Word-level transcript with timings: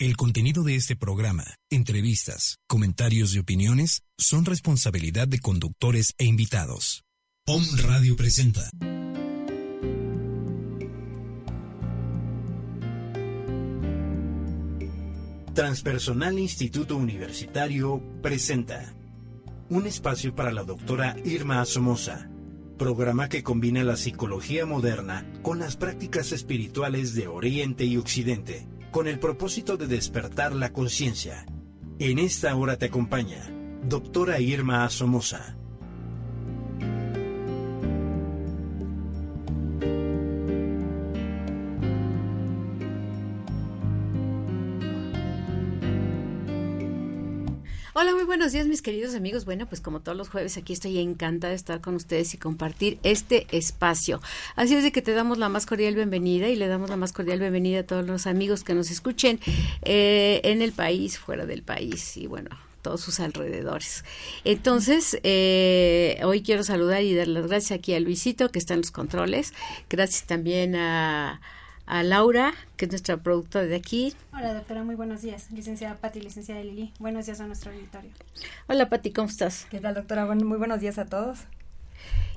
El 0.00 0.16
contenido 0.16 0.62
de 0.62 0.76
este 0.76 0.94
programa, 0.94 1.56
entrevistas, 1.70 2.60
comentarios 2.68 3.34
y 3.34 3.40
opiniones 3.40 4.04
son 4.16 4.44
responsabilidad 4.44 5.26
de 5.26 5.40
conductores 5.40 6.14
e 6.18 6.24
invitados. 6.24 7.02
POM 7.44 7.64
Radio 7.78 8.14
presenta. 8.14 8.70
Transpersonal 15.52 16.38
Instituto 16.38 16.96
Universitario 16.96 18.00
presenta 18.22 18.94
un 19.68 19.88
espacio 19.88 20.32
para 20.32 20.52
la 20.52 20.62
doctora 20.62 21.16
Irma 21.24 21.64
Somoza, 21.64 22.30
programa 22.78 23.28
que 23.28 23.42
combina 23.42 23.82
la 23.82 23.96
psicología 23.96 24.64
moderna 24.64 25.26
con 25.42 25.58
las 25.58 25.76
prácticas 25.76 26.30
espirituales 26.30 27.16
de 27.16 27.26
Oriente 27.26 27.84
y 27.84 27.96
Occidente 27.96 28.68
con 28.90 29.06
el 29.08 29.18
propósito 29.18 29.76
de 29.76 29.86
despertar 29.86 30.54
la 30.54 30.72
conciencia. 30.72 31.46
En 31.98 32.18
esta 32.18 32.54
hora 32.56 32.76
te 32.76 32.86
acompaña 32.86 33.50
doctora 33.82 34.40
Irma 34.40 34.88
Somoza. 34.90 35.57
Hola, 48.00 48.14
muy 48.14 48.22
buenos 48.22 48.52
días 48.52 48.68
mis 48.68 48.80
queridos 48.80 49.16
amigos. 49.16 49.44
Bueno, 49.44 49.66
pues 49.66 49.80
como 49.80 49.98
todos 49.98 50.16
los 50.16 50.28
jueves 50.28 50.56
aquí 50.56 50.72
estoy 50.72 51.00
encantada 51.00 51.50
de 51.50 51.56
estar 51.56 51.80
con 51.80 51.96
ustedes 51.96 52.32
y 52.32 52.38
compartir 52.38 53.00
este 53.02 53.48
espacio. 53.50 54.20
Así 54.54 54.76
es 54.76 54.84
de 54.84 54.92
que 54.92 55.02
te 55.02 55.10
damos 55.10 55.36
la 55.36 55.48
más 55.48 55.66
cordial 55.66 55.96
bienvenida 55.96 56.46
y 56.46 56.54
le 56.54 56.68
damos 56.68 56.90
la 56.90 56.96
más 56.96 57.12
cordial 57.12 57.40
bienvenida 57.40 57.80
a 57.80 57.82
todos 57.82 58.06
los 58.06 58.28
amigos 58.28 58.62
que 58.62 58.74
nos 58.74 58.92
escuchen 58.92 59.40
eh, 59.82 60.40
en 60.44 60.62
el 60.62 60.70
país, 60.70 61.18
fuera 61.18 61.44
del 61.44 61.64
país 61.64 62.16
y 62.16 62.28
bueno, 62.28 62.50
todos 62.82 63.00
sus 63.00 63.18
alrededores. 63.18 64.04
Entonces, 64.44 65.18
eh, 65.24 66.20
hoy 66.22 66.42
quiero 66.42 66.62
saludar 66.62 67.02
y 67.02 67.16
dar 67.16 67.26
las 67.26 67.48
gracias 67.48 67.80
aquí 67.80 67.94
a 67.94 67.98
Luisito, 67.98 68.52
que 68.52 68.60
está 68.60 68.74
en 68.74 68.82
los 68.82 68.92
controles. 68.92 69.54
Gracias 69.90 70.24
también 70.24 70.76
a 70.76 71.40
a 71.88 72.02
Laura, 72.02 72.52
que 72.76 72.84
es 72.84 72.90
nuestra 72.90 73.16
productora 73.16 73.64
de 73.64 73.74
aquí. 73.74 74.14
Hola, 74.32 74.52
doctora, 74.52 74.84
muy 74.84 74.94
buenos 74.94 75.22
días. 75.22 75.50
Licenciada 75.50 75.96
Pati, 75.96 76.20
licenciada 76.20 76.62
Lili. 76.62 76.92
Buenos 76.98 77.24
días 77.24 77.40
a 77.40 77.46
nuestro 77.46 77.72
auditorio. 77.72 78.10
Hola, 78.66 78.90
Pati, 78.90 79.10
¿cómo 79.10 79.28
estás? 79.28 79.66
¿Qué 79.70 79.80
tal, 79.80 79.94
doctora? 79.94 80.26
muy 80.26 80.58
buenos 80.58 80.80
días 80.80 80.98
a 80.98 81.06
todos. 81.06 81.40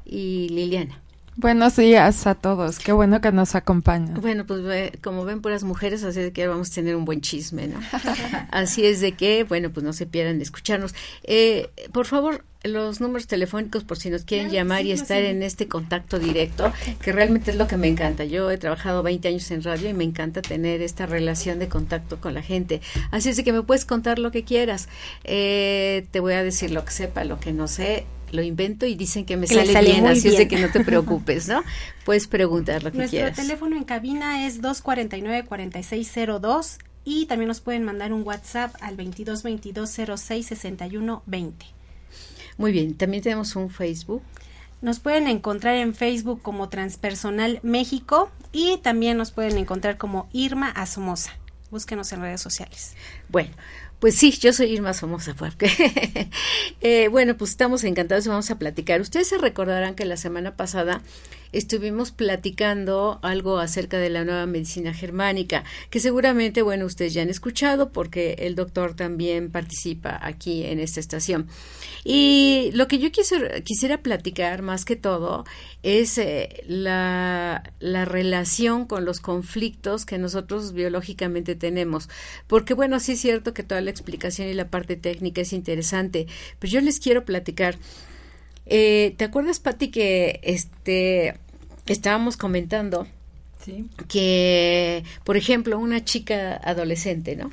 Y 0.05 0.47
Liliana. 0.49 1.01
Buenos 1.37 1.77
días 1.77 2.27
a 2.27 2.35
todos, 2.35 2.79
qué 2.79 2.91
bueno 2.91 3.21
que 3.21 3.31
nos 3.31 3.55
acompañan. 3.55 4.19
Bueno, 4.19 4.45
pues 4.45 4.91
como 5.01 5.23
ven 5.23 5.41
puras 5.41 5.63
mujeres, 5.63 6.03
así 6.03 6.19
de 6.19 6.33
que 6.33 6.45
vamos 6.45 6.71
a 6.71 6.75
tener 6.75 6.95
un 6.97 7.05
buen 7.05 7.21
chisme, 7.21 7.67
¿no? 7.67 7.79
así 8.51 8.85
es 8.85 8.99
de 8.99 9.13
que, 9.13 9.45
bueno, 9.45 9.69
pues 9.69 9.85
no 9.85 9.93
se 9.93 10.05
pierdan 10.05 10.39
de 10.39 10.43
escucharnos. 10.43 10.93
Eh, 11.23 11.69
por 11.93 12.05
favor, 12.05 12.43
los 12.63 12.99
números 12.99 13.27
telefónicos 13.27 13.85
por 13.85 13.97
si 13.97 14.09
nos 14.09 14.23
quieren 14.23 14.51
llamar 14.51 14.85
y 14.85 14.91
estar 14.91 15.21
en 15.21 15.41
este 15.41 15.69
contacto 15.69 16.19
directo, 16.19 16.71
que 17.01 17.13
realmente 17.13 17.51
es 17.51 17.57
lo 17.57 17.65
que 17.65 17.77
me 17.77 17.87
encanta. 17.87 18.25
Yo 18.25 18.51
he 18.51 18.57
trabajado 18.57 19.01
20 19.01 19.29
años 19.29 19.49
en 19.51 19.63
radio 19.63 19.89
y 19.89 19.93
me 19.93 20.03
encanta 20.03 20.41
tener 20.41 20.81
esta 20.81 21.05
relación 21.05 21.59
de 21.59 21.69
contacto 21.69 22.19
con 22.19 22.33
la 22.33 22.41
gente. 22.41 22.81
Así 23.09 23.29
es 23.29 23.37
de 23.37 23.45
que 23.45 23.53
me 23.53 23.63
puedes 23.63 23.85
contar 23.85 24.19
lo 24.19 24.31
que 24.31 24.43
quieras. 24.43 24.89
Eh, 25.23 26.05
te 26.11 26.19
voy 26.19 26.33
a 26.33 26.43
decir 26.43 26.71
lo 26.71 26.83
que 26.83 26.91
sepa, 26.91 27.23
lo 27.23 27.39
que 27.39 27.53
no 27.53 27.69
sé 27.69 28.05
lo 28.31 28.41
invento 28.41 28.85
y 28.85 28.95
dicen 28.95 29.25
que 29.25 29.35
me 29.37 29.47
sale, 29.47 29.79
bien, 29.81 30.05
así 30.07 30.27
es 30.29 30.37
de 30.37 30.47
que 30.47 30.59
no 30.59 30.71
te 30.71 30.83
preocupes, 30.83 31.47
¿no? 31.47 31.63
Puedes 32.05 32.27
preguntar 32.27 32.83
lo 32.83 32.91
que 32.91 33.07
quieras. 33.07 33.37
Nuestro 33.37 33.43
teléfono 33.43 33.77
en 33.77 33.83
cabina 33.83 34.47
es 34.47 34.61
249-4602 34.61 36.77
y 37.03 37.25
también 37.25 37.47
nos 37.47 37.61
pueden 37.61 37.83
mandar 37.83 38.13
un 38.13 38.21
WhatsApp 38.23 38.75
al 38.81 38.95
2222066120. 38.97 41.53
Muy 42.57 42.71
bien, 42.71 42.95
también 42.95 43.23
tenemos 43.23 43.55
un 43.55 43.69
Facebook. 43.69 44.21
Nos 44.81 44.99
pueden 44.99 45.27
encontrar 45.27 45.75
en 45.75 45.93
Facebook 45.93 46.41
como 46.41 46.69
Transpersonal 46.69 47.59
México 47.63 48.31
y 48.51 48.77
también 48.77 49.17
nos 49.17 49.31
pueden 49.31 49.57
encontrar 49.57 49.97
como 49.97 50.27
Irma 50.33 50.69
Asomosa. 50.69 51.31
Búsquenos 51.69 52.11
en 52.11 52.21
redes 52.21 52.41
sociales. 52.41 52.95
Bueno, 53.29 53.51
pues 54.01 54.15
sí, 54.15 54.31
yo 54.31 54.51
soy 54.51 54.73
Irma 54.73 54.95
Somoza 54.95 55.35
eh, 56.81 57.07
bueno, 57.09 57.37
pues 57.37 57.51
estamos 57.51 57.83
encantados 57.83 58.25
y 58.25 58.29
vamos 58.29 58.49
a 58.49 58.57
platicar. 58.57 58.99
Ustedes 58.99 59.27
se 59.27 59.37
recordarán 59.37 59.93
que 59.93 60.05
la 60.05 60.17
semana 60.17 60.57
pasada 60.57 61.03
estuvimos 61.51 62.11
platicando 62.11 63.19
algo 63.21 63.59
acerca 63.59 63.97
de 63.97 64.09
la 64.09 64.23
nueva 64.23 64.45
medicina 64.45 64.93
germánica, 64.93 65.63
que 65.89 65.99
seguramente, 65.99 66.61
bueno, 66.61 66.85
ustedes 66.85 67.13
ya 67.13 67.21
han 67.21 67.29
escuchado 67.29 67.91
porque 67.91 68.35
el 68.39 68.55
doctor 68.55 68.95
también 68.95 69.51
participa 69.51 70.19
aquí 70.21 70.63
en 70.65 70.79
esta 70.79 70.99
estación. 70.99 71.47
Y 72.03 72.71
lo 72.73 72.87
que 72.87 72.99
yo 72.99 73.09
quisiera, 73.11 74.01
platicar 74.01 74.61
más 74.61 74.85
que 74.85 74.95
todo 74.95 75.45
es 75.83 76.17
eh, 76.17 76.63
la 76.67 77.61
relación 77.81 78.85
con 78.85 79.05
los 79.05 79.19
conflictos 79.19 80.05
que 80.05 80.17
nosotros 80.17 80.73
biológicamente 80.73 81.55
tenemos. 81.55 82.09
Porque, 82.47 82.73
bueno, 82.73 82.99
sí 82.99 83.13
es 83.13 83.21
cierto 83.21 83.53
que 83.53 83.63
toda 83.63 83.81
la 83.81 83.91
explicación 83.91 84.47
y 84.47 84.53
la 84.53 84.69
parte 84.69 84.95
técnica 84.95 85.41
es 85.41 85.53
interesante, 85.53 86.27
pero 86.59 86.71
yo 86.71 86.81
les 86.81 86.99
quiero 86.99 87.25
platicar 87.25 87.77
eh, 88.73 89.13
¿Te 89.17 89.25
acuerdas, 89.25 89.59
Patti, 89.59 89.89
que 89.89 90.39
este 90.43 91.35
estábamos 91.85 92.37
comentando 92.37 93.05
que, 94.07 95.03
por 95.23 95.37
ejemplo, 95.37 95.77
una 95.77 96.03
chica 96.03 96.59
adolescente, 96.63 97.35
¿no? 97.35 97.51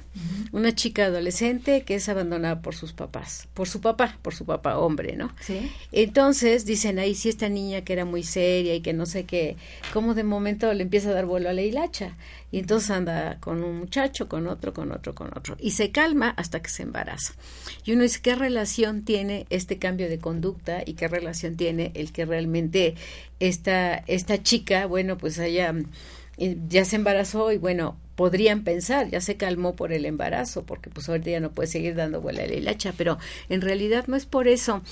Una 0.53 0.75
chica 0.75 1.07
adolescente 1.07 1.83
que 1.83 1.97
es 1.97 2.09
abandonada 2.09 2.63
por 2.63 2.75
sus 2.75 2.93
papás, 2.93 3.49
por 3.53 3.69
su 3.69 3.81
papá, 3.81 4.19
por 4.23 4.35
su 4.35 4.47
papá 4.47 4.79
hombre, 4.79 5.17
¿no? 5.17 5.35
Sí. 5.41 5.71
Entonces 5.93 6.65
dicen 6.65 6.99
ahí 6.99 7.15
si 7.15 7.29
esta 7.29 7.49
niña 7.49 7.83
que 7.83 7.93
era 7.93 8.05
muy 8.05 8.23
seria 8.23 8.75
y 8.75 8.81
que 8.81 8.95
no 8.95 9.05
sé 9.07 9.25
qué, 9.25 9.57
cómo 9.93 10.15
de 10.15 10.25
momento 10.25 10.73
le 10.73 10.85
empieza 10.85 11.11
a 11.11 11.15
dar 11.15 11.27
vuelo 11.27 11.51
a 11.51 11.53
la 11.53 11.63
hilacha 11.63 12.17
y 12.51 12.59
entonces 12.59 12.91
anda 12.91 13.39
con 13.41 13.63
un 13.63 13.79
muchacho, 13.79 14.29
con 14.29 14.47
otro, 14.47 14.73
con 14.73 14.93
otro, 14.93 15.15
con 15.15 15.29
otro. 15.37 15.57
Y 15.59 15.73
se 15.73 15.91
calma 15.91 16.31
hasta 16.31 16.61
que 16.61 16.71
se 16.71 16.83
embaraza. 16.83 17.35
Y 17.85 17.93
uno 17.93 18.03
dice 18.03 18.21
qué 18.23 18.35
relación 18.35 19.05
tiene 19.05 19.47
este 19.51 19.79
cambio 19.79 20.09
de 20.09 20.19
conducta 20.19 20.83
y 20.85 20.95
qué 20.95 21.09
relación 21.09 21.57
tiene 21.57 21.93
el 21.95 22.13
que 22.13 22.25
realmente 22.25 22.95
esta 23.41 23.97
esta 24.07 24.43
chica, 24.43 24.87
bueno, 24.87 25.19
pues 25.19 25.39
haya 25.39 25.75
ya 26.69 26.85
se 26.85 26.97
embarazó 26.97 27.51
y 27.53 27.59
bueno, 27.59 27.97
podrían 28.15 28.65
pensar, 28.65 29.09
ya 29.11 29.21
se 29.21 29.37
calmó 29.37 29.75
por 29.75 29.93
el 29.93 30.05
embarazo, 30.05 30.65
porque 30.65 30.91
pues 30.91 31.09
ahorita 31.09 31.31
ya 31.31 31.41
no 31.41 31.53
puede 31.53 31.69
seguir 31.69 31.95
dando 31.95 32.21
vuela 32.21 32.43
a 32.43 32.47
la 32.47 32.55
hilacha, 32.55 32.93
pero 32.97 33.19
en 33.49 33.61
realidad 33.61 34.07
no 34.07 34.17
es 34.17 34.27
por 34.27 34.49
eso, 34.49 34.83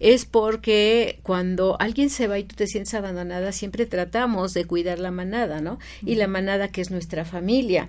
es 0.00 0.24
porque 0.24 1.18
cuando 1.22 1.76
alguien 1.80 2.10
se 2.10 2.26
va 2.26 2.38
y 2.38 2.44
tú 2.44 2.56
te 2.56 2.66
sientes 2.66 2.94
abandonada, 2.94 3.52
siempre 3.52 3.86
tratamos 3.86 4.54
de 4.54 4.64
cuidar 4.64 4.98
la 4.98 5.10
manada, 5.10 5.60
¿no? 5.60 5.78
Y 6.04 6.16
la 6.16 6.26
manada 6.26 6.68
que 6.68 6.80
es 6.80 6.90
nuestra 6.90 7.24
familia. 7.24 7.88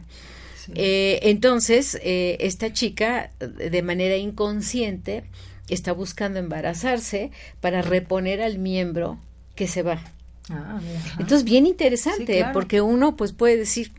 Eh, 0.73 1.19
entonces, 1.23 1.99
eh, 2.01 2.37
esta 2.39 2.73
chica, 2.73 3.31
de 3.39 3.81
manera 3.81 4.17
inconsciente, 4.17 5.23
está 5.69 5.91
buscando 5.91 6.39
embarazarse 6.39 7.31
para 7.61 7.81
reponer 7.81 8.41
al 8.41 8.57
miembro 8.57 9.19
que 9.55 9.67
se 9.67 9.83
va. 9.83 10.01
Ah, 10.49 10.79
Entonces, 11.19 11.43
bien 11.43 11.65
interesante, 11.65 12.45
porque 12.53 12.81
uno 12.81 13.15
pues 13.15 13.31
puede 13.31 13.57
decir, 13.57 13.91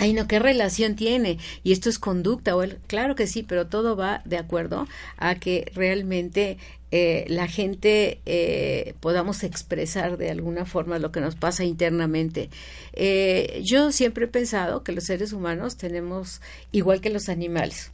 ay 0.00 0.14
no, 0.14 0.26
¿qué 0.26 0.38
relación 0.38 0.96
tiene? 0.96 1.38
Y 1.62 1.72
esto 1.72 1.90
es 1.90 1.98
conducta, 1.98 2.56
o 2.56 2.62
el, 2.62 2.78
claro 2.86 3.14
que 3.14 3.26
sí, 3.26 3.42
pero 3.42 3.66
todo 3.66 3.96
va 3.96 4.22
de 4.24 4.38
acuerdo 4.38 4.88
a 5.18 5.34
que 5.34 5.70
realmente 5.74 6.56
eh, 6.90 7.26
la 7.28 7.46
gente 7.46 8.20
eh, 8.24 8.94
podamos 9.00 9.44
expresar 9.44 10.16
de 10.16 10.30
alguna 10.30 10.64
forma 10.64 10.98
lo 10.98 11.12
que 11.12 11.20
nos 11.20 11.34
pasa 11.34 11.64
internamente. 11.64 12.48
Eh, 12.94 13.60
yo 13.62 13.92
siempre 13.92 14.24
he 14.24 14.28
pensado 14.28 14.82
que 14.82 14.92
los 14.92 15.04
seres 15.04 15.34
humanos 15.34 15.76
tenemos, 15.76 16.40
igual 16.72 17.02
que 17.02 17.10
los 17.10 17.28
animales, 17.28 17.92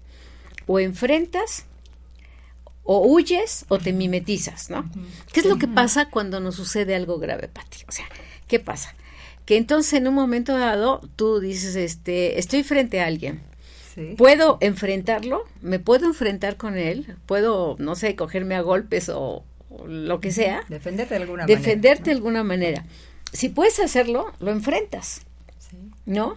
o 0.69 0.78
enfrentas 0.78 1.65
o 2.84 3.04
huyes 3.04 3.65
o 3.66 3.78
te 3.78 3.92
mimetizas, 3.92 4.71
¿no? 4.71 4.89
¿Qué 5.33 5.41
es 5.41 5.47
lo 5.47 5.59
que 5.59 5.66
pasa 5.66 6.09
cuando 6.09 6.39
nos 6.39 6.54
sucede 6.54 6.95
algo 6.95 7.19
grave, 7.19 7.48
Pati? 7.48 7.78
O 7.89 7.92
sea, 7.92 8.07
¿qué 8.47 8.60
pasa? 8.60 8.95
Que 9.47 9.57
entonces 9.57 9.95
en 9.95 10.09
un 10.09 10.15
momento 10.15 10.59
dado 10.59 11.01
tú 11.16 11.41
dices, 11.41 11.77
este, 11.77 12.39
estoy 12.39 12.65
frente 12.65 13.01
a 13.01 13.07
alguien. 13.07 13.41
¿Puedo 14.19 14.59
enfrentarlo? 14.60 15.45
¿Me 15.63 15.78
puedo 15.78 16.07
enfrentar 16.07 16.57
con 16.57 16.77
él? 16.77 17.16
¿Puedo, 17.25 17.77
no 17.78 17.95
sé, 17.95 18.15
cogerme 18.15 18.54
a 18.54 18.60
golpes 18.60 19.09
o, 19.09 19.43
lo 19.87 20.21
que 20.21 20.33
sea? 20.33 20.65
Defenderte 20.69 21.15
de 21.15 21.22
alguna 21.22 21.43
manera. 21.45 21.59
Defenderte 21.59 22.10
de 22.10 22.16
alguna 22.16 22.45
manera. 22.45 22.84
Si 23.33 23.48
puedes 23.48 23.81
hacerlo, 23.81 24.33
lo 24.39 24.51
enfrentas. 24.51 25.22
¿No? 26.04 26.37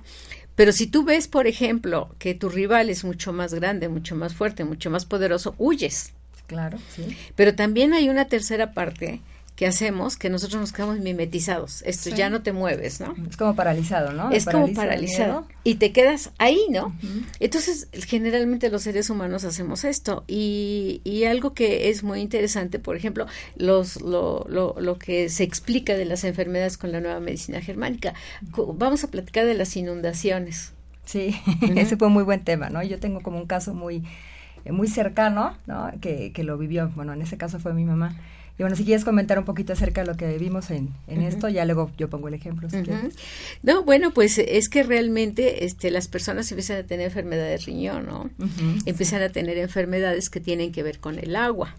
Pero 0.55 0.71
si 0.71 0.87
tú 0.87 1.03
ves, 1.03 1.27
por 1.27 1.47
ejemplo, 1.47 2.15
que 2.17 2.33
tu 2.33 2.49
rival 2.49 2.89
es 2.89 3.03
mucho 3.03 3.33
más 3.33 3.53
grande, 3.53 3.89
mucho 3.89 4.15
más 4.15 4.33
fuerte, 4.33 4.63
mucho 4.63 4.89
más 4.89 5.05
poderoso, 5.05 5.55
huyes. 5.57 6.13
Claro, 6.47 6.77
sí. 6.95 7.15
Pero 7.35 7.55
también 7.55 7.93
hay 7.93 8.09
una 8.09 8.25
tercera 8.25 8.73
parte 8.73 9.21
que 9.59 9.67
hacemos 9.67 10.15
que 10.15 10.29
nosotros 10.29 10.61
nos 10.61 10.71
quedamos 10.71 10.99
mimetizados. 10.99 11.81
Esto 11.81 12.11
ya 12.11 12.29
no 12.29 12.41
te 12.43 12.53
mueves, 12.53 13.01
¿no? 13.01 13.13
Es 13.29 13.35
como 13.35 13.57
paralizado, 13.57 14.13
¿no? 14.13 14.31
Es 14.31 14.45
como 14.45 14.73
paralizado. 14.73 15.45
Y 15.65 15.75
te 15.75 15.91
quedas 15.91 16.31
ahí, 16.37 16.61
¿no? 16.69 16.95
Entonces, 17.41 17.89
generalmente 17.91 18.69
los 18.69 18.83
seres 18.83 19.09
humanos 19.09 19.43
hacemos 19.43 19.83
esto. 19.83 20.23
Y, 20.29 21.01
y 21.03 21.25
algo 21.25 21.53
que 21.53 21.89
es 21.89 22.03
muy 22.03 22.21
interesante, 22.21 22.79
por 22.79 22.95
ejemplo, 22.95 23.27
los, 23.57 23.99
lo, 23.99 24.45
lo, 24.47 24.77
lo 24.79 24.97
que 24.97 25.27
se 25.27 25.43
explica 25.43 25.93
de 25.93 26.05
las 26.05 26.23
enfermedades 26.23 26.77
con 26.77 26.93
la 26.93 27.01
nueva 27.01 27.19
medicina 27.19 27.59
germánica. 27.59 28.13
Vamos 28.55 29.03
a 29.03 29.09
platicar 29.09 29.45
de 29.45 29.55
las 29.55 29.75
inundaciones. 29.75 30.71
Sí, 31.03 31.35
ese 31.75 31.97
fue 31.97 32.07
un 32.07 32.13
muy 32.13 32.23
buen 32.23 32.45
tema, 32.45 32.69
¿no? 32.69 32.81
Yo 32.81 32.97
tengo 32.97 33.19
como 33.19 33.39
un 33.39 33.45
caso 33.45 33.73
muy, 33.73 34.05
muy 34.69 34.87
cercano, 34.87 35.55
¿no? 35.67 35.91
Que, 36.01 36.31
que 36.31 36.43
lo 36.43 36.57
vivió, 36.57 36.89
bueno, 36.95 37.13
en 37.13 37.21
ese 37.21 37.37
caso 37.37 37.59
fue 37.59 37.73
mi 37.73 37.85
mamá. 37.85 38.15
Y 38.59 38.63
bueno, 38.63 38.75
si 38.75 38.83
quieres 38.83 39.05
comentar 39.05 39.39
un 39.39 39.45
poquito 39.45 39.71
acerca 39.71 40.01
de 40.01 40.07
lo 40.07 40.17
que 40.17 40.37
vimos 40.37 40.69
en, 40.69 40.89
en 41.07 41.21
esto, 41.21 41.47
ya 41.47 41.63
luego 41.63 41.91
yo 41.97 42.09
pongo 42.09 42.27
el 42.27 42.33
ejemplo. 42.33 42.67
no, 43.63 43.83
bueno, 43.83 44.11
pues 44.11 44.37
es 44.37 44.67
que 44.67 44.83
realmente 44.83 45.63
este, 45.63 45.91
las 45.91 46.09
personas 46.09 46.51
empiezan 46.51 46.77
a 46.77 46.83
tener 46.83 47.05
enfermedades 47.05 47.61
de 47.61 47.65
riñón, 47.71 48.05
¿no? 48.05 48.29
Empiezan 48.85 49.21
a 49.21 49.29
tener 49.29 49.57
enfermedades 49.57 50.29
que 50.29 50.41
tienen 50.41 50.73
que 50.73 50.83
ver 50.83 50.99
con 50.99 51.19
el 51.19 51.37
agua. 51.37 51.73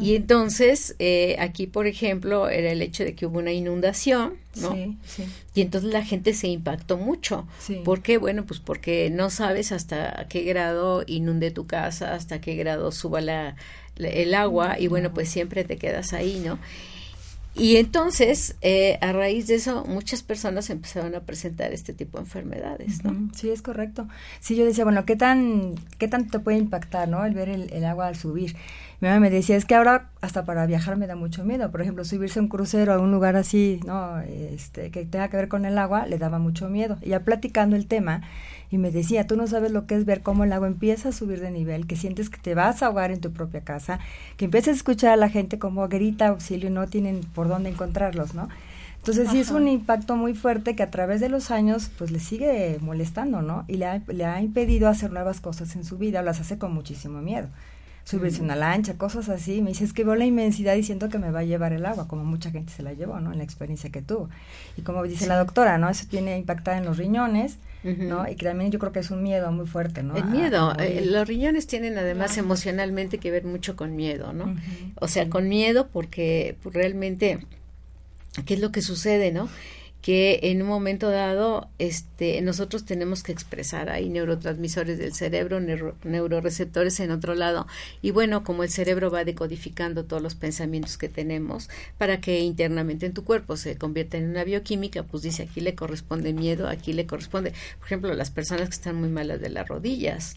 Y 0.00 0.14
entonces, 0.16 0.94
eh, 0.98 1.36
aquí, 1.38 1.66
por 1.66 1.86
ejemplo, 1.86 2.48
era 2.48 2.70
el 2.70 2.82
hecho 2.82 3.04
de 3.04 3.14
que 3.14 3.26
hubo 3.26 3.38
una 3.38 3.52
inundación, 3.52 4.34
¿no? 4.60 4.72
Sí, 4.74 4.96
sí. 5.06 5.24
Y 5.54 5.60
entonces 5.62 5.92
la 5.92 6.04
gente 6.04 6.34
se 6.34 6.48
impactó 6.48 6.96
mucho. 6.96 7.46
Sí. 7.58 7.80
¿Por 7.84 8.02
qué? 8.02 8.18
Bueno, 8.18 8.44
pues 8.44 8.60
porque 8.60 9.10
no 9.10 9.30
sabes 9.30 9.72
hasta 9.72 10.26
qué 10.28 10.42
grado 10.42 11.04
inunde 11.06 11.50
tu 11.50 11.66
casa, 11.66 12.14
hasta 12.14 12.40
qué 12.40 12.54
grado 12.54 12.92
suba 12.92 13.20
la, 13.20 13.56
el 13.96 14.34
agua, 14.34 14.78
y 14.78 14.86
bueno, 14.86 15.12
pues 15.12 15.28
siempre 15.28 15.64
te 15.64 15.76
quedas 15.76 16.12
ahí, 16.12 16.40
¿no? 16.44 16.58
Y 17.54 17.76
entonces, 17.76 18.56
eh, 18.62 18.98
a 19.02 19.12
raíz 19.12 19.46
de 19.46 19.56
eso, 19.56 19.84
muchas 19.84 20.22
personas 20.22 20.70
empezaron 20.70 21.14
a 21.14 21.20
presentar 21.20 21.72
este 21.72 21.92
tipo 21.92 22.16
de 22.16 22.24
enfermedades, 22.24 23.04
¿no? 23.04 23.30
Sí, 23.36 23.50
es 23.50 23.60
correcto. 23.60 24.08
Sí, 24.40 24.56
yo 24.56 24.64
decía, 24.64 24.84
bueno, 24.84 25.04
¿qué 25.04 25.16
tan, 25.16 25.74
qué 25.98 26.08
tanto 26.08 26.38
te 26.38 26.44
puede 26.44 26.56
impactar, 26.56 27.08
¿no? 27.08 27.26
El 27.26 27.34
ver 27.34 27.50
el, 27.50 27.70
el 27.70 27.84
agua 27.84 28.06
al 28.06 28.16
subir 28.16 28.56
mi 29.02 29.08
mamá 29.08 29.18
me 29.18 29.30
decía, 29.30 29.56
es 29.56 29.64
que 29.64 29.74
ahora 29.74 30.10
hasta 30.20 30.44
para 30.44 30.64
viajar 30.64 30.96
me 30.96 31.08
da 31.08 31.16
mucho 31.16 31.44
miedo. 31.44 31.72
Por 31.72 31.82
ejemplo, 31.82 32.04
subirse 32.04 32.38
a 32.38 32.42
un 32.42 32.48
crucero 32.48 32.92
a 32.92 33.00
un 33.00 33.10
lugar 33.10 33.34
así, 33.34 33.80
¿no? 33.84 34.20
Este, 34.20 34.92
que 34.92 35.04
tenga 35.04 35.26
que 35.26 35.36
ver 35.36 35.48
con 35.48 35.64
el 35.64 35.76
agua, 35.76 36.06
le 36.06 36.18
daba 36.18 36.38
mucho 36.38 36.68
miedo. 36.68 36.96
Y 37.02 37.08
ya 37.08 37.18
platicando 37.18 37.74
el 37.74 37.88
tema, 37.88 38.22
y 38.70 38.78
me 38.78 38.92
decía, 38.92 39.26
tú 39.26 39.36
no 39.36 39.48
sabes 39.48 39.72
lo 39.72 39.88
que 39.88 39.96
es 39.96 40.04
ver 40.04 40.22
cómo 40.22 40.44
el 40.44 40.52
agua 40.52 40.68
empieza 40.68 41.08
a 41.08 41.12
subir 41.12 41.40
de 41.40 41.50
nivel, 41.50 41.88
que 41.88 41.96
sientes 41.96 42.30
que 42.30 42.38
te 42.38 42.54
vas 42.54 42.80
a 42.80 42.86
ahogar 42.86 43.10
en 43.10 43.20
tu 43.20 43.32
propia 43.32 43.62
casa, 43.62 43.98
que 44.36 44.44
empiezas 44.44 44.74
a 44.74 44.76
escuchar 44.76 45.10
a 45.10 45.16
la 45.16 45.28
gente 45.28 45.58
como 45.58 45.88
grita 45.88 46.28
auxilio 46.28 46.68
y 46.68 46.72
no 46.72 46.86
tienen 46.86 47.22
por 47.34 47.48
dónde 47.48 47.70
encontrarlos, 47.70 48.34
¿no? 48.34 48.48
Entonces 48.98 49.30
sí 49.30 49.40
es 49.40 49.50
un 49.50 49.66
impacto 49.66 50.14
muy 50.14 50.34
fuerte 50.34 50.76
que 50.76 50.84
a 50.84 50.92
través 50.92 51.20
de 51.20 51.28
los 51.28 51.50
años 51.50 51.90
pues 51.98 52.12
le 52.12 52.20
sigue 52.20 52.78
molestando, 52.80 53.42
¿no? 53.42 53.64
Y 53.66 53.78
le 53.78 53.86
ha, 53.86 54.00
le 54.06 54.24
ha 54.26 54.40
impedido 54.40 54.88
hacer 54.88 55.10
nuevas 55.10 55.40
cosas 55.40 55.74
en 55.74 55.84
su 55.84 55.98
vida, 55.98 56.22
las 56.22 56.38
hace 56.38 56.56
con 56.56 56.72
muchísimo 56.72 57.20
miedo 57.20 57.48
subirse 58.04 58.42
una 58.42 58.56
lancha, 58.56 58.94
cosas 58.94 59.28
así. 59.28 59.62
Me 59.62 59.70
dice, 59.70 59.84
es 59.84 59.92
que 59.92 60.04
veo 60.04 60.14
la 60.14 60.24
inmensidad 60.24 60.74
y 60.74 60.82
siento 60.82 61.08
que 61.08 61.18
me 61.18 61.30
va 61.30 61.40
a 61.40 61.44
llevar 61.44 61.72
el 61.72 61.86
agua, 61.86 62.08
como 62.08 62.24
mucha 62.24 62.50
gente 62.50 62.72
se 62.72 62.82
la 62.82 62.92
llevó, 62.92 63.20
¿no? 63.20 63.32
En 63.32 63.38
la 63.38 63.44
experiencia 63.44 63.90
que 63.90 64.02
tuvo. 64.02 64.28
Y 64.76 64.82
como 64.82 65.02
dice 65.04 65.26
la 65.26 65.38
doctora, 65.38 65.78
¿no? 65.78 65.88
Eso 65.88 66.06
tiene 66.08 66.36
impactada 66.36 66.78
en 66.78 66.84
los 66.84 66.96
riñones, 66.96 67.58
¿no? 67.84 68.28
Y 68.28 68.36
que 68.36 68.46
también 68.46 68.70
yo 68.70 68.78
creo 68.78 68.92
que 68.92 69.00
es 69.00 69.10
un 69.10 69.22
miedo 69.22 69.50
muy 69.52 69.66
fuerte, 69.66 70.02
¿no? 70.02 70.16
El 70.16 70.26
miedo. 70.26 70.74
Eh, 70.78 71.04
los 71.04 71.26
riñones 71.26 71.66
tienen 71.66 71.98
además 71.98 72.36
emocionalmente 72.38 73.18
que 73.18 73.30
ver 73.30 73.44
mucho 73.44 73.76
con 73.76 73.96
miedo, 73.96 74.32
¿no? 74.32 74.56
O 74.96 75.08
sea, 75.08 75.28
con 75.28 75.48
miedo 75.48 75.88
porque 75.92 76.56
pues, 76.62 76.74
realmente, 76.74 77.40
¿qué 78.46 78.54
es 78.54 78.60
lo 78.60 78.72
que 78.72 78.82
sucede, 78.82 79.32
no? 79.32 79.48
Que 80.02 80.40
en 80.42 80.60
un 80.60 80.68
momento 80.68 81.10
dado 81.10 81.68
este, 81.78 82.40
nosotros 82.42 82.84
tenemos 82.84 83.22
que 83.22 83.30
expresar. 83.30 83.88
Hay 83.88 84.08
neurotransmisores 84.08 84.98
del 84.98 85.14
cerebro, 85.14 85.60
neuroreceptores 85.60 86.98
en 87.00 87.12
otro 87.12 87.34
lado. 87.34 87.68
Y 88.02 88.10
bueno, 88.10 88.42
como 88.42 88.64
el 88.64 88.68
cerebro 88.68 89.10
va 89.10 89.24
decodificando 89.24 90.04
todos 90.04 90.20
los 90.20 90.34
pensamientos 90.34 90.98
que 90.98 91.08
tenemos 91.08 91.70
para 91.98 92.20
que 92.20 92.40
internamente 92.40 93.06
en 93.06 93.14
tu 93.14 93.24
cuerpo 93.24 93.56
se 93.56 93.78
convierta 93.78 94.18
en 94.18 94.28
una 94.28 94.42
bioquímica, 94.42 95.04
pues 95.04 95.22
dice 95.22 95.44
aquí 95.44 95.60
le 95.60 95.76
corresponde 95.76 96.32
miedo, 96.32 96.68
aquí 96.68 96.92
le 96.92 97.06
corresponde, 97.06 97.52
por 97.78 97.86
ejemplo, 97.86 98.12
las 98.14 98.32
personas 98.32 98.68
que 98.68 98.74
están 98.74 98.96
muy 98.96 99.08
malas 99.08 99.40
de 99.40 99.50
las 99.50 99.68
rodillas 99.68 100.36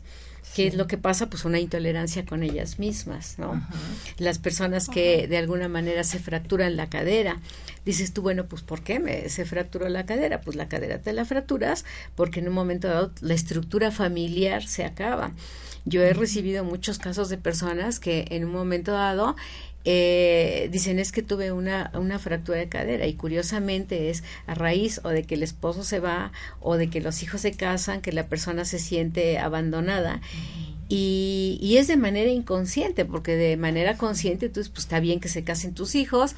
¿Qué 0.53 0.67
es 0.67 0.75
lo 0.75 0.87
que 0.87 0.97
pasa? 0.97 1.27
Pues 1.29 1.43
una 1.43 1.59
intolerancia 1.59 2.25
con 2.25 2.43
ellas 2.43 2.79
mismas, 2.79 3.37
¿no? 3.39 3.61
Las 4.17 4.39
personas 4.39 4.87
que 4.87 5.27
de 5.27 5.37
alguna 5.37 5.67
manera 5.67 6.03
se 6.03 6.19
fracturan 6.19 6.77
la 6.77 6.89
cadera, 6.89 7.41
dices 7.85 8.13
tú, 8.13 8.21
bueno, 8.21 8.45
pues 8.45 8.61
¿por 8.61 8.81
qué 8.81 8.99
me 8.99 9.27
se 9.29 9.45
fracturó 9.45 9.89
la 9.89 10.05
cadera? 10.05 10.41
Pues 10.41 10.55
la 10.55 10.69
cadera 10.69 10.99
te 10.99 11.11
la 11.11 11.25
fracturas 11.25 11.83
porque 12.15 12.39
en 12.39 12.47
un 12.47 12.53
momento 12.53 12.87
dado 12.87 13.11
la 13.21 13.33
estructura 13.33 13.91
familiar 13.91 14.65
se 14.65 14.85
acaba. 14.85 15.33
Yo 15.83 16.01
he 16.01 16.13
recibido 16.13 16.63
muchos 16.63 16.99
casos 16.99 17.29
de 17.29 17.37
personas 17.37 17.99
que 17.99 18.25
en 18.31 18.45
un 18.45 18.51
momento 18.51 18.93
dado 18.93 19.35
eh, 19.85 20.67
dicen 20.71 20.97
es 20.97 21.11
que 21.11 21.21
tuve 21.21 21.51
una, 21.51 21.91
una 21.93 22.17
fractura 22.17 22.57
de 22.57 22.67
cadera 22.67 23.05
y 23.05 23.13
curiosamente 23.13 24.09
es 24.09 24.23
a 24.47 24.55
raíz 24.55 24.99
o 25.03 25.09
de 25.09 25.23
que 25.23 25.35
el 25.35 25.43
esposo 25.43 25.83
se 25.83 25.99
va 25.99 26.31
o 26.59 26.75
de 26.75 26.89
que 26.89 27.01
los 27.01 27.21
hijos 27.21 27.41
se 27.41 27.51
casan, 27.51 28.01
que 28.01 28.11
la 28.11 28.27
persona 28.27 28.65
se 28.65 28.79
siente 28.79 29.37
abandonada. 29.37 30.21
Y, 30.87 31.57
y, 31.61 31.77
es 31.77 31.87
de 31.87 31.97
manera 31.97 32.29
inconsciente, 32.29 33.05
porque 33.05 33.35
de 33.35 33.57
manera 33.57 33.97
consciente, 33.97 34.45
entonces, 34.45 34.69
pues 34.69 34.83
está 34.83 34.99
bien 34.99 35.19
que 35.19 35.29
se 35.29 35.43
casen 35.43 35.73
tus 35.73 35.95
hijos, 35.95 36.35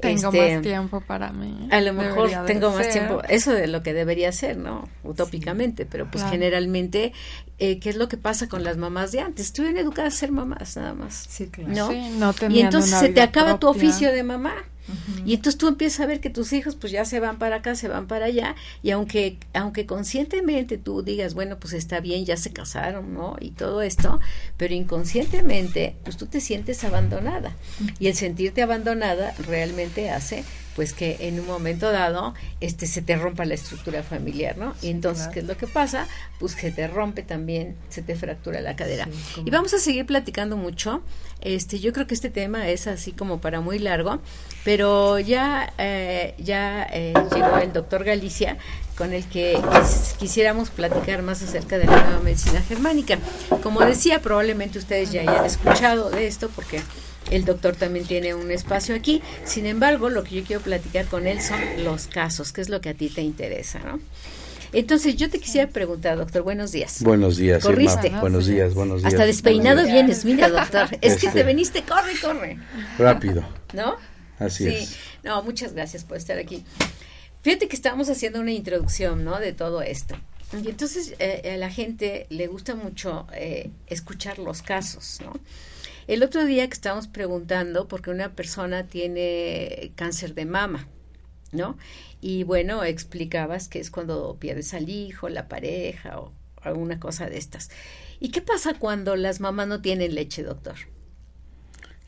tengo 0.00 0.28
este, 0.28 0.54
más 0.54 0.62
tiempo 0.62 1.00
para 1.00 1.32
mí. 1.32 1.68
A 1.70 1.80
lo 1.80 1.92
mejor 1.92 2.30
tengo 2.46 2.70
más 2.70 2.88
tiempo. 2.88 3.22
Eso 3.28 3.52
de 3.52 3.66
lo 3.66 3.82
que 3.82 3.92
debería 3.92 4.32
ser, 4.32 4.56
¿no? 4.56 4.88
Utópicamente, 5.02 5.86
pero 5.86 6.10
pues 6.10 6.24
generalmente, 6.30 7.12
eh, 7.58 7.78
¿qué 7.78 7.90
es 7.90 7.96
lo 7.96 8.08
que 8.08 8.16
pasa 8.16 8.48
con 8.48 8.64
las 8.64 8.76
mamás 8.76 9.12
de 9.12 9.20
antes? 9.20 9.46
Estuvieron 9.46 9.78
educadas 9.78 10.14
a 10.14 10.16
ser 10.16 10.32
mamás, 10.32 10.76
nada 10.76 10.94
más. 10.94 11.26
Sí, 11.28 11.46
claro. 11.48 11.72
¿no? 11.72 12.32
no 12.32 12.48
y 12.48 12.60
entonces 12.60 12.98
se 12.98 13.08
te 13.08 13.20
acaba 13.20 13.58
tu 13.58 13.68
oficio 13.68 14.12
de 14.12 14.22
mamá. 14.22 14.54
Y 15.24 15.34
entonces 15.34 15.58
tú 15.58 15.68
empiezas 15.68 16.00
a 16.00 16.06
ver 16.06 16.20
que 16.20 16.30
tus 16.30 16.52
hijos 16.52 16.74
pues 16.74 16.92
ya 16.92 17.04
se 17.04 17.20
van 17.20 17.38
para 17.38 17.56
acá, 17.56 17.74
se 17.74 17.88
van 17.88 18.06
para 18.06 18.26
allá, 18.26 18.56
y 18.82 18.90
aunque, 18.90 19.38
aunque 19.52 19.86
conscientemente 19.86 20.78
tú 20.78 21.02
digas, 21.02 21.34
bueno, 21.34 21.58
pues 21.58 21.74
está 21.74 22.00
bien, 22.00 22.24
ya 22.24 22.36
se 22.36 22.52
casaron, 22.52 23.14
¿no? 23.14 23.36
Y 23.40 23.50
todo 23.50 23.82
esto, 23.82 24.20
pero 24.56 24.74
inconscientemente, 24.74 25.96
pues 26.04 26.16
tú 26.16 26.26
te 26.26 26.40
sientes 26.40 26.82
abandonada. 26.84 27.54
Y 27.98 28.08
el 28.08 28.14
sentirte 28.14 28.62
abandonada 28.62 29.34
realmente 29.46 29.89
hace 30.10 30.44
pues 30.76 30.92
que 30.92 31.16
en 31.20 31.40
un 31.40 31.46
momento 31.46 31.90
dado 31.90 32.34
este 32.60 32.86
se 32.86 33.02
te 33.02 33.16
rompa 33.16 33.44
la 33.44 33.54
estructura 33.54 34.02
familiar, 34.02 34.56
¿no? 34.56 34.74
y 34.80 34.88
entonces, 34.88 35.28
¿qué 35.28 35.40
es 35.40 35.44
lo 35.44 35.56
que 35.56 35.66
pasa? 35.66 36.06
Pues 36.38 36.54
que 36.54 36.70
te 36.70 36.86
rompe 36.86 37.22
también, 37.22 37.76
se 37.88 38.02
te 38.02 38.14
fractura 38.14 38.60
la 38.60 38.76
cadera. 38.76 39.08
y 39.44 39.50
vamos 39.50 39.74
a 39.74 39.78
seguir 39.78 40.06
platicando 40.06 40.56
mucho. 40.56 41.02
Este, 41.42 41.80
yo 41.80 41.92
creo 41.92 42.06
que 42.06 42.14
este 42.14 42.30
tema 42.30 42.68
es 42.68 42.86
así 42.86 43.12
como 43.12 43.40
para 43.40 43.60
muy 43.60 43.78
largo, 43.78 44.20
pero 44.64 45.18
ya, 45.18 45.72
eh, 45.78 46.34
ya 46.38 46.86
eh, 46.92 47.14
llegó 47.34 47.58
el 47.58 47.72
doctor 47.72 48.04
Galicia 48.04 48.58
con 48.96 49.12
el 49.12 49.24
que 49.24 49.58
quisiéramos 50.18 50.68
platicar 50.70 51.22
más 51.22 51.42
acerca 51.42 51.78
de 51.78 51.86
la 51.86 52.02
nueva 52.04 52.20
medicina 52.20 52.60
germánica. 52.60 53.18
Como 53.62 53.80
decía, 53.80 54.20
probablemente 54.20 54.78
ustedes 54.78 55.10
ya 55.10 55.22
hayan 55.22 55.46
escuchado 55.46 56.10
de 56.10 56.26
esto 56.26 56.50
porque 56.54 56.80
el 57.30 57.44
doctor 57.44 57.76
también 57.76 58.06
tiene 58.06 58.34
un 58.34 58.50
espacio 58.50 58.94
aquí. 58.94 59.22
Sin 59.44 59.66
embargo, 59.66 60.10
lo 60.10 60.24
que 60.24 60.36
yo 60.36 60.44
quiero 60.44 60.62
platicar 60.62 61.06
con 61.06 61.26
él 61.26 61.40
son 61.40 61.60
los 61.84 62.06
casos, 62.06 62.52
que 62.52 62.60
es 62.60 62.68
lo 62.68 62.80
que 62.80 62.90
a 62.90 62.94
ti 62.94 63.08
te 63.08 63.22
interesa, 63.22 63.78
¿no? 63.80 64.00
Entonces, 64.72 65.16
yo 65.16 65.28
te 65.28 65.40
quisiera 65.40 65.68
preguntar, 65.68 66.16
doctor, 66.16 66.42
buenos 66.42 66.70
días. 66.70 67.02
Buenos 67.02 67.36
días. 67.36 67.62
¿Corriste? 67.62 68.10
buenos 68.20 68.46
días, 68.46 68.74
buenos 68.74 69.02
días. 69.02 69.12
Hasta 69.12 69.26
despeinado 69.26 69.84
vienes, 69.84 70.24
mira, 70.24 70.48
doctor. 70.48 70.88
Es 71.00 71.14
que 71.14 71.22
te 71.22 71.26
este, 71.26 71.42
veniste, 71.42 71.82
corre, 71.82 72.12
corre. 72.20 72.58
Rápido. 72.96 73.44
¿No? 73.72 73.96
Así 74.38 74.64
sí. 74.64 74.74
es. 74.76 74.96
No, 75.24 75.42
muchas 75.42 75.72
gracias 75.72 76.04
por 76.04 76.16
estar 76.16 76.38
aquí. 76.38 76.64
Fíjate 77.42 77.68
que 77.68 77.74
estábamos 77.74 78.08
haciendo 78.10 78.40
una 78.40 78.52
introducción, 78.52 79.24
¿no? 79.24 79.40
De 79.40 79.52
todo 79.52 79.82
esto. 79.82 80.16
Y 80.52 80.68
entonces 80.68 81.14
eh, 81.18 81.52
a 81.54 81.56
la 81.56 81.70
gente 81.70 82.26
le 82.28 82.46
gusta 82.46 82.74
mucho 82.74 83.26
eh, 83.34 83.70
escuchar 83.86 84.38
los 84.38 84.62
casos, 84.62 85.20
¿no? 85.24 85.32
El 86.06 86.22
otro 86.22 86.44
día 86.44 86.66
que 86.66 86.74
estábamos 86.74 87.08
preguntando, 87.08 87.88
porque 87.88 88.10
una 88.10 88.34
persona 88.34 88.86
tiene 88.86 89.92
cáncer 89.96 90.34
de 90.34 90.46
mama, 90.46 90.88
¿no? 91.52 91.76
Y 92.20 92.44
bueno, 92.44 92.84
explicabas 92.84 93.68
que 93.68 93.80
es 93.80 93.90
cuando 93.90 94.36
pierdes 94.38 94.74
al 94.74 94.88
hijo, 94.88 95.28
la 95.28 95.48
pareja 95.48 96.18
o 96.18 96.32
alguna 96.62 97.00
cosa 97.00 97.26
de 97.28 97.38
estas. 97.38 97.70
¿Y 98.18 98.30
qué 98.30 98.42
pasa 98.42 98.74
cuando 98.74 99.16
las 99.16 99.40
mamás 99.40 99.68
no 99.68 99.80
tienen 99.80 100.14
leche, 100.14 100.42
doctor? 100.42 100.76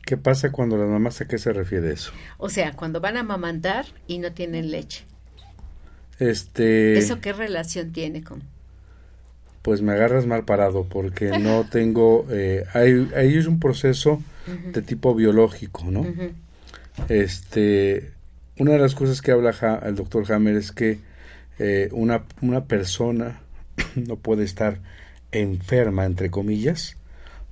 ¿Qué 0.05 0.17
pasa 0.17 0.51
cuando 0.51 0.77
las 0.77 0.89
mamás 0.89 1.21
a 1.21 1.27
qué 1.27 1.37
se 1.37 1.53
refiere 1.53 1.91
eso? 1.91 2.11
O 2.37 2.49
sea, 2.49 2.73
cuando 2.73 2.99
van 2.99 3.17
a 3.17 3.21
amamantar 3.21 3.85
y 4.05 4.19
no 4.19 4.33
tienen 4.33 4.69
leche. 4.69 5.05
Este. 6.19 6.97
¿Eso 6.97 7.21
qué 7.21 7.33
relación 7.33 7.93
tiene 7.93 8.23
con? 8.23 8.43
Pues 9.63 9.81
me 9.81 9.93
agarras 9.93 10.27
mal 10.27 10.43
parado 10.45 10.83
porque 10.83 11.31
no 11.39 11.65
tengo, 11.71 12.27
eh, 12.29 12.65
ahí, 12.73 13.35
es 13.37 13.47
un 13.47 13.59
proceso 13.59 14.21
de 14.73 14.81
tipo 14.83 15.15
biológico, 15.15 15.85
¿no? 15.89 16.05
este, 17.09 18.11
una 18.59 18.71
de 18.73 18.79
las 18.79 18.93
cosas 18.95 19.21
que 19.21 19.31
habla 19.31 19.53
Ja- 19.53 19.79
el 19.85 19.95
doctor 19.95 20.31
Hammer 20.31 20.55
es 20.55 20.71
que 20.71 20.99
eh, 21.59 21.89
una, 21.91 22.23
una 22.41 22.65
persona 22.65 23.39
no 23.95 24.17
puede 24.17 24.43
estar 24.43 24.79
enferma, 25.31 26.05
entre 26.05 26.29
comillas, 26.29 26.97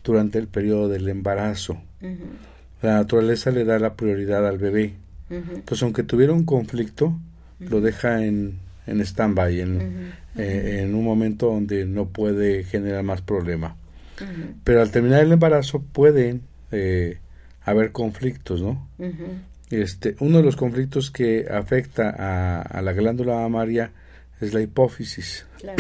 durante 0.04 0.38
el 0.38 0.48
periodo 0.48 0.88
del 0.90 1.08
embarazo. 1.10 1.82
La 2.82 2.94
naturaleza 2.96 3.52
le 3.52 3.64
da 3.66 3.78
la 3.80 3.94
prioridad 3.96 4.48
al 4.48 4.58
bebé. 4.58 4.94
Entonces, 5.56 5.84
aunque 5.84 6.04
tuviera 6.04 6.34
un 6.34 6.44
conflicto, 6.46 7.18
lo 7.60 7.80
deja 7.82 8.26
en, 8.26 8.58
en 8.88 9.02
stand-by, 9.02 9.62
en, 9.62 9.82
eh, 10.38 10.80
en 10.84 10.96
un 10.96 11.04
momento 11.04 11.48
donde 11.48 11.86
no 11.86 12.08
puede 12.10 12.64
generar 12.64 13.04
más 13.04 13.22
problema. 13.22 13.76
Pero 14.64 14.82
al 14.82 14.92
terminar 14.92 15.22
el 15.24 15.32
embarazo 15.32 15.82
pueden 15.82 16.42
eh, 16.72 17.18
haber 17.64 17.92
conflictos, 17.92 18.62
¿no? 18.62 18.88
Este, 19.72 20.16
uno 20.20 20.38
de 20.38 20.44
los 20.44 20.56
conflictos 20.56 21.10
que 21.12 21.48
afecta 21.50 22.10
a, 22.18 22.62
a 22.62 22.82
la 22.82 22.94
glándula 22.94 23.36
mamaria 23.36 23.92
es 24.42 24.54
la 24.54 24.62
hipófisis 24.62 25.46
Claro. 25.60 25.78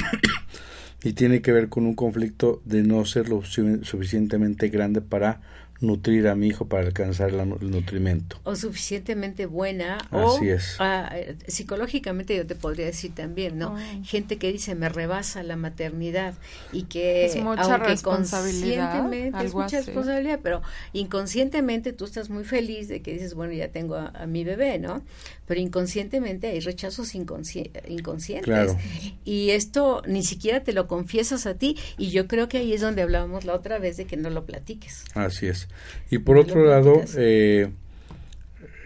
y 1.03 1.13
tiene 1.13 1.41
que 1.41 1.51
ver 1.51 1.67
con 1.69 1.85
un 1.85 1.95
conflicto 1.95 2.61
de 2.65 2.83
no 2.83 3.03
ser 3.05 3.27
lo 3.29 3.41
sufi- 3.41 3.83
suficientemente 3.83 4.69
grande 4.69 5.01
para 5.01 5.41
nutrir 5.81 6.27
a 6.27 6.35
mi 6.35 6.47
hijo 6.47 6.67
para 6.67 6.85
alcanzar 6.85 7.33
la 7.33 7.43
el 7.43 7.71
nutrimento. 7.71 8.39
o 8.43 8.55
suficientemente 8.55 9.47
buena 9.47 9.97
o 10.11 10.35
Así 10.37 10.49
es. 10.49 10.75
ah, 10.79 11.09
eh, 11.13 11.35
psicológicamente 11.47 12.35
yo 12.35 12.45
te 12.45 12.55
podría 12.55 12.85
decir 12.85 13.13
también 13.15 13.57
no 13.57 13.75
Ay. 13.75 14.03
gente 14.05 14.37
que 14.37 14.51
dice 14.51 14.75
me 14.75 14.89
rebasa 14.89 15.41
la 15.43 15.55
maternidad 15.55 16.35
y 16.71 16.83
que 16.83 17.25
Es 17.25 17.35
mucha 17.37 17.61
aunque 17.63 17.89
responsabilidad, 17.89 18.91
conscientemente 19.01 19.45
es 19.45 19.53
mucha 19.53 19.77
así. 19.79 19.87
responsabilidad 19.87 20.39
pero 20.43 20.61
inconscientemente 20.93 21.93
tú 21.93 22.05
estás 22.05 22.29
muy 22.29 22.43
feliz 22.43 22.87
de 22.87 23.01
que 23.01 23.13
dices 23.13 23.33
bueno 23.33 23.53
ya 23.53 23.67
tengo 23.69 23.95
a, 23.95 24.07
a 24.09 24.25
mi 24.27 24.43
bebé 24.43 24.79
no 24.79 25.01
pero 25.47 25.59
inconscientemente 25.59 26.47
hay 26.47 26.59
rechazos 26.61 27.13
inconsci- 27.15 27.69
inconscientes 27.89 28.45
Claro. 28.45 28.77
y 29.25 29.49
esto 29.49 30.01
ni 30.07 30.23
siquiera 30.23 30.63
te 30.63 30.71
lo 30.73 30.87
confiesas 30.87 31.45
a 31.45 31.55
ti 31.55 31.77
y 31.97 32.11
yo 32.11 32.27
creo 32.27 32.47
que 32.47 32.57
ahí 32.59 32.71
es 32.73 32.81
donde 32.81 33.01
hablábamos 33.01 33.45
la 33.45 33.53
otra 33.53 33.77
vez 33.79 33.97
de 33.97 34.05
que 34.05 34.15
no 34.15 34.29
lo 34.29 34.45
platiques 34.45 35.03
Así 35.15 35.47
es. 35.47 35.67
Y 36.09 36.19
por 36.19 36.37
otro 36.37 36.65
lado, 36.65 37.01
eh, 37.17 37.69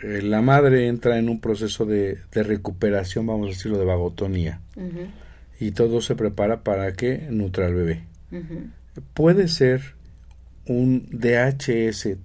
eh, 0.04 0.22
la 0.22 0.42
madre 0.42 0.88
entra 0.88 1.18
en 1.18 1.30
un 1.30 1.40
proceso 1.40 1.86
de, 1.86 2.20
de 2.32 2.44
recuperación, 2.44 3.26
vamos 3.26 3.48
a 3.48 3.50
decirlo, 3.50 3.78
de 3.78 3.86
vagotonía. 3.86 4.62
Y 5.60 5.72
todo 5.72 6.02
se 6.02 6.16
prepara 6.16 6.64
para 6.64 6.94
que 6.94 7.28
nutra 7.30 7.66
al 7.66 7.74
bebé. 7.74 8.04
Puede 9.14 9.48
ser 9.48 9.96
un 10.68 11.08
DHS, 11.12 12.18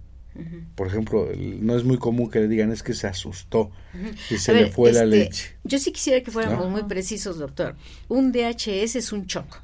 por 0.74 0.88
ejemplo, 0.88 1.28
no 1.36 1.76
es 1.76 1.84
muy 1.84 1.98
común 1.98 2.30
que 2.30 2.40
le 2.40 2.48
digan 2.48 2.72
es 2.72 2.82
que 2.82 2.94
se 2.94 3.06
asustó 3.06 3.70
y 4.30 4.38
se 4.38 4.52
le 4.52 4.66
fue 4.70 4.92
la 4.92 5.04
este, 5.04 5.16
leche. 5.16 5.56
Yo 5.64 5.78
sí 5.78 5.92
quisiera 5.92 6.22
que 6.22 6.30
fuéramos 6.30 6.64
¿No? 6.64 6.70
muy 6.70 6.82
precisos, 6.84 7.38
doctor. 7.38 7.76
Un 8.08 8.32
DHS 8.32 8.96
es 8.96 9.12
un 9.12 9.26
shock 9.26 9.62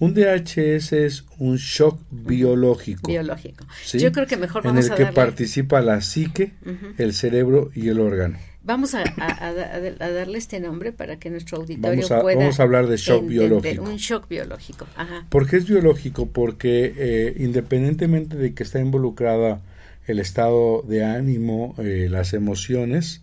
Un 0.00 0.12
DHS 0.14 0.92
es 0.92 1.24
un 1.38 1.56
shock 1.56 2.00
biológico. 2.10 3.08
biológico. 3.10 3.64
¿sí? 3.84 3.98
Yo 3.98 4.10
creo 4.12 4.26
que 4.26 4.36
mejor 4.36 4.62
en 4.64 4.70
vamos 4.72 4.86
el 4.86 4.92
a 4.92 4.96
que 4.96 5.02
darle, 5.04 5.16
participa 5.16 5.80
la 5.80 6.00
psique, 6.00 6.52
el 6.98 7.14
cerebro 7.14 7.70
y 7.74 7.88
el 7.88 8.00
órgano. 8.00 8.36
vamos 8.64 8.94
a, 8.94 9.02
a- 9.18 9.46
a 9.48 9.52
da- 9.52 9.72
a 10.00 10.10
darle 10.10 10.38
este 10.38 10.58
nombre 10.58 10.90
para 10.92 11.18
que 11.18 11.30
nuestro 11.30 11.58
auditorio 11.58 11.90
Vamos 11.90 12.10
a- 12.10 12.20
pueda 12.22 12.38
vamos 12.38 12.58
a 12.58 12.62
hablar 12.64 12.86
de 12.88 12.96
shock 12.96 13.22
entender. 13.22 13.48
biológico. 13.48 13.82
Un 13.84 13.96
shock 13.96 14.28
biológico. 14.28 14.86
Ajá. 14.96 15.26
¿Por 15.28 15.48
qué 15.48 15.56
es 15.58 15.68
biológico? 15.68 16.26
Porque 16.26 16.92
eh, 16.96 17.34
independientemente 17.38 18.36
de 18.36 18.52
que 18.54 18.62
está 18.62 18.80
involucrada 18.80 19.60
el 20.06 20.18
estado 20.18 20.82
de 20.82 21.04
ánimo, 21.04 21.74
eh, 21.78 22.08
las 22.10 22.34
emociones, 22.34 23.22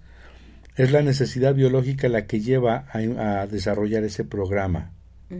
es 0.77 0.91
la 0.91 1.01
necesidad 1.01 1.53
biológica 1.53 2.07
la 2.07 2.25
que 2.27 2.39
lleva 2.39 2.85
a, 2.93 3.41
a 3.41 3.47
desarrollar 3.47 4.03
ese 4.05 4.23
programa. 4.23 4.91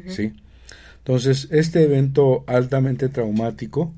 ¿sí? 0.07 0.33
Entonces, 1.01 1.48
este 1.51 1.84
evento 1.84 2.43
altamente 2.48 3.10
traumático 3.10 3.93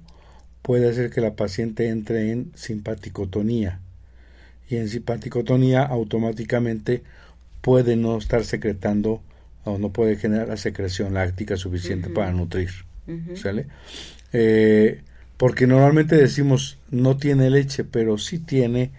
puede 0.62 0.90
hacer 0.90 1.10
que 1.10 1.22
la 1.22 1.36
paciente 1.36 1.90
entre 1.90 2.32
en 2.32 2.52
simpaticotonía. 2.56 3.82
Y 4.70 4.78
en 4.78 4.88
simpaticotonía 4.88 5.84
automáticamente 5.84 7.04
puede 7.62 7.98
no 7.98 8.18
estar 8.18 8.46
secretando 8.46 9.22
o 9.66 9.78
no 9.78 9.90
puede 9.90 10.16
generar 10.16 10.48
la 10.48 10.58
secreción 10.58 11.14
láctica 11.14 11.58
suficiente 11.58 12.10
para 12.10 12.32
nutrir. 12.32 12.70
¿Sale? 13.36 13.68
Eh, 14.32 15.02
porque 15.36 15.68
normalmente 15.68 16.16
decimos 16.16 16.78
no 16.90 17.18
tiene 17.18 17.50
leche, 17.50 17.84
pero 17.84 18.18
sí 18.18 18.40
tiene 18.40 18.92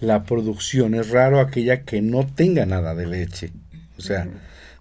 la 0.00 0.24
producción. 0.24 0.94
Es 0.94 1.10
raro 1.10 1.38
aquella 1.38 1.82
que 1.84 2.02
no 2.02 2.26
tenga 2.26 2.66
nada 2.66 2.96
de 2.96 3.06
leche. 3.06 3.52
O 3.98 4.02
sea, 4.02 4.28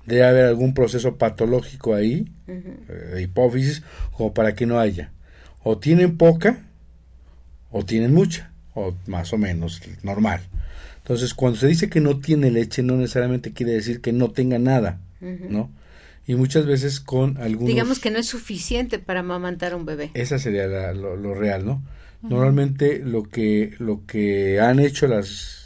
debe 0.05 0.23
haber 0.23 0.45
algún 0.45 0.73
proceso 0.73 1.17
patológico 1.17 1.93
ahí, 1.95 2.31
eh, 2.47 2.93
de 3.15 3.21
hipófisis, 3.21 3.83
como 4.17 4.33
para 4.33 4.55
que 4.55 4.65
no 4.65 4.79
haya. 4.79 5.11
O 5.63 5.77
tienen 5.77 6.17
poca, 6.17 6.59
o 7.71 7.85
tienen 7.85 8.13
mucha, 8.13 8.51
o 8.73 8.93
más 9.07 9.31
o 9.33 9.37
menos 9.37 9.81
normal. 10.03 10.41
Entonces, 10.97 11.33
cuando 11.33 11.59
se 11.59 11.67
dice 11.67 11.89
que 11.89 11.99
no 11.99 12.19
tiene 12.19 12.51
leche, 12.51 12.83
no 12.83 12.95
necesariamente 12.95 13.53
quiere 13.53 13.73
decir 13.73 14.01
que 14.01 14.13
no 14.13 14.31
tenga 14.31 14.59
nada, 14.59 14.99
¿no? 15.49 15.69
Y 16.27 16.35
muchas 16.35 16.65
veces 16.65 16.99
con 16.99 17.37
algunos... 17.37 17.67
Digamos 17.67 17.99
que 17.99 18.11
no 18.11 18.19
es 18.19 18.27
suficiente 18.27 18.99
para 18.99 19.21
amamantar 19.21 19.73
a 19.73 19.75
un 19.75 19.85
bebé. 19.85 20.11
Esa 20.13 20.37
sería 20.39 20.67
la- 20.67 20.93
lo, 20.93 21.15
lo 21.15 21.33
real, 21.33 21.65
¿no? 21.65 21.81
Normalmente 22.21 22.99
lo 22.99 23.23
que, 23.23 23.73
lo 23.79 24.05
que 24.05 24.59
han 24.59 24.79
hecho 24.79 25.07
las, 25.07 25.60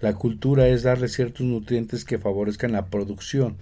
la 0.00 0.14
cultura 0.14 0.66
es 0.68 0.82
darle 0.82 1.08
ciertos 1.08 1.42
nutrientes 1.46 2.04
que 2.04 2.18
favorezcan 2.18 2.72
la 2.72 2.86
producción, 2.86 3.56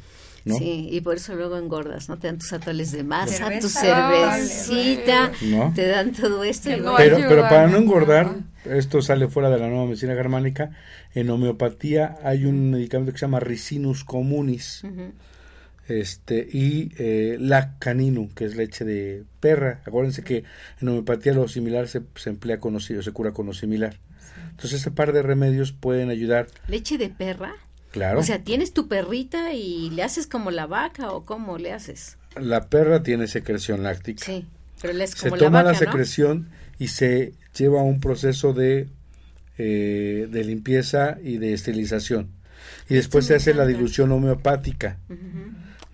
¿no? 0.45 0.57
Sí, 0.57 0.89
y 0.91 1.01
por 1.01 1.17
eso 1.17 1.35
luego 1.35 1.57
engordas, 1.59 2.09
¿no? 2.09 2.19
Te 2.19 2.29
dan 2.29 2.39
tus 2.39 2.53
atoles 2.53 2.93
de 2.93 3.03
masa, 3.05 3.49
Cerveza. 3.49 3.61
tu 3.61 3.69
cervecita, 3.69 5.33
¿No? 5.43 5.73
te 5.75 5.87
dan 5.89 6.13
todo 6.13 6.45
esto. 6.45 6.71
y 6.71 6.75
Pero, 6.75 6.97
ayuda, 6.97 7.29
pero 7.29 7.43
para 7.43 7.67
no 7.67 7.73
¿no? 7.73 7.79
engordar, 7.79 8.37
esto 8.65 9.03
sale 9.03 9.29
fuera 9.29 9.51
de 9.51 9.59
la 9.59 9.69
nueva 9.69 9.87
medicina 9.87 10.15
germánica, 10.15 10.71
en 11.15 11.29
homeopatía 11.31 12.19
hay 12.23 12.45
un 12.45 12.71
medicamento 12.71 13.13
que 13.13 13.19
se 13.19 13.27
llama 13.27 13.41
Ricinus 13.41 14.05
communis, 14.05 14.83
este 15.89 16.47
y 16.53 16.93
eh, 16.99 17.37
Lacaninu, 17.41 18.29
que 18.35 18.45
es 18.45 18.57
leche 18.57 18.85
de 18.85 19.25
perra. 19.41 19.81
Acuérdense 19.87 20.23
que 20.23 20.45
en 20.81 20.89
homeopatía 20.89 21.33
lo 21.33 21.49
similar 21.49 21.89
se, 21.89 22.03
se 22.15 22.29
emplea 22.31 22.61
con 22.61 22.75
lo, 22.75 22.81
se 22.81 23.13
cura 23.13 23.33
con 23.33 23.47
lo 23.47 23.55
similar. 23.55 23.97
Entonces 24.59 24.81
ese 24.81 24.91
par 24.91 25.13
de 25.13 25.23
remedios 25.23 25.71
pueden 25.71 26.11
ayudar, 26.11 26.49
¿Leche 26.67 26.99
de 26.99 27.11
perra? 27.11 27.55
claro. 27.93 28.19
O 28.19 28.25
sea, 28.25 28.43
tienes 28.43 28.73
tu 28.73 28.89
perrita 28.89 29.55
y 29.55 29.89
le 29.91 30.03
haces 30.03 30.27
como 30.27 30.51
la 30.51 30.67
vaca 30.67 31.13
o 31.13 31.25
cómo 31.25 31.59
le 31.59 31.73
haces. 31.73 32.19
la 32.35 32.69
perra 32.69 33.05
tiene 33.05 33.29
secreción 33.29 33.85
láctica. 33.85 34.25
Sí, 34.25 34.47
pero 34.83 34.95
le 34.95 35.05
es 35.05 35.11
se 35.11 35.29
como 35.31 35.37
toma 35.37 35.63
la 35.63 35.71
la, 35.71 35.73
vaca, 35.75 35.85
¿no? 35.85 35.93
secreción 35.93 36.49
y 36.77 36.89
se 36.89 37.35
lleva 37.57 37.81
a 37.81 37.85
un 37.85 38.01
proceso 38.01 38.53
de, 38.53 38.89
eh, 39.59 40.27
de 40.29 40.45
limpieza 40.45 41.19
y 41.23 41.37
de 41.39 41.53
esterilización. 41.55 42.31
Y 42.89 42.95
después 42.95 43.27
se 43.27 43.37
hace 43.37 43.55
la 43.55 43.65
dilución 43.65 44.11
homeopática. 44.11 44.99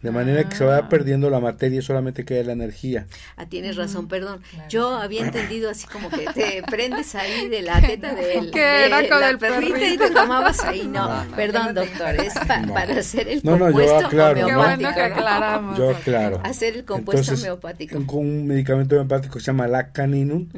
De 0.04 0.10
manera 0.10 0.46
que 0.48 0.54
se 0.54 0.64
Ah. 0.64 0.66
vaya 0.66 0.88
perdiendo 0.90 1.30
la 1.30 1.40
materia 1.40 1.78
y 1.78 1.82
solamente 1.82 2.24
queda 2.26 2.42
la 2.44 2.52
energía. 2.52 3.06
Ah, 3.36 3.46
tienes 3.46 3.74
razón, 3.76 4.06
perdón. 4.06 4.42
Yo 4.68 4.96
había 4.96 5.24
entendido 5.24 5.70
así 5.70 5.86
como 5.86 6.10
que 6.10 6.26
te 6.34 6.62
prendes 6.70 7.14
ahí 7.14 7.48
de 7.48 7.62
la 7.62 7.80
teta 7.80 8.14
del, 8.14 8.50
Que 8.50 8.60
de 8.60 8.86
era 8.86 9.08
con 9.08 9.20
la 9.20 9.30
el 9.30 9.38
perrita 9.38 9.66
y 9.78 9.80
perrito. 9.80 10.04
te 10.04 10.10
tomabas 10.10 10.62
ahí. 10.62 10.86
No, 10.86 11.24
perdón, 11.34 11.74
doctor, 11.74 12.14
es 12.20 12.34
pa- 12.46 12.60
No. 12.60 12.74
para 12.74 12.98
hacer 12.98 13.28
el 13.28 13.40
No, 13.42 13.52
no, 13.52 13.58
yo 13.70 13.72
compuesto 13.72 14.06
aclaro, 14.06 14.34
bueno 14.34 14.46
homeopático. 14.60 14.90
que 14.94 15.00
¿no? 15.00 15.14
aclaramos. 15.14 15.78
Yo 15.78 15.92
claro. 16.04 16.40
Hacer 16.44 16.76
el 16.76 16.84
compuesto 16.84 17.22
Entonces, 17.22 17.44
homeopático. 17.48 18.06
con 18.06 18.18
un 18.18 18.46
medicamento 18.46 18.96
homeopático 18.96 19.34
que 19.34 19.40
se 19.40 19.46
llama 19.46 19.66
Lacaninum 19.68 20.48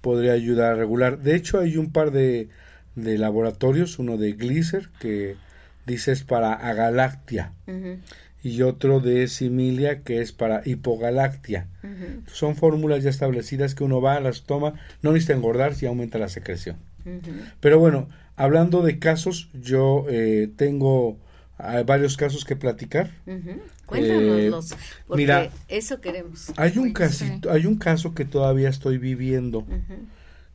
podría 0.00 0.32
ayudar 0.32 0.72
a 0.72 0.74
regular. 0.76 1.18
De 1.18 1.34
hecho, 1.36 1.60
hay 1.60 1.76
un 1.76 1.92
par 1.92 2.10
de, 2.10 2.48
de 2.94 3.18
laboratorios, 3.18 3.98
uno 3.98 4.16
de 4.16 4.32
Glycer, 4.32 4.88
que 4.98 5.36
dice 5.86 6.12
es 6.12 6.22
para 6.24 6.54
agalactia, 6.54 7.52
Ujú, 7.66 7.98
y 8.44 8.60
otro 8.60 9.00
de 9.00 9.26
Similia, 9.26 10.02
que 10.02 10.20
es 10.20 10.32
para 10.32 10.60
hipogalactia. 10.66 11.66
Son 12.26 12.56
fórmulas 12.56 13.02
ya 13.02 13.08
establecidas 13.08 13.74
que 13.74 13.84
uno 13.84 14.02
va, 14.02 14.20
las 14.20 14.42
toma, 14.42 14.74
no 15.00 15.12
necesita 15.12 15.32
engordar 15.32 15.74
si 15.74 15.86
aumenta 15.86 16.18
la 16.18 16.28
secreción. 16.28 16.76
Pero 17.60 17.78
bueno, 17.78 18.10
hablando 18.36 18.82
de 18.82 18.98
casos, 18.98 19.48
yo 19.54 20.04
eh, 20.10 20.50
tengo 20.56 21.16
ah, 21.56 21.82
varios 21.86 22.18
casos 22.18 22.44
que 22.44 22.54
platicar. 22.54 23.10
Ujú. 23.26 23.62
Cuéntanoslos, 23.86 24.74
porque 25.06 25.22
mira, 25.22 25.50
eso 25.68 26.02
queremos. 26.02 26.52
Hay 26.56 26.76
un 26.76 26.92
casito, 26.92 27.50
hay 27.50 27.64
un 27.64 27.76
caso 27.76 28.14
que 28.14 28.26
todavía 28.26 28.68
estoy 28.68 28.98
viviendo, 28.98 29.66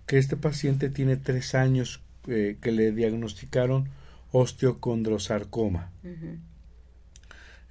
que 0.05 0.19
este 0.19 0.37
paciente 0.37 0.89
tiene 0.89 1.17
tres 1.17 1.55
años 1.55 2.01
eh, 2.27 2.57
que 2.61 2.71
le 2.71 2.91
diagnosticaron 2.91 3.89
osteocondrosarcoma. 4.31 5.91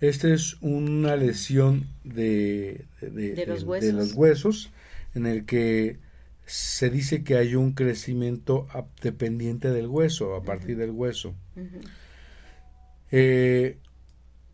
Esta 0.01 0.33
es 0.33 0.57
una 0.61 1.17
lesión 1.17 1.87
de, 2.05 2.85
De 3.01 3.47
los 3.47 3.61
de 3.61 3.67
huesos. 3.67 3.95
los 3.95 4.13
huesos 4.15 4.71
en 5.15 5.27
el 5.27 5.45
que 5.45 5.97
se 6.47 6.89
dice 6.91 7.25
que 7.25 7.37
hay 7.37 7.55
un 7.57 7.73
crecimiento 7.73 8.67
dependiente 9.03 9.71
del 9.71 9.87
hueso, 9.89 10.35
a 10.37 10.43
partir 10.43 10.77
del 10.77 10.91
hueso. 10.93 11.35
Eh, 13.11 13.77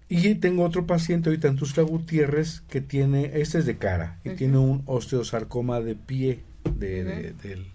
y 0.09 0.35
tengo 0.37 0.65
otro 0.65 0.87
paciente 0.87 1.29
ahorita 1.29 1.49
en 1.49 1.57
Tuxtla 1.57 1.83
Gutiérrez 1.83 2.61
que 2.69 2.81
tiene, 2.81 3.33
este 3.41 3.59
es 3.59 3.67
de 3.67 3.77
cara, 3.79 4.19
y 4.25 4.31
tiene 4.31 4.59
un 4.59 4.83
osteosarcoma 4.87 5.81
de 5.81 5.95
pie, 5.95 6.41
de, 6.77 7.05
de- 7.05 7.33
del- 7.33 7.67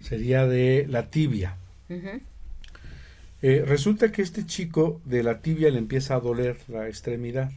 sería 0.00 0.46
de 0.46 0.86
la 0.88 1.10
tibia. 1.10 1.56
Eh, 3.42 3.64
resulta 3.66 4.12
que 4.12 4.22
este 4.22 4.44
chico 4.46 5.00
de 5.04 5.22
la 5.22 5.40
tibia 5.40 5.70
le 5.70 5.78
empieza 5.78 6.14
a 6.14 6.20
doler 6.20 6.58
la 6.68 6.88
extremidad. 6.88 7.50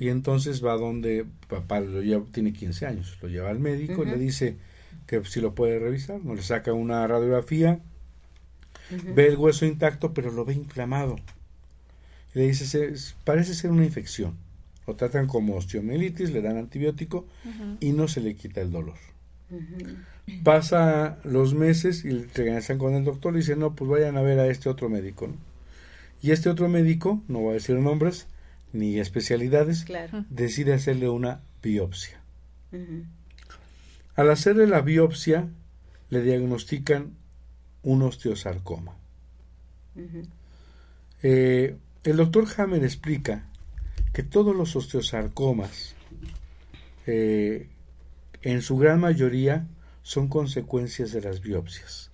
Y 0.00 0.08
entonces 0.10 0.64
va 0.64 0.76
donde 0.76 1.26
papá 1.48 1.80
lo 1.80 2.00
lleva, 2.00 2.24
tiene 2.32 2.52
15 2.52 2.86
años, 2.86 3.18
lo 3.20 3.28
lleva 3.28 3.50
al 3.50 3.58
médico 3.58 4.02
y 4.04 4.06
le 4.06 4.12
dice 4.18 4.56
que 5.06 5.24
si 5.24 5.40
lo 5.40 5.54
puede 5.54 5.78
revisar, 5.78 6.24
no 6.24 6.34
le 6.34 6.42
saca 6.42 6.72
una 6.72 7.06
radiografía, 7.06 7.80
ve 9.14 9.26
el 9.26 9.36
hueso 9.36 9.66
intacto 9.66 10.14
pero 10.14 10.30
lo 10.30 10.44
ve 10.44 10.54
inflamado. 10.54 11.16
Y 12.34 12.38
le 12.38 12.46
dice, 12.48 12.64
"Se- 12.66 13.14
parece 13.24 13.54
ser 13.54 13.70
una 13.72 13.84
infección. 13.84 14.34
Lo 14.86 14.94
tratan 14.94 15.26
como 15.26 15.56
osteomielitis, 15.56 16.30
le 16.30 16.42
dan 16.42 16.56
antibiótico 16.58 17.26
y 17.80 17.90
no 17.92 18.06
se 18.06 18.20
le 18.20 18.36
quita 18.36 18.60
el 18.60 18.70
dolor. 18.70 18.94
Pasa 20.42 21.18
los 21.24 21.54
meses 21.54 22.04
y 22.04 22.10
regresan 22.10 22.78
con 22.78 22.94
el 22.94 23.04
doctor 23.04 23.34
y 23.34 23.38
dicen, 23.38 23.60
no, 23.60 23.74
pues 23.74 23.88
vayan 23.90 24.16
a 24.16 24.22
ver 24.22 24.38
a 24.40 24.46
este 24.48 24.68
otro 24.68 24.88
médico. 24.88 25.28
¿no? 25.28 25.34
Y 26.22 26.32
este 26.32 26.48
otro 26.48 26.68
médico, 26.68 27.22
no 27.28 27.40
voy 27.40 27.50
a 27.50 27.54
decir 27.54 27.76
nombres 27.76 28.26
ni 28.72 28.98
especialidades, 28.98 29.84
Claro. 29.84 30.24
decide 30.28 30.74
hacerle 30.74 31.08
una 31.08 31.40
biopsia. 31.62 32.20
Al 34.16 34.30
hacerle 34.30 34.66
la 34.66 34.80
biopsia, 34.82 35.48
le 36.10 36.22
diagnostican 36.22 37.12
un 37.82 38.02
osteosarcoma. 38.02 38.96
Eh, 41.22 41.76
el 42.04 42.16
doctor 42.16 42.46
Hammer 42.56 42.84
explica 42.84 43.44
que 44.12 44.22
todos 44.22 44.54
los 44.54 44.76
osteosarcomas, 44.76 45.94
eh, 47.06 47.68
en 48.42 48.62
su 48.62 48.76
gran 48.76 49.00
mayoría, 49.00 49.66
son 50.06 50.28
consecuencias 50.28 51.10
de 51.10 51.20
las 51.20 51.40
biopsias. 51.40 52.12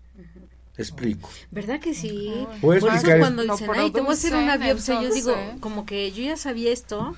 Explico. 0.79 1.29
¿Verdad 1.51 1.79
que 1.79 1.93
sí? 1.93 2.31
Voy 2.63 2.79
a 2.79 2.81
Por 2.81 2.95
eso 2.95 3.07
cuando 3.19 3.43
dicen, 3.43 3.69
ay, 3.75 3.91
te 3.91 4.01
voy 4.01 4.09
a 4.11 4.13
hacer 4.15 4.35
una 4.35 4.57
biopsia, 4.57 5.03
yo 5.03 5.13
digo, 5.13 5.33
entonces. 5.33 5.61
como 5.61 5.85
que 5.85 6.11
yo 6.13 6.23
ya 6.23 6.39
sabía 6.39 6.73
esto 6.73 7.15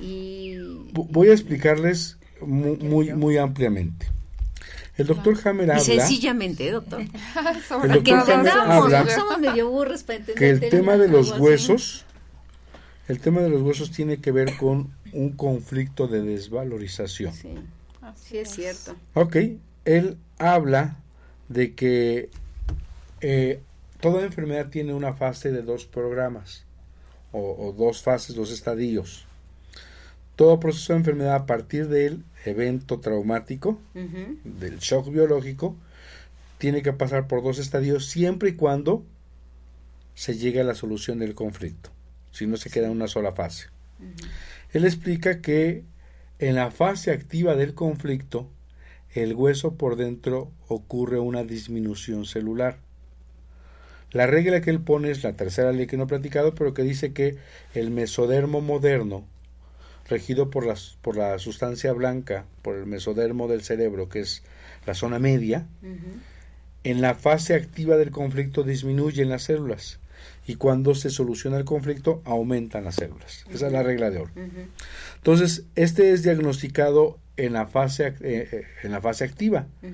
y... 0.00 0.56
Voy 0.94 1.28
a 1.28 1.32
expliplicarles 1.32 2.16
mu- 2.40 2.76
muy, 2.76 3.12
muy, 3.12 3.36
ampliamente. 3.36 4.06
El 4.96 5.08
doctor 5.08 5.36
Hammer 5.44 5.66
Y 5.66 5.70
habla 5.72 5.82
sencillamente, 5.84 6.68
¿eh, 6.68 6.70
doctor. 6.70 7.00
El 7.82 7.92
doctor 7.92 8.02
Que 8.02 8.12
Hammer 8.12 8.28
entendamos, 8.38 8.94
habla 8.94 9.14
somos 9.14 9.38
medio 9.38 9.68
burros 9.68 10.04
para 10.04 10.20
entender. 10.20 10.38
que 10.38 10.48
el 10.48 10.70
tema 10.70 10.96
de 10.96 11.08
los 11.08 11.32
así. 11.32 11.40
huesos, 11.40 12.04
el 13.08 13.20
tema 13.20 13.42
de 13.42 13.50
los 13.50 13.60
huesos 13.60 13.90
tiene 13.90 14.16
que 14.22 14.32
ver 14.32 14.56
con 14.56 14.90
un 15.12 15.32
conflicto 15.32 16.08
de 16.08 16.22
desvalorización. 16.22 17.34
Sí, 17.34 17.50
sí 18.16 18.38
es 18.38 18.50
cierto. 18.50 18.96
Ok, 19.12 19.36
él 19.84 20.18
habla 20.38 20.96
de 21.48 21.74
que 21.74 22.30
eh, 23.20 23.60
toda 24.00 24.24
enfermedad 24.24 24.68
tiene 24.68 24.94
una 24.94 25.14
fase 25.14 25.50
de 25.50 25.62
dos 25.62 25.86
programas, 25.86 26.64
o, 27.32 27.68
o 27.68 27.72
dos 27.72 28.02
fases, 28.02 28.36
dos 28.36 28.50
estadios. 28.50 29.26
Todo 30.36 30.60
proceso 30.60 30.92
de 30.92 31.00
enfermedad 31.00 31.34
a 31.34 31.46
partir 31.46 31.88
del 31.88 32.24
evento 32.44 33.00
traumático, 33.00 33.78
del 33.94 34.78
shock 34.78 35.10
biológico, 35.10 35.76
tiene 36.58 36.82
que 36.82 36.92
pasar 36.92 37.28
por 37.28 37.42
dos 37.42 37.58
estadios 37.58 38.06
siempre 38.06 38.50
y 38.50 38.54
cuando 38.54 39.04
se 40.14 40.36
llegue 40.36 40.60
a 40.60 40.64
la 40.64 40.74
solución 40.74 41.18
del 41.18 41.34
conflicto, 41.34 41.90
si 42.32 42.46
no 42.46 42.56
se 42.56 42.70
queda 42.70 42.86
en 42.86 42.92
una 42.92 43.08
sola 43.08 43.32
fase. 43.32 43.68
Él 44.72 44.84
explica 44.84 45.40
que 45.40 45.84
en 46.38 46.56
la 46.56 46.70
fase 46.70 47.12
activa 47.12 47.54
del 47.54 47.74
conflicto, 47.74 48.48
el 49.14 49.34
hueso 49.34 49.74
por 49.74 49.96
dentro 49.96 50.50
ocurre 50.68 51.18
una 51.18 51.44
disminución 51.44 52.26
celular. 52.26 52.78
La 54.10 54.26
regla 54.26 54.60
que 54.60 54.70
él 54.70 54.80
pone 54.80 55.10
es 55.10 55.22
la 55.24 55.34
tercera 55.34 55.72
ley 55.72 55.86
que 55.86 55.96
no 55.96 56.04
he 56.04 56.08
platicado, 56.08 56.54
pero 56.54 56.74
que 56.74 56.82
dice 56.82 57.12
que 57.12 57.36
el 57.74 57.90
mesodermo 57.90 58.60
moderno, 58.60 59.24
regido 60.08 60.50
por, 60.50 60.66
las, 60.66 60.98
por 61.00 61.16
la 61.16 61.38
sustancia 61.38 61.92
blanca, 61.92 62.44
por 62.62 62.76
el 62.76 62.86
mesodermo 62.86 63.48
del 63.48 63.62
cerebro, 63.62 64.08
que 64.08 64.20
es 64.20 64.42
la 64.86 64.94
zona 64.94 65.18
media, 65.18 65.66
en 66.84 67.00
la 67.00 67.14
fase 67.14 67.54
activa 67.54 67.96
del 67.96 68.10
conflicto 68.10 68.62
disminuyen 68.62 69.30
las 69.30 69.44
células 69.44 69.98
y 70.46 70.56
cuando 70.56 70.94
se 70.94 71.10
soluciona 71.10 71.56
el 71.56 71.64
conflicto 71.64 72.20
aumentan 72.24 72.84
las 72.84 72.96
células. 72.96 73.44
Esa 73.50 73.66
es 73.68 73.72
la 73.72 73.82
regla 73.82 74.10
de 74.10 74.18
oro. 74.18 74.32
Entonces, 75.16 75.64
este 75.74 76.12
es 76.12 76.22
diagnosticado 76.22 77.18
en 77.36 77.52
la 77.52 77.66
fase 77.66 78.06
eh, 78.08 78.14
eh, 78.20 78.62
en 78.82 78.92
la 78.92 79.00
fase 79.00 79.24
activa. 79.24 79.66
Ujú. 79.82 79.92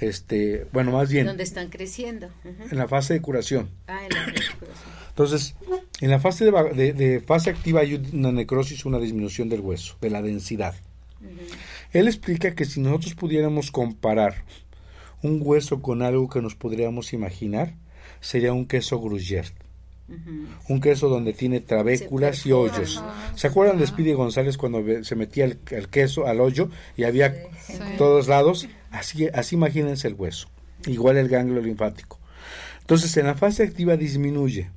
Este, 0.00 0.66
bueno, 0.72 0.92
más 0.92 1.10
bien 1.10 1.26
Donde 1.26 1.42
están 1.42 1.68
creciendo. 1.68 2.28
Ujú. 2.44 2.68
en 2.70 2.78
la 2.78 2.88
fase 2.88 3.12
de 3.14 3.20
curación. 3.20 3.68
Ah, 3.86 4.00
en 4.06 4.14
la 4.14 4.24
recuperación. 4.26 4.90
Entonces, 5.10 5.54
en 6.00 6.10
la 6.10 6.18
fase 6.20 6.46
de, 6.50 6.52
de- 6.74 6.92
de 6.94 7.20
fase 7.20 7.50
activa 7.50 7.80
hay 7.80 7.94
una 8.14 8.32
necrosis, 8.32 8.86
una 8.86 8.98
disminución 8.98 9.48
del 9.50 9.60
hueso, 9.60 9.96
de 10.00 10.08
la 10.10 10.22
densidad. 10.22 10.74
Él 11.92 12.06
explica 12.08 12.54
que 12.54 12.64
si 12.64 12.80
nosotros 12.80 13.14
pudiéramos 13.14 13.70
comparar 13.70 14.44
un 15.22 15.40
hueso 15.42 15.82
con 15.82 16.00
algo 16.00 16.30
que 16.30 16.40
nos 16.40 16.54
podríamos 16.54 17.12
imaginar, 17.12 17.74
sería 18.20 18.54
un 18.54 18.64
queso 18.66 18.98
gruyère. 19.00 19.48
Un 20.68 20.80
queso 20.80 21.08
donde 21.08 21.32
tiene 21.32 21.60
trabéculas 21.60 22.44
y 22.46 22.52
hoyos. 22.52 23.02
¿Se 23.36 23.46
acuerdan 23.46 23.78
de 23.78 23.86
Speedy 23.86 24.12
González 24.12 24.56
cuando 24.56 24.82
se 25.04 25.14
metía 25.16 25.44
el, 25.44 25.58
el 25.70 25.88
queso 25.88 26.26
al 26.26 26.40
hoyo 26.40 26.68
y 26.96 27.04
había 27.04 27.34
Sí. 27.66 27.74
todos 27.98 28.26
lados? 28.28 28.68
Así, 28.90 29.28
así 29.32 29.54
imagínense 29.56 30.08
el 30.08 30.14
hueso. 30.14 30.48
Igual 30.86 31.16
el 31.16 31.28
ganglio 31.28 31.60
linfático. 31.60 32.18
Entonces, 32.80 33.16
en 33.16 33.26
la 33.26 33.34
fase 33.34 33.62
activa 33.62 33.96
disminuye. 33.96 34.70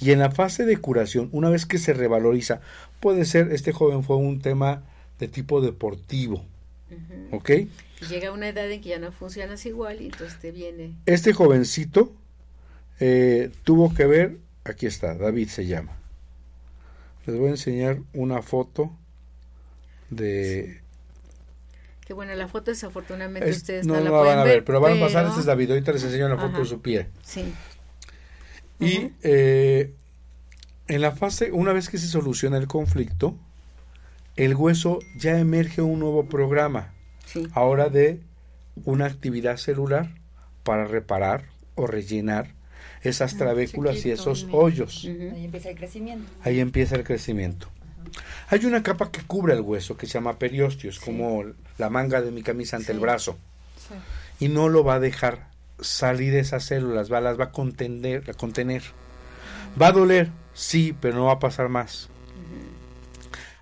Y 0.00 0.10
en 0.10 0.18
la 0.18 0.30
fase 0.30 0.64
de 0.64 0.76
curación, 0.78 1.28
una 1.32 1.48
vez 1.48 1.64
que 1.66 1.78
se 1.78 1.92
revaloriza, 1.92 2.60
puede 3.00 3.24
ser, 3.24 3.52
este 3.52 3.72
joven 3.72 4.02
fue 4.02 4.16
un 4.16 4.40
tema 4.40 4.82
de 5.18 5.28
tipo 5.28 5.60
deportivo. 5.60 6.44
¿Ok? 7.30 7.50
Y 7.50 7.68
llega 8.08 8.32
una 8.32 8.48
edad 8.48 8.70
en 8.70 8.80
que 8.80 8.90
ya 8.90 8.98
no 8.98 9.10
funcionas 9.12 9.64
igual 9.66 10.00
y 10.02 10.06
entonces 10.06 10.38
te 10.40 10.50
viene. 10.50 10.94
Este 11.06 11.32
jovencito 11.32 12.12
eh, 13.00 13.50
tuvo 13.64 13.94
que 13.94 14.06
ver, 14.06 14.38
aquí 14.68 14.86
está, 14.86 15.14
David 15.14 15.48
se 15.48 15.66
llama. 15.66 15.96
Les 17.26 17.36
voy 17.36 17.48
a 17.48 17.50
enseñar 17.50 17.98
una 18.14 18.42
foto 18.42 18.90
de... 20.10 20.80
Que 22.06 22.12
bueno, 22.14 22.34
la 22.34 22.46
foto 22.46 22.70
desafortunadamente 22.70 23.48
es- 23.50 23.56
ustedes 23.56 23.86
no, 23.86 23.94
no, 23.94 24.00
la 24.00 24.04
no 24.10 24.10
la 24.16 24.20
pueden 24.20 24.36
van 24.36 24.46
a 24.46 24.48
ver, 24.48 24.64
pero 24.64 24.80
van 24.80 24.96
a 24.96 25.00
pasar, 25.00 25.26
este 25.26 25.40
es 25.40 25.46
David, 25.46 25.70
ahorita 25.70 25.92
les 25.92 26.04
enseño 26.04 26.28
la 26.28 26.36
foto 26.36 26.48
Ajá. 26.50 26.58
de 26.60 26.64
su 26.66 26.80
pie. 26.80 27.08
Sí. 27.24 27.52
Y 28.78 29.10
eh, 29.22 29.92
en 30.86 31.00
la 31.00 31.10
fase, 31.12 31.50
una 31.50 31.72
vez 31.72 31.88
que 31.88 31.98
se 31.98 32.06
soluciona 32.06 32.58
el 32.58 32.68
conflicto, 32.68 33.36
el 34.36 34.54
hueso 34.54 35.00
ya 35.18 35.38
emerge 35.38 35.82
un 35.82 35.98
nuevo 35.98 36.26
programa, 36.28 36.92
Sí. 37.24 37.48
ahora 37.54 37.88
de 37.88 38.20
una 38.84 39.06
actividad 39.06 39.56
celular 39.56 40.14
para 40.62 40.84
reparar 40.84 41.46
o 41.74 41.88
rellenar 41.88 42.54
esas 43.06 43.36
trabéculas 43.36 44.04
y 44.06 44.10
esos 44.10 44.46
hoyos. 44.52 45.04
Ahí 45.04 45.44
empieza 45.44 45.70
el 45.70 45.76
crecimiento. 45.76 46.30
Ahí 46.42 46.60
empieza 46.60 46.96
el 46.96 47.04
crecimiento. 47.04 47.68
Hay 48.48 48.64
una 48.64 48.82
capa 48.82 49.10
que 49.10 49.22
cubre 49.22 49.54
el 49.54 49.60
hueso 49.60 49.96
que 49.96 50.06
se 50.06 50.14
llama 50.14 50.38
periostio, 50.38 50.90
es 50.90 50.98
como 50.98 51.44
la 51.78 51.90
manga 51.90 52.20
de 52.22 52.30
mi 52.30 52.42
camisa 52.42 52.76
ante 52.76 52.92
el 52.92 53.00
brazo, 53.00 53.36
Sí. 53.88 54.46
y 54.46 54.48
no 54.48 54.68
lo 54.68 54.84
va 54.84 54.94
a 54.94 55.00
dejar 55.00 55.48
salir 55.80 56.34
esas 56.34 56.64
células, 56.64 57.12
va, 57.12 57.20
las 57.20 57.38
va 57.38 57.44
a 57.44 57.52
contener, 57.52 58.30
a 58.30 58.34
contener. 58.34 58.82
Va 59.80 59.88
a 59.88 59.92
doler, 59.92 60.30
sí, 60.54 60.96
pero 61.00 61.16
no 61.16 61.24
va 61.26 61.32
a 61.32 61.38
pasar 61.38 61.68
más. 61.68 62.08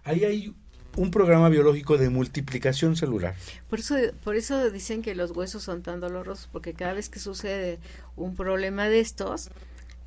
Ahí 0.04 0.24
hay 0.24 0.54
un 0.96 1.10
programa 1.10 1.48
biológico 1.48 1.98
de 1.98 2.10
multiplicación 2.10 2.96
celular. 2.96 3.34
Por 3.68 3.80
eso, 3.80 3.96
por 4.22 4.36
eso 4.36 4.70
dicen 4.70 5.02
que 5.02 5.14
los 5.14 5.30
huesos 5.32 5.62
son 5.62 5.82
tan 5.82 6.00
dolorosos, 6.00 6.48
porque 6.52 6.74
cada 6.74 6.94
vez 6.94 7.08
que 7.08 7.18
sucede 7.18 7.78
un 8.16 8.34
problema 8.34 8.88
de 8.88 9.00
estos, 9.00 9.50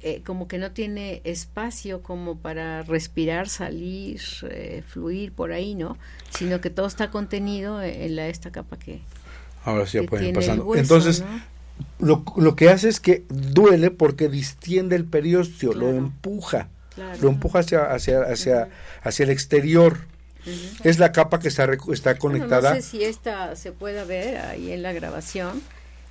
eh, 0.01 0.21
como 0.25 0.47
que 0.47 0.57
no 0.57 0.71
tiene 0.71 1.21
espacio 1.23 2.01
como 2.01 2.37
para 2.37 2.83
respirar, 2.83 3.49
salir, 3.49 4.21
eh, 4.49 4.83
fluir 4.87 5.31
por 5.31 5.51
ahí, 5.51 5.75
¿no? 5.75 5.97
Sino 6.29 6.61
que 6.61 6.69
todo 6.69 6.85
está 6.85 7.09
contenido 7.09 7.81
en 7.81 8.15
la 8.15 8.27
esta 8.27 8.51
capa 8.51 8.77
que, 8.77 9.01
Ahora 9.67 9.85
sí 9.85 9.99
ya 9.99 10.07
pueden 10.07 10.27
ir 10.27 10.33
pasando. 10.35 10.63
hueso, 10.63 10.81
Entonces, 10.81 11.21
¿no? 11.21 11.41
lo, 11.99 12.23
lo 12.37 12.55
que 12.55 12.69
hace 12.69 12.87
es 12.87 12.99
que 12.99 13.25
duele 13.27 13.91
porque 13.91 14.29
distiende 14.29 14.95
el 14.95 15.03
periostio, 15.03 15.73
lo 15.73 15.89
empuja. 15.89 16.69
Claro. 16.95 17.17
lo 17.21 17.29
empuja 17.29 17.59
hacia, 17.59 17.91
hacia, 17.93 18.21
hacia, 18.21 18.69
hacia 19.03 19.23
el 19.23 19.29
exterior. 19.29 19.99
Es 20.83 20.99
la 20.99 21.11
capa 21.11 21.39
que 21.39 21.47
está, 21.47 21.65
Bueno, 21.65 22.17
conectada. 22.19 22.69
no 22.71 22.75
sé 22.77 22.81
si 22.81 23.03
esta 23.03 23.55
se 23.55 23.71
pueda 23.71 24.03
ver 24.05 24.37
ahí 24.37 24.71
en 24.71 24.81
la 24.81 24.93
grabación, 24.93 25.61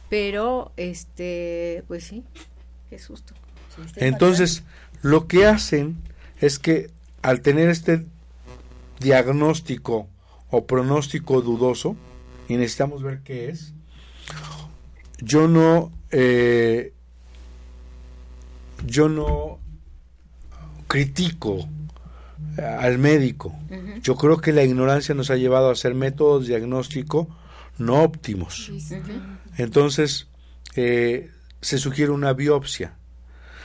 pero 0.08 0.72
este, 0.76 1.84
pues 1.88 2.04
sí, 2.04 2.24
qué 2.90 2.98
susto. 2.98 3.34
Entonces, 3.96 4.62
lo 5.02 5.26
que 5.26 5.46
hacen 5.46 5.96
es 6.40 6.58
que 6.58 6.90
al 7.22 7.40
tener 7.40 7.68
este 7.68 8.06
diagnóstico 9.00 10.08
o 10.50 10.66
pronóstico 10.66 11.42
dudoso, 11.42 11.96
y 12.48 12.56
necesitamos 12.56 13.02
ver 13.02 13.20
qué 13.20 13.48
es, 13.48 13.72
yo 15.18 15.48
no, 15.48 15.92
eh, 16.10 16.92
yo 18.84 19.08
no 19.08 19.58
critico 20.86 21.68
al 22.58 22.98
médico. 22.98 23.54
Yo 24.02 24.16
creo 24.16 24.38
que 24.38 24.52
la 24.52 24.64
ignorancia 24.64 25.14
nos 25.14 25.30
ha 25.30 25.36
llevado 25.36 25.68
a 25.68 25.72
hacer 25.72 25.94
métodos 25.94 26.46
diagnóstico 26.46 27.28
no 27.78 28.02
óptimos. 28.02 28.70
Entonces, 29.56 30.28
eh, 30.76 31.30
se 31.60 31.78
sugiere 31.78 32.12
una 32.12 32.32
biopsia. 32.32 32.94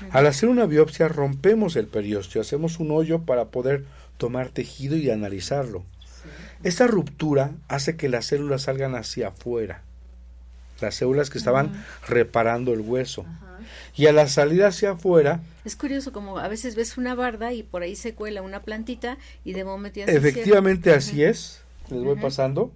Al 0.10 0.26
hacer 0.26 0.50
una 0.50 0.66
biopsia 0.66 1.08
rompemos 1.08 1.76
el 1.76 1.88
periósteo, 1.88 2.42
hacemos 2.42 2.80
un 2.80 2.92
hoyo 2.92 3.22
para 3.22 3.46
poder 3.46 3.86
tomar 4.18 4.50
tejido 4.50 4.98
y 4.98 5.10
analizarlo. 5.10 5.84
Esta 6.64 6.88
ruptura 6.88 7.52
hace 7.68 7.96
que 7.96 8.10
las 8.10 8.26
células 8.26 8.64
salgan 8.64 8.96
hacia 8.96 9.30
afuera, 9.30 9.82
las 10.80 10.96
células 10.96 11.30
que 11.30 11.38
estaban 11.38 11.84
reparando 12.08 12.74
el 12.74 12.82
hueso. 12.82 13.26
Y 13.96 14.08
a 14.08 14.12
la 14.12 14.28
salida 14.28 14.68
hacia 14.68 14.92
afuera, 14.92 15.42
Es 15.64 15.76
curioso 15.76 16.12
como 16.12 16.40
a 16.40 16.48
veces 16.48 16.76
ves 16.76 16.98
una 16.98 17.14
barda 17.16 17.54
y 17.54 17.64
por 17.64 17.84
ahí 17.84 17.96
se 17.96 18.16
cuela 18.16 18.42
una 18.42 18.64
plantita 18.64 19.18
y 19.44 19.54
de 19.54 19.64
momento 19.64 20.00
ya 20.00 20.08
se 20.08 20.18
efectivamente 20.18 20.92
así 20.92 21.24
es, 21.24 21.62
les 21.90 22.04
voy 22.04 22.16
pasando. 22.16 22.72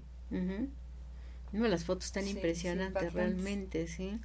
No, 1.51 1.67
las 1.67 1.85
fotos 1.85 2.05
están 2.05 2.25
Sí, 2.25 2.31
impresionantes 2.31 3.13
realmente, 3.13 3.87
sí. 3.87 4.19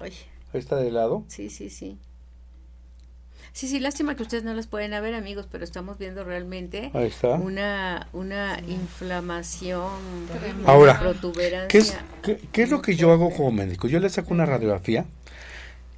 Ay, 0.00 0.12
Ahí 0.52 0.60
está 0.60 0.76
de 0.76 0.90
lado. 0.90 1.24
sí, 1.28 1.50
sí, 1.50 1.70
sí. 1.70 1.98
Sí, 3.52 3.66
sí, 3.66 3.80
lástima 3.80 4.14
que 4.14 4.22
ustedes 4.22 4.44
no 4.44 4.52
las 4.54 4.66
pueden 4.66 4.90
ver, 4.90 5.14
amigos, 5.14 5.48
pero 5.50 5.64
estamos 5.64 5.98
viendo 5.98 6.22
realmente 6.22 6.90
Ahí 6.94 7.06
está. 7.06 7.30
una 7.30 8.08
una 8.12 8.60
inflamación, 8.68 9.90
Ahora, 10.66 10.98
protuberancia. 11.00 11.68
¿Qué 11.68 11.78
es, 11.78 12.38
qué, 12.40 12.48
qué 12.52 12.62
es 12.64 12.70
lo 12.70 12.82
que 12.82 12.94
yo 12.94 13.10
hago 13.12 13.30
como 13.30 13.50
médico? 13.52 13.88
Yo 13.88 14.00
le 14.00 14.10
saco 14.10 14.34
una 14.34 14.44
radiografía 14.46 15.06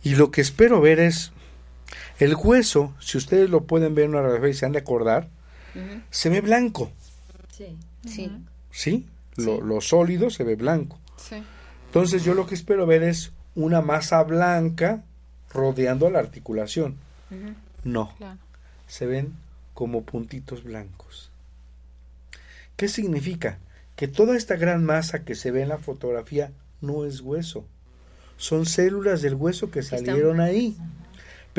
y 0.02 0.14
lo 0.14 0.30
que 0.30 0.40
espero 0.40 0.80
ver 0.80 1.00
es 1.00 1.32
el 2.20 2.34
hueso, 2.36 2.94
si 3.00 3.18
ustedes 3.18 3.50
lo 3.50 3.64
pueden 3.64 3.94
ver 3.94 4.04
en 4.04 4.10
una 4.10 4.20
radiografía 4.22 4.50
y 4.50 4.54
se 4.54 4.66
han 4.66 4.72
de 4.72 4.78
acordar, 4.80 5.28
se 6.10 6.28
ve 6.30 6.40
blanco, 6.40 6.90
Sí. 7.50 7.76
Sí. 8.06 8.32
¿sí? 8.70 9.06
Lo, 9.36 9.56
Sí. 9.56 9.60
lo 9.64 9.80
sólido 9.80 10.30
se 10.30 10.44
ve 10.44 10.56
blanco. 10.56 10.98
Sí. 11.16 11.36
Entonces 11.86 12.24
yo 12.24 12.34
lo 12.34 12.46
que 12.46 12.54
espero 12.54 12.86
ver 12.86 13.02
es 13.02 13.32
una 13.54 13.80
masa 13.82 14.22
blanca 14.22 15.02
rodeando 15.52 16.08
la 16.10 16.18
articulación. 16.20 16.96
No, 17.84 18.14
Claro. 18.16 18.38
se 18.86 19.06
ven 19.06 19.34
como 19.74 20.02
puntitos 20.02 20.64
blancos. 20.64 21.30
¿Qué 22.76 22.88
significa? 22.88 23.58
Que 23.96 24.08
toda 24.08 24.36
esta 24.36 24.56
gran 24.56 24.84
masa 24.84 25.24
que 25.24 25.34
se 25.34 25.50
ve 25.50 25.62
en 25.62 25.68
la 25.68 25.78
fotografía 25.78 26.50
no 26.80 27.04
es 27.04 27.20
hueso. 27.20 27.64
Son 28.38 28.64
células 28.64 29.20
del 29.20 29.34
hueso 29.34 29.70
que 29.70 29.82
salieron 29.82 30.40
ahí. 30.40 30.76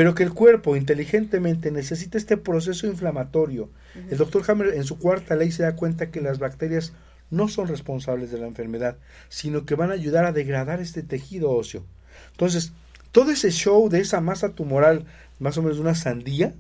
Pero 0.02 0.16
que 0.16 0.24
el 0.24 0.34
cuerpo 0.34 0.76
inteligentemente 0.76 1.70
necesita 1.70 2.18
este 2.18 2.36
proceso 2.36 2.88
inflamatorio. 2.88 3.70
El 4.10 4.18
doctor 4.18 4.42
Hammer 4.48 4.74
en 4.74 4.84
su 4.84 4.98
cuarta 4.98 5.36
ley 5.36 5.52
se 5.52 5.62
da 5.62 5.76
cuenta 5.76 6.10
que 6.10 6.22
las 6.22 6.40
bacterias 6.40 6.94
no 7.30 7.48
son 7.48 7.68
responsables 7.68 8.32
de 8.32 8.40
la 8.40 8.48
enfermedad, 8.48 8.98
sino 9.30 9.64
que 9.64 9.76
van 9.76 9.92
a 9.92 9.94
ayudar 9.94 10.26
a 10.26 10.32
degradar 10.32 10.82
este 10.82 11.04
tejido 11.04 11.52
óseo. 11.52 11.86
Entonces, 12.32 12.72
todo 13.12 13.30
ese 13.30 13.52
show 13.52 13.90
de 13.90 14.00
esa 14.00 14.22
masa 14.22 14.56
tumoral, 14.56 15.06
más 15.38 15.60
o 15.60 15.62
menos 15.62 15.78
una 15.78 15.94
sandía, 15.94 16.56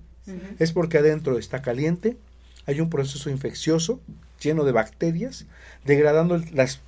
es 0.59 0.71
porque 0.71 0.99
adentro 0.99 1.39
está 1.39 1.63
caliente, 1.63 2.17
hay 2.67 2.79
un 2.79 2.91
proceso 2.91 3.31
infeccioso 3.31 3.99
lleno 4.39 4.65
de 4.65 4.71
bacterias, 4.71 5.47
degradando 5.83 6.39
las 6.53 6.79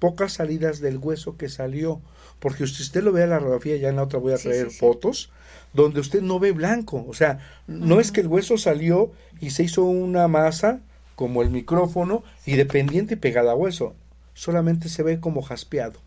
pocas 0.00 0.32
salidas 0.32 0.80
del 0.80 0.98
hueso 0.98 1.36
que 1.36 1.48
salió. 1.48 2.00
Porque 2.40 2.66
si 2.66 2.82
usted 2.82 3.04
lo 3.04 3.12
ve 3.12 3.22
en 3.22 3.30
la 3.30 3.38
radiografía, 3.38 3.76
ya 3.76 3.90
en 3.90 3.96
la 3.96 4.02
otra 4.02 4.18
voy 4.18 4.32
a 4.32 4.38
traer 4.38 4.66
sí, 4.66 4.72
sí. 4.72 4.78
fotos, 4.78 5.30
donde 5.72 6.00
usted 6.00 6.22
no 6.22 6.40
ve 6.40 6.50
blanco. 6.50 7.04
O 7.06 7.14
sea, 7.14 7.38
no 7.68 8.00
es 8.00 8.10
que 8.10 8.22
el 8.22 8.26
hueso 8.26 8.58
salió 8.58 9.12
y 9.40 9.50
se 9.50 9.62
hizo 9.62 9.84
una 9.84 10.26
masa 10.26 10.80
como 11.14 11.42
el 11.42 11.50
micrófono 11.50 12.24
y 12.46 12.56
dependiente 12.56 13.14
y 13.14 13.18
pegada 13.18 13.52
a 13.52 13.54
hueso. 13.54 13.94
Solamente 14.34 14.88
se 14.88 15.02
ve 15.02 15.20
como 15.20 15.42
jaspeado. 15.42 16.00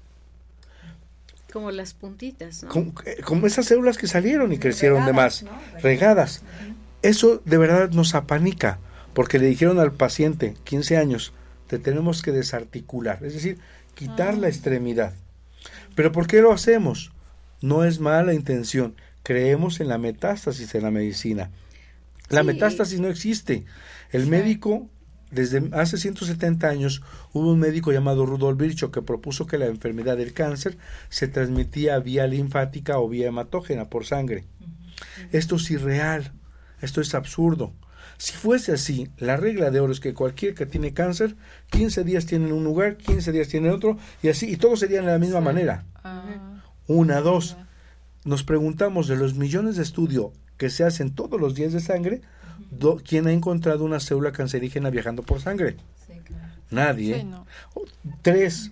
Como 1.51 1.69
las 1.69 1.93
puntitas, 1.93 2.63
¿no? 2.63 2.69
Como, 2.69 2.93
eh, 3.05 3.21
como 3.23 3.45
esas 3.45 3.67
células 3.67 3.99
que 3.99 4.07
salieron 4.07 4.51
y 4.51 4.57
crecieron 4.57 5.05
de 5.05 5.13
más, 5.13 5.43
¿no? 5.43 5.51
regadas. 5.83 6.41
Eso 7.03 7.43
de 7.45 7.57
verdad 7.59 7.91
nos 7.91 8.15
apanica, 8.15 8.79
porque 9.13 9.37
le 9.37 9.45
dijeron 9.45 9.77
al 9.79 9.91
paciente, 9.91 10.55
15 10.63 10.97
años, 10.97 11.31
te 11.67 11.77
tenemos 11.77 12.23
que 12.23 12.31
desarticular, 12.31 13.23
es 13.23 13.35
decir, 13.35 13.59
quitar 13.95 14.37
la 14.37 14.47
extremidad. 14.47 15.13
Pero 15.95 16.11
¿por 16.11 16.27
qué 16.27 16.41
lo 16.41 16.51
hacemos? 16.51 17.11
No 17.61 17.83
es 17.83 17.99
mala 17.99 18.33
intención, 18.33 18.95
creemos 19.23 19.79
en 19.79 19.87
la 19.87 19.97
metástasis 19.97 20.75
en 20.75 20.83
la 20.83 20.91
medicina. 20.91 21.51
La 22.29 22.41
Sí. 22.41 22.47
metástasis 22.47 22.99
no 22.99 23.07
existe. 23.07 23.65
El 24.11 24.27
médico, 24.27 24.89
desde 25.31 25.69
hace 25.73 25.97
170 25.97 26.67
años, 26.67 27.01
hubo 27.31 27.51
un 27.51 27.59
médico 27.59 27.91
llamado 27.91 28.25
Rudolf 28.25 28.59
Virchow 28.59 28.91
que 28.91 29.01
propuso 29.01 29.47
que 29.47 29.57
la 29.57 29.67
enfermedad 29.67 30.17
del 30.17 30.33
cáncer 30.33 30.77
se 31.09 31.27
transmitía 31.27 31.99
vía 31.99 32.27
linfática 32.27 32.99
o 32.99 33.09
vía 33.09 33.27
hematógena 33.27 33.89
por 33.89 34.05
sangre. 34.05 34.45
Esto 35.31 35.55
es 35.55 35.71
irreal, 35.71 36.31
esto 36.81 37.01
es 37.01 37.15
absurdo. 37.15 37.73
Si 38.23 38.31
fuese 38.31 38.71
así, 38.71 39.09
la 39.17 39.35
regla 39.35 39.69
de 39.69 39.81
oro 39.81 39.91
es 39.91 39.99
que 39.99 40.13
cualquier 40.13 40.53
que 40.55 40.65
tiene 40.65 40.93
cáncer, 40.93 41.35
15 41.71 42.05
días 42.05 42.25
tiene 42.25 42.45
en 42.47 42.53
un 42.53 42.63
lugar, 42.63 42.95
15 42.95 43.33
días 43.33 43.49
tiene 43.49 43.67
en 43.67 43.73
otro, 43.73 43.97
y 44.21 44.29
así, 44.29 44.49
y 44.49 44.55
todos 44.55 44.79
serían 44.79 45.05
de 45.05 45.11
la 45.11 45.19
misma 45.19 45.41
manera. 45.41 45.83
Ah, 46.05 46.61
Una, 46.87 47.19
dos. 47.19 47.57
Nos 48.23 48.43
preguntamos 48.43 49.09
de 49.09 49.17
los 49.17 49.33
millones 49.35 49.75
de 49.75 49.83
estudios 49.83 50.27
que 50.55 50.69
se 50.69 50.85
hacen 50.85 51.13
todos 51.13 51.37
los 51.37 51.53
días 51.53 51.73
de 51.73 51.81
sangre, 51.81 52.21
do- 52.71 53.01
¿quién 53.05 53.27
ha 53.27 53.33
encontrado 53.33 53.83
una 53.83 53.99
célula 53.99 54.31
cancerígena 54.31 54.89
viajando 54.89 55.21
por 55.23 55.41
sangre? 55.41 55.75
Sí, 56.07 56.13
claro. 56.23 56.47
Nadie. 56.71 57.15
sí, 57.17 57.23
no. 57.25 57.45
Tres, 58.21 58.71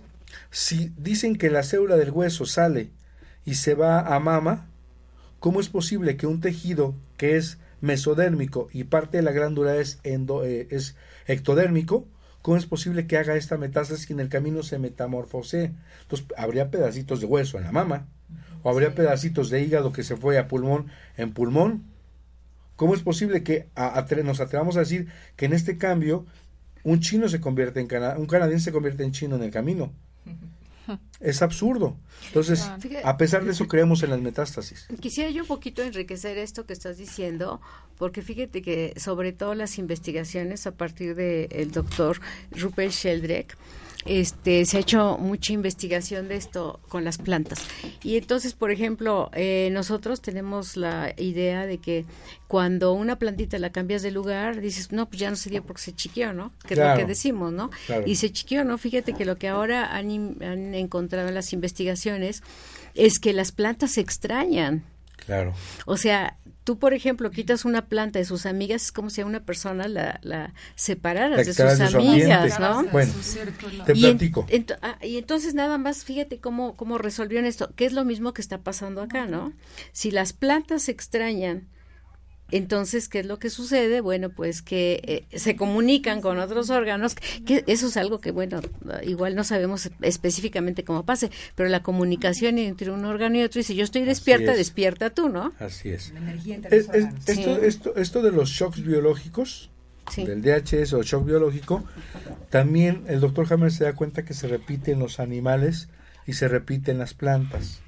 si 0.50 0.94
dicen 0.96 1.36
que 1.36 1.50
la 1.50 1.62
célula 1.62 1.96
del 1.98 2.10
hueso 2.10 2.46
sale 2.46 2.88
y 3.44 3.56
se 3.56 3.74
va 3.74 4.00
a 4.00 4.18
mama, 4.18 4.64
¿cómo 5.40 5.60
es 5.60 5.68
posible 5.68 6.16
que 6.16 6.26
un 6.26 6.40
tejido 6.40 6.94
que 7.18 7.36
es 7.36 7.58
mesodérmico 7.82 8.68
y 8.72 8.84
parte 8.84 9.18
de 9.18 9.22
la 9.22 9.32
glándula 9.32 9.76
es, 9.76 9.98
endo- 10.04 10.44
eh, 10.46 10.68
es 10.70 10.96
ectodérmico, 11.26 12.06
¿cómo 12.40 12.56
es 12.56 12.64
posible 12.64 13.06
que 13.06 13.18
haga 13.18 13.36
esta 13.36 13.58
metástasis 13.58 14.08
y 14.08 14.14
en 14.14 14.20
el 14.20 14.28
camino 14.30 14.62
se 14.62 14.78
metamorfose? 14.78 15.72
Entonces, 16.02 16.26
habría 16.38 16.70
pedacitos 16.70 17.20
de 17.20 17.26
hueso 17.26 17.58
en 17.58 17.64
la 17.64 17.72
mama, 17.72 18.06
o 18.62 18.70
habría 18.70 18.94
pedacitos 18.94 19.50
de 19.50 19.62
hígado 19.62 19.92
que 19.92 20.04
se 20.04 20.16
fue 20.16 20.38
a 20.38 20.48
pulmón 20.48 20.86
en 21.18 21.32
pulmón. 21.32 21.82
¿Cómo 22.76 22.94
es 22.94 23.02
posible 23.02 23.42
que 23.42 23.68
a- 23.74 24.04
nos 24.24 24.40
atrevamos 24.40 24.76
a 24.76 24.80
decir 24.80 25.08
que 25.36 25.44
en 25.46 25.52
este 25.52 25.76
cambio 25.76 26.24
un 26.84 27.00
chino 27.00 27.28
se 27.28 27.40
convierte 27.40 27.78
en 27.80 27.86
cana 27.86 28.16
un 28.18 28.26
canadiense 28.26 28.66
se 28.66 28.72
convierte 28.72 29.04
en 29.04 29.12
chino 29.12 29.36
en 29.36 29.42
el 29.42 29.50
camino? 29.50 29.92
Es 31.20 31.42
absurdo. 31.42 31.96
Entonces, 32.26 32.68
a 33.04 33.16
pesar 33.16 33.44
de 33.44 33.52
eso 33.52 33.66
creemos 33.68 34.02
en 34.02 34.10
las 34.10 34.20
metástasis. 34.20 34.86
Quisiera 35.00 35.30
yo 35.30 35.42
un 35.42 35.48
poquito 35.48 35.82
enriquecer 35.82 36.38
esto 36.38 36.66
que 36.66 36.72
estás 36.72 36.98
diciendo, 36.98 37.60
porque 37.98 38.22
fíjate 38.22 38.62
que 38.62 38.94
sobre 38.96 39.32
todo 39.32 39.54
las 39.54 39.78
investigaciones 39.78 40.66
a 40.66 40.72
partir 40.72 41.14
del 41.14 41.70
doctor 41.70 42.20
Rupert 42.50 42.92
Sheldrake, 42.92 43.54
este, 44.04 44.64
se 44.64 44.76
ha 44.76 44.80
hecho 44.80 45.18
mucha 45.18 45.52
investigación 45.52 46.28
de 46.28 46.36
esto 46.36 46.80
con 46.88 47.04
las 47.04 47.18
plantas. 47.18 47.60
Y 48.02 48.16
entonces, 48.16 48.54
por 48.54 48.70
ejemplo, 48.70 49.30
eh, 49.34 49.70
nosotros 49.72 50.20
tenemos 50.20 50.76
la 50.76 51.14
idea 51.16 51.66
de 51.66 51.78
que 51.78 52.04
cuando 52.48 52.92
una 52.92 53.16
plantita 53.16 53.58
la 53.58 53.70
cambias 53.70 54.02
de 54.02 54.10
lugar, 54.10 54.60
dices, 54.60 54.92
no, 54.92 55.08
pues 55.08 55.20
ya 55.20 55.30
no 55.30 55.36
se 55.36 55.50
dio 55.50 55.62
porque 55.62 55.82
se 55.82 55.94
chiqueó, 55.94 56.32
¿no? 56.32 56.52
Que 56.66 56.74
es 56.74 56.80
lo 56.80 56.94
que 56.96 57.04
decimos, 57.04 57.52
¿no? 57.52 57.70
Claro. 57.86 58.04
Y 58.06 58.16
se 58.16 58.30
chiqueó, 58.30 58.64
¿no? 58.64 58.78
Fíjate 58.78 59.14
que 59.14 59.24
lo 59.24 59.36
que 59.36 59.48
ahora 59.48 59.94
han, 59.94 60.36
han 60.42 60.74
encontrado 60.74 61.28
en 61.28 61.34
las 61.34 61.52
investigaciones 61.52 62.42
es 62.94 63.18
que 63.18 63.32
las 63.32 63.52
plantas 63.52 63.92
se 63.92 64.00
extrañan. 64.00 64.84
Claro. 65.24 65.54
O 65.86 65.96
sea, 65.96 66.36
tú, 66.64 66.78
por 66.78 66.94
ejemplo, 66.94 67.30
quitas 67.30 67.64
una 67.64 67.86
planta 67.86 68.18
de 68.18 68.24
sus 68.24 68.46
amigas, 68.46 68.82
es 68.86 68.92
como 68.92 69.10
si 69.10 69.20
a 69.20 69.26
una 69.26 69.44
persona 69.44 69.88
la, 69.88 70.18
la 70.22 70.54
separaras 70.74 71.30
La 71.32 71.36
de 71.38 71.44
sus 71.44 71.56
de 71.92 71.98
amigas. 71.98 72.60
¿no? 72.60 72.84
Bueno, 72.92 73.12
te 73.86 73.92
Y, 73.96 74.06
en- 74.06 74.18
platico. 74.18 74.46
ento- 74.48 74.78
ah, 74.82 74.96
y 75.02 75.16
entonces 75.18 75.54
nada 75.54 75.78
más, 75.78 76.04
fíjate 76.04 76.38
cómo, 76.38 76.76
cómo 76.76 76.98
resolvieron 76.98 77.46
esto, 77.46 77.72
que 77.74 77.84
es 77.84 77.92
lo 77.92 78.04
mismo 78.04 78.32
que 78.32 78.42
está 78.42 78.58
pasando 78.58 79.02
acá, 79.02 79.26
¿no? 79.26 79.52
Si 79.92 80.10
las 80.10 80.32
plantas 80.32 80.82
se 80.82 80.92
extrañan 80.92 81.68
Entonces, 82.52 83.08
¿qué 83.08 83.20
es 83.20 83.26
lo 83.26 83.38
que 83.38 83.50
sucede? 83.50 84.00
Bueno, 84.00 84.30
pues 84.30 84.62
que 84.62 85.00
eh, 85.30 85.38
se 85.38 85.56
comunican 85.56 86.20
con 86.20 86.38
otros 86.38 86.70
órganos, 86.70 87.16
que 87.46 87.64
eso 87.66 87.88
es 87.88 87.96
algo 87.96 88.20
que, 88.20 88.30
bueno, 88.30 88.60
igual 89.02 89.34
no 89.34 89.42
sabemos 89.42 89.90
específicamente 90.02 90.84
cómo 90.84 91.04
pase, 91.04 91.30
pero 91.54 91.68
la 91.68 91.82
comunicación 91.82 92.58
entre 92.58 92.90
un 92.90 93.04
órgano 93.04 93.38
y 93.38 93.42
otro, 93.42 93.60
y 93.60 93.64
si 93.64 93.74
yo 93.74 93.84
estoy 93.84 94.04
despierta, 94.04 94.54
despierta 94.54 95.10
tú, 95.10 95.28
¿no? 95.28 95.52
Así 95.58 95.88
es. 95.88 96.12
esto, 97.26 97.56
esto, 97.62 97.96
esto 97.96 98.22
de 98.22 98.30
los 98.30 98.50
shocks 98.50 98.84
biológicos, 98.84 99.70
del 100.16 100.42
DHS 100.42 100.92
o 100.92 101.02
shock 101.02 101.24
biológico, 101.24 101.84
también 102.50 103.04
el 103.08 103.20
doctor 103.20 103.46
Hammer 103.50 103.72
se 103.72 103.84
da 103.84 103.94
cuenta 103.94 104.24
que 104.24 104.34
se 104.34 104.46
repite 104.46 104.92
en 104.92 104.98
los 104.98 105.20
animales 105.20 105.88
y 106.26 106.34
se 106.34 106.48
repite 106.48 106.90
en 106.90 106.98
las 106.98 107.14
plantas. 107.14 107.80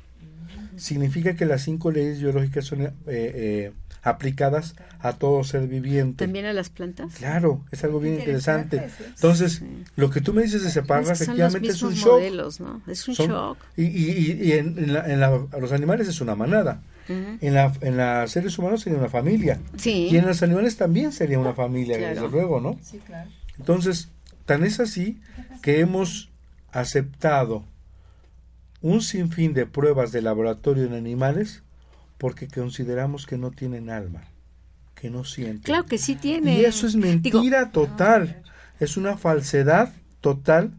Significa 0.77 1.37
que 1.37 1.45
las 1.45 1.63
cinco 1.63 1.91
leyes 1.91 2.21
biológicas 2.21 2.65
son 2.65 2.83
eh, 2.83 2.93
eh, 3.07 3.73
aplicadas 4.05 4.77
a 5.01 5.15
todo 5.15 5.43
ser 5.45 5.67
viviente. 5.67 6.25
¿También 6.25 6.45
a 6.45 6.53
las 6.53 6.69
plantas? 6.69 7.15
Claro, 7.15 7.63
es 7.71 7.83
algo 7.85 8.01
bien 8.01 8.15
interesante. 8.15 8.89
Entonces, 9.09 9.63
lo 9.97 10.11
que 10.11 10.21
tú 10.21 10.33
me 10.33 10.43
dices 10.43 10.63
de 10.63 10.71
separar, 10.71 11.11
efectivamente 11.11 11.69
es 11.69 11.83
un 11.83 11.95
shock. 11.95 12.21
¿no? 12.61 12.83
Es 12.87 13.09
un 13.09 13.15
shock. 13.15 13.59
Y, 13.77 13.85
y, 13.85 14.43
y 14.43 14.53
en, 14.53 14.93
los 15.59 15.73
animales 15.73 16.09
es 16.09 16.21
una 16.21 16.35
manada. 16.35 16.83
En, 17.09 17.55
la, 17.55 17.73
en 17.81 17.97
los 17.97 18.31
seres 18.31 18.59
humanos 18.59 18.83
sería 18.83 18.99
una 18.99 19.09
familia. 19.09 19.59
Y 19.85 20.17
en 20.17 20.27
los 20.27 20.43
animales 20.43 20.77
también 20.77 21.13
sería 21.13 21.39
una 21.39 21.55
familia, 21.55 21.97
desde 21.97 22.29
luego, 22.29 22.61
¿no? 22.61 22.79
Sí, 22.83 22.99
claro. 22.99 23.31
Entonces, 23.59 24.09
tan 24.45 24.65
es 24.65 24.81
así 24.81 25.21
que 25.63 25.81
hemos 25.81 26.31
aceptado 26.73 27.65
un 28.83 29.01
sinfín 29.01 29.55
de 29.55 29.65
pruebas 29.65 30.13
de 30.13 30.21
laboratorio 30.21 30.85
en 30.85 30.93
animales 30.93 31.63
porque 32.25 32.49
consideramos 32.49 33.27
que 33.27 33.37
no 33.37 33.51
tienen 33.51 33.91
alma, 33.91 34.23
que 34.95 35.11
no 35.11 35.25
sienten. 35.25 35.61
Claro 35.61 35.85
que 35.85 35.99
sí 35.99 36.15
tienen. 36.15 36.57
Y 36.57 36.65
eso 36.65 36.87
es 36.87 36.97
mentira 36.97 37.71
total, 37.71 38.43
es 38.81 38.97
una 38.97 39.19
falsedad 39.19 39.93
total 40.23 40.73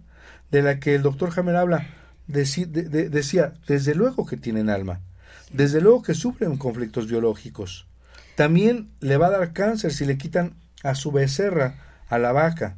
de 0.49 0.63
la 0.63 0.79
que 0.79 0.95
el 0.95 1.03
doctor 1.03 1.31
Hammer 1.37 1.57
habla. 1.57 1.87
decía, 2.25 3.53
desde 3.67 3.93
luego 3.93 4.25
que 4.25 4.37
tienen 4.37 4.71
alma, 4.71 5.01
desde 5.53 5.81
luego 5.81 6.01
que 6.01 6.15
sufren 6.15 6.57
conflictos 6.57 7.05
biológicos. 7.05 7.85
También 8.35 8.89
le 8.99 9.17
va 9.17 9.27
a 9.27 9.37
dar 9.37 9.53
cáncer 9.53 9.93
si 9.93 10.05
le 10.05 10.17
quitan 10.17 10.55
a 10.81 10.95
su 10.95 11.11
becerra, 11.11 11.75
a 12.09 12.17
la 12.17 12.31
vaca. 12.31 12.77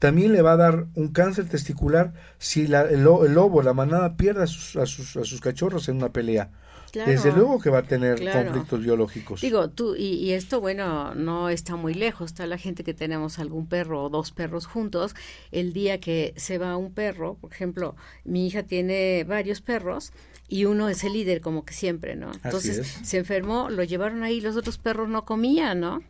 También 0.00 0.32
le 0.32 0.42
va 0.42 0.54
a 0.54 0.56
dar 0.56 0.86
un 0.96 1.12
cáncer 1.12 1.48
testicular 1.48 2.14
si 2.38 2.62
el, 2.64 3.04
lobo, 3.04 3.62
la 3.62 3.74
manada, 3.74 4.16
pierde 4.16 4.42
a 4.42 4.48
sus, 4.48 4.74
a 4.74 4.86
sus, 4.86 5.40
cachorros 5.40 5.88
en 5.88 5.98
una 5.98 6.08
pelea. 6.08 6.50
Desde 6.92 7.32
luego 7.32 7.58
que 7.60 7.70
va 7.70 7.78
a 7.78 7.82
tener 7.82 8.18
conflictos 8.30 8.82
biológicos. 8.82 9.40
Digo, 9.40 9.70
tú, 9.70 9.94
y, 9.96 10.14
y, 10.14 10.32
esto, 10.32 10.60
bueno, 10.60 11.14
no 11.14 11.48
está 11.48 11.76
muy 11.76 11.94
lejos. 11.94 12.32
Está 12.32 12.46
la 12.46 12.58
gente 12.58 12.84
que 12.84 12.94
tenemos 12.94 13.38
algún 13.38 13.66
perro 13.66 14.04
o 14.04 14.08
dos 14.08 14.32
perros 14.32 14.66
juntos. 14.66 15.14
El 15.50 15.72
día 15.72 16.00
que 16.00 16.34
se 16.36 16.58
va 16.58 16.76
un 16.76 16.92
perro, 16.92 17.34
por 17.34 17.52
ejemplo, 17.52 17.96
mi 18.24 18.46
hija 18.46 18.62
tiene 18.62 19.24
varios 19.24 19.60
perros 19.60 20.12
y 20.48 20.64
uno 20.64 20.88
es 20.88 21.04
el 21.04 21.12
líder 21.12 21.40
como 21.40 21.64
que 21.64 21.74
siempre, 21.74 22.16
¿no? 22.16 22.32
Entonces 22.42 22.86
se 23.02 23.18
enfermó, 23.18 23.68
lo 23.68 23.84
llevaron 23.84 24.22
ahí, 24.22 24.40
los 24.40 24.56
otros 24.56 24.78
perros 24.78 25.08
no 25.08 25.24
comían, 25.24 25.80
¿no? 25.80 26.02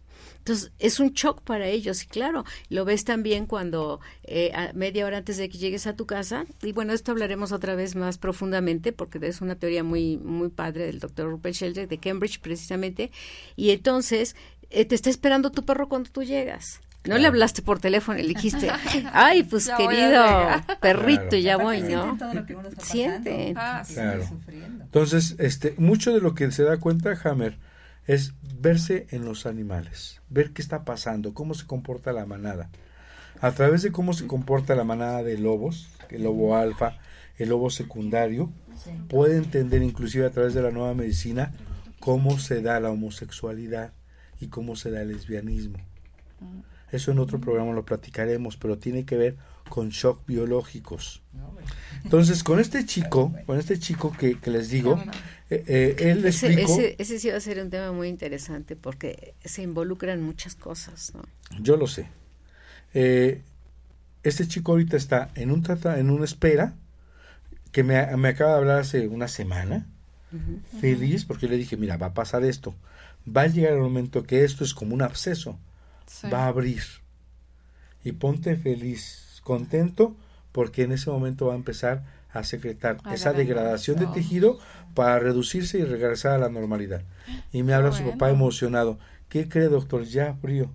Entonces 0.48 0.72
es 0.78 0.98
un 0.98 1.12
shock 1.12 1.42
para 1.42 1.66
ellos 1.66 2.02
y 2.02 2.06
claro, 2.06 2.46
lo 2.70 2.86
ves 2.86 3.04
también 3.04 3.44
cuando 3.44 4.00
eh, 4.24 4.50
media 4.72 5.04
hora 5.04 5.18
antes 5.18 5.36
de 5.36 5.50
que 5.50 5.58
llegues 5.58 5.86
a 5.86 5.94
tu 5.94 6.06
casa 6.06 6.46
y 6.62 6.72
bueno, 6.72 6.94
esto 6.94 7.12
hablaremos 7.12 7.52
otra 7.52 7.74
vez 7.74 7.94
más 7.96 8.16
profundamente 8.16 8.94
porque 8.94 9.18
es 9.26 9.42
una 9.42 9.56
teoría 9.56 9.84
muy 9.84 10.16
muy 10.16 10.48
padre 10.48 10.86
del 10.86 11.00
doctor 11.00 11.28
Rupert 11.28 11.54
Sheldrake 11.54 11.88
de 11.88 11.98
Cambridge 11.98 12.40
precisamente 12.40 13.10
y 13.56 13.72
entonces 13.72 14.36
eh, 14.70 14.86
te 14.86 14.94
está 14.94 15.10
esperando 15.10 15.50
tu 15.50 15.66
perro 15.66 15.86
cuando 15.90 16.10
tú 16.10 16.22
llegas. 16.22 16.80
No 17.04 17.18
le 17.18 17.26
hablaste 17.26 17.60
por 17.60 17.78
teléfono 17.78 18.18
y 18.18 18.22
le 18.22 18.28
dijiste, 18.28 18.70
ay, 19.12 19.42
pues 19.42 19.70
querido 19.76 20.24
perrito, 20.80 21.36
ya 21.36 21.58
voy, 21.58 21.82
¿no? 21.82 22.18
Siente. 22.82 23.52
Ah, 23.54 23.82
Entonces, 24.82 25.36
este, 25.38 25.74
mucho 25.76 26.14
de 26.14 26.22
lo 26.22 26.34
que 26.34 26.50
se 26.50 26.62
da 26.62 26.78
cuenta 26.78 27.18
Hammer 27.24 27.58
es 28.08 28.32
verse 28.58 29.06
en 29.10 29.26
los 29.26 29.44
animales, 29.44 30.22
ver 30.30 30.52
qué 30.52 30.62
está 30.62 30.84
pasando, 30.84 31.34
cómo 31.34 31.52
se 31.52 31.66
comporta 31.66 32.12
la 32.12 32.24
manada. 32.24 32.70
A 33.40 33.52
través 33.52 33.82
de 33.82 33.92
cómo 33.92 34.14
se 34.14 34.26
comporta 34.26 34.74
la 34.74 34.82
manada 34.82 35.22
de 35.22 35.38
lobos, 35.38 35.90
el 36.08 36.24
lobo 36.24 36.56
alfa, 36.56 36.98
el 37.36 37.50
lobo 37.50 37.68
secundario, 37.68 38.50
puede 39.08 39.36
entender 39.36 39.82
inclusive 39.82 40.24
a 40.24 40.30
través 40.30 40.54
de 40.54 40.62
la 40.62 40.70
nueva 40.70 40.94
medicina 40.94 41.52
cómo 42.00 42.38
se 42.38 42.62
da 42.62 42.80
la 42.80 42.90
homosexualidad 42.90 43.92
y 44.40 44.48
cómo 44.48 44.74
se 44.74 44.90
da 44.90 45.02
el 45.02 45.08
lesbianismo. 45.08 45.78
Eso 46.90 47.10
en 47.10 47.18
otro 47.18 47.38
programa 47.38 47.72
lo 47.72 47.84
platicaremos, 47.84 48.56
pero 48.56 48.78
tiene 48.78 49.04
que 49.04 49.16
ver 49.16 49.36
con 49.68 49.90
shock 49.90 50.26
biológicos. 50.26 51.22
Entonces, 52.04 52.42
con 52.42 52.60
este 52.60 52.84
chico, 52.86 53.34
con 53.46 53.58
este 53.58 53.78
chico 53.78 54.12
que, 54.12 54.38
les 54.46 54.70
digo, 54.70 55.02
eh, 55.50 55.64
eh, 55.66 55.96
él 55.98 56.22
le 56.22 56.28
ese, 56.28 56.62
ese, 56.62 56.96
ese, 56.98 57.18
sí 57.18 57.28
va 57.28 57.36
a 57.36 57.40
ser 57.40 57.60
un 57.62 57.70
tema 57.70 57.92
muy 57.92 58.08
interesante 58.08 58.76
porque 58.76 59.34
se 59.44 59.62
involucran 59.62 60.22
muchas 60.22 60.54
cosas, 60.54 61.12
¿no? 61.14 61.22
Yo 61.60 61.76
lo 61.76 61.86
sé. 61.86 62.08
Eh, 62.94 63.42
este 64.22 64.46
chico 64.46 64.72
ahorita 64.72 64.96
está 64.96 65.30
en 65.34 65.50
un 65.50 65.62
trata, 65.62 65.98
en 65.98 66.10
una 66.10 66.24
espera 66.24 66.74
que 67.72 67.82
me, 67.82 68.16
me, 68.16 68.28
acaba 68.28 68.52
de 68.52 68.58
hablar 68.58 68.78
hace 68.80 69.08
una 69.08 69.28
semana, 69.28 69.86
feliz, 70.80 71.24
porque 71.24 71.48
le 71.48 71.56
dije, 71.56 71.76
mira, 71.76 71.96
va 71.96 72.06
a 72.06 72.14
pasar 72.14 72.44
esto. 72.44 72.74
Va 73.26 73.42
a 73.42 73.46
llegar 73.46 73.72
el 73.72 73.80
momento 73.80 74.24
que 74.24 74.44
esto 74.44 74.64
es 74.64 74.74
como 74.74 74.94
un 74.94 75.02
absceso 75.02 75.58
va 76.32 76.44
a 76.44 76.48
abrir. 76.48 76.82
Y 78.04 78.12
ponte 78.12 78.56
feliz, 78.56 79.27
contento, 79.48 80.14
porque 80.52 80.82
en 80.82 80.92
ese 80.92 81.10
momento 81.10 81.46
va 81.46 81.54
a 81.54 81.56
empezar 81.56 82.04
a 82.30 82.44
secretar 82.44 82.98
esa 83.10 83.32
degradación 83.32 83.98
de 83.98 84.06
tejido 84.08 84.58
para 84.94 85.18
reducirse 85.18 85.78
y 85.78 85.84
regresar 85.84 86.32
a 86.32 86.38
la 86.38 86.50
normalidad. 86.50 87.00
Y 87.50 87.62
me 87.62 87.72
habla 87.72 87.92
su 87.92 88.04
papá 88.04 88.28
emocionado. 88.28 88.98
¿Qué 89.30 89.48
cree, 89.48 89.68
doctor? 89.68 90.04
Ya 90.04 90.28
abrió. 90.28 90.70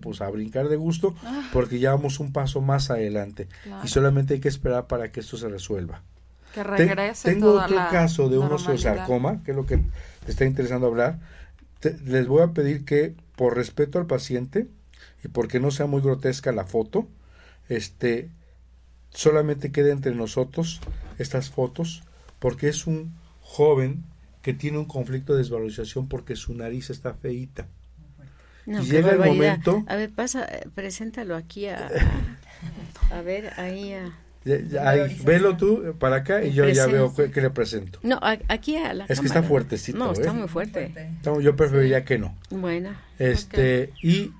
pues 0.00 0.22
a 0.22 0.30
brincar 0.30 0.68
de 0.68 0.76
gusto 0.76 1.14
ah. 1.22 1.50
porque 1.52 1.78
ya 1.78 1.90
vamos 1.90 2.18
un 2.18 2.32
paso 2.32 2.62
más 2.62 2.90
adelante 2.90 3.48
y 3.82 3.88
solamente 3.88 4.34
hay 4.34 4.40
que 4.40 4.48
esperar 4.48 4.86
para 4.86 5.12
que 5.12 5.20
esto 5.20 5.36
se 5.36 5.48
resuelva. 5.50 6.02
Que 6.54 6.62
regrese 6.62 7.30
tengo 7.30 7.60
otro 7.60 7.76
caso 7.90 8.30
de 8.30 8.38
un 8.38 8.50
osteosarcoma, 8.50 9.42
que 9.42 9.50
es 9.50 9.56
lo 9.56 9.66
que 9.66 9.78
te 10.24 10.30
está 10.30 10.46
interesando 10.46 10.86
hablar. 10.86 11.18
les 12.06 12.26
voy 12.26 12.42
a 12.42 12.52
pedir 12.52 12.86
que 12.86 13.14
por 13.36 13.56
respeto 13.56 13.98
al 13.98 14.06
paciente 14.06 14.68
y 15.24 15.28
porque 15.28 15.60
no 15.60 15.70
sea 15.70 15.86
muy 15.86 16.00
grotesca 16.00 16.52
la 16.52 16.64
foto, 16.64 17.08
este 17.68 18.30
solamente 19.10 19.70
quede 19.72 19.92
entre 19.92 20.14
nosotros 20.14 20.80
estas 21.18 21.50
fotos 21.50 22.02
porque 22.38 22.68
es 22.68 22.86
un 22.86 23.14
joven 23.40 24.04
que 24.42 24.52
tiene 24.52 24.78
un 24.78 24.84
conflicto 24.84 25.32
de 25.32 25.38
desvalorización 25.38 26.08
porque 26.08 26.36
su 26.36 26.54
nariz 26.54 26.90
está 26.90 27.14
feita. 27.14 27.66
y 28.66 28.82
llega 28.82 29.12
el 29.12 29.18
momento. 29.18 29.84
A 29.86 29.96
ver, 29.96 30.10
pasa, 30.10 30.46
preséntalo 30.74 31.36
aquí 31.36 31.66
a, 31.66 31.90
a 33.10 33.22
ver, 33.22 33.52
ahí 33.58 33.94
a. 33.94 34.18
Ahí, 34.82 35.18
velo 35.24 35.56
tú 35.56 35.96
para 35.98 36.16
acá 36.16 36.44
y 36.44 36.52
yo 36.52 36.68
ya 36.68 36.86
veo 36.86 37.14
que, 37.14 37.40
le 37.40 37.48
presento. 37.48 37.98
No, 38.02 38.20
aquí 38.22 38.76
a 38.76 38.92
la 38.92 39.06
Es 39.06 39.20
que 39.20 39.26
está 39.26 39.42
fuertecito. 39.42 39.96
No, 39.96 40.12
está 40.12 40.30
¿eh? 40.30 40.34
muy 40.34 40.48
fuerte. 40.48 40.92
yo 41.40 41.56
preferiría 41.56 42.04
que 42.04 42.18
no. 42.18 42.36
Bueno. 42.50 42.90
Este, 43.18 43.94
y 44.02 44.32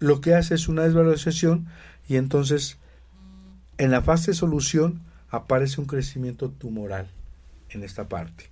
lo 0.00 0.20
que 0.20 0.34
hace 0.34 0.56
es 0.56 0.66
una 0.66 0.82
desvalorización 0.82 1.68
y 2.08 2.16
entonces 2.16 2.78
en 3.78 3.90
la 3.90 4.02
fase 4.02 4.30
de 4.30 4.36
solución 4.36 5.02
aparece 5.30 5.80
un 5.80 5.86
crecimiento 5.86 6.50
tumoral 6.50 7.08
en 7.70 7.82
esta 7.82 8.08
parte. 8.08 8.50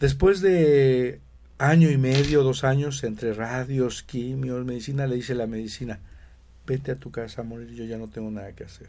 Después 0.00 0.40
de 0.40 1.20
año 1.58 1.90
y 1.90 1.96
medio, 1.96 2.42
dos 2.42 2.64
años 2.64 3.04
entre 3.04 3.32
radios, 3.32 4.02
quimios, 4.02 4.64
medicina, 4.64 5.06
le 5.06 5.16
dice 5.16 5.34
la 5.34 5.46
medicina, 5.46 6.00
vete 6.66 6.92
a 6.92 6.96
tu 6.96 7.10
casa 7.10 7.42
a 7.42 7.44
morir, 7.44 7.70
yo 7.70 7.84
ya 7.84 7.96
no 7.96 8.08
tengo 8.08 8.30
nada 8.30 8.52
que 8.52 8.64
hacer. 8.64 8.88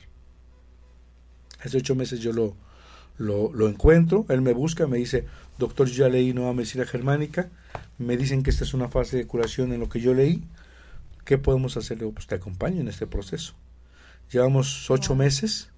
Hace 1.63 1.77
ocho 1.77 1.95
meses 1.95 2.19
yo 2.19 2.33
lo, 2.33 2.55
lo, 3.17 3.69
encuentro, 3.69 4.25
él 4.29 4.41
me 4.41 4.53
busca, 4.53 4.87
me 4.87 4.97
dice, 4.97 5.25
doctor, 5.57 5.87
yo 5.87 6.05
ya 6.05 6.09
leí 6.09 6.33
Nueva 6.33 6.53
Medicina 6.53 6.85
Germánica, 6.85 7.49
me 7.97 8.17
dicen 8.17 8.43
que 8.43 8.49
esta 8.49 8.63
es 8.63 8.73
una 8.73 8.89
fase 8.89 9.17
de 9.17 9.27
curación 9.27 9.71
en 9.73 9.79
lo 9.79 9.89
que 9.89 10.01
yo 10.01 10.13
leí, 10.13 10.43
¿qué 11.25 11.37
podemos 11.37 11.75
hacer? 11.75 11.97
pues 11.97 12.27
te 12.27 12.35
acompaño 12.35 12.79
en 12.79 12.87
este 12.87 13.07
proceso. 13.07 13.55
Llevamos 14.31 14.89
ocho 14.89 15.15
meses 15.15 15.71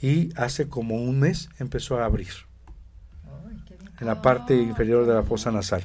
y 0.00 0.30
hace 0.36 0.68
como 0.68 0.96
un 0.96 1.18
mes 1.18 1.48
empezó 1.58 1.98
a 1.98 2.04
abrir 2.04 2.28
en 4.00 4.06
la 4.06 4.22
parte 4.22 4.54
inferior 4.54 5.06
de 5.06 5.14
la 5.14 5.22
fosa 5.22 5.50
nasal. 5.50 5.82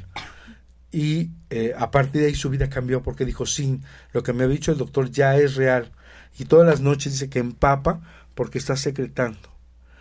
Y 0.91 1.31
eh, 1.49 1.73
a 1.75 1.89
partir 1.89 2.21
de 2.21 2.27
ahí 2.27 2.35
su 2.35 2.51
vida 2.51 2.69
cambió 2.69 3.01
porque 3.01 3.25
dijo, 3.25 3.47
sí, 3.47 3.81
lo 4.11 4.21
que 4.21 4.33
me 4.33 4.43
ha 4.43 4.47
dicho 4.47 4.71
el 4.71 4.77
doctor 4.77 5.09
ya 5.09 5.35
es 5.35 5.55
real. 5.55 5.91
Y 6.37 6.45
todas 6.45 6.67
las 6.67 6.81
noches 6.81 7.13
dice 7.13 7.29
que 7.29 7.39
empapa 7.39 8.01
porque 8.35 8.59
está 8.59 8.75
secretando. 8.75 9.49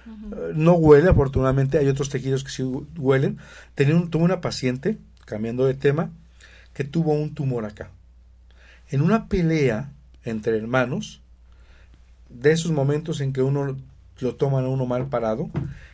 Eh, 0.07 0.53
no 0.55 0.73
huele, 0.75 1.09
afortunadamente, 1.09 1.79
hay 1.79 1.89
otros 1.89 2.11
tejidos 2.11 2.45
que 2.45 2.51
sí 2.51 2.63
huelen. 2.63 3.39
Tenía 3.75 3.97
un, 3.97 4.11
tuve 4.11 4.25
una 4.25 4.43
paciente, 4.43 4.99
cambiando 5.25 5.65
de 5.65 5.75
tema, 5.75 6.11
que 6.75 6.85
tuvo 6.85 7.13
un 7.13 7.35
tumor 7.35 7.65
acá. 7.65 7.91
En 8.93 9.01
una 9.01 9.27
pelea 9.27 9.91
entre 10.23 10.57
hermanos, 10.59 11.23
de 12.29 12.53
esos 12.53 12.73
momentos 12.73 13.23
en 13.23 13.33
que 13.33 13.41
uno 13.43 13.77
lo 14.21 14.35
toman 14.37 14.67
a 14.67 14.69
uno 14.69 14.85
mal 14.85 15.07
parado, 15.07 15.49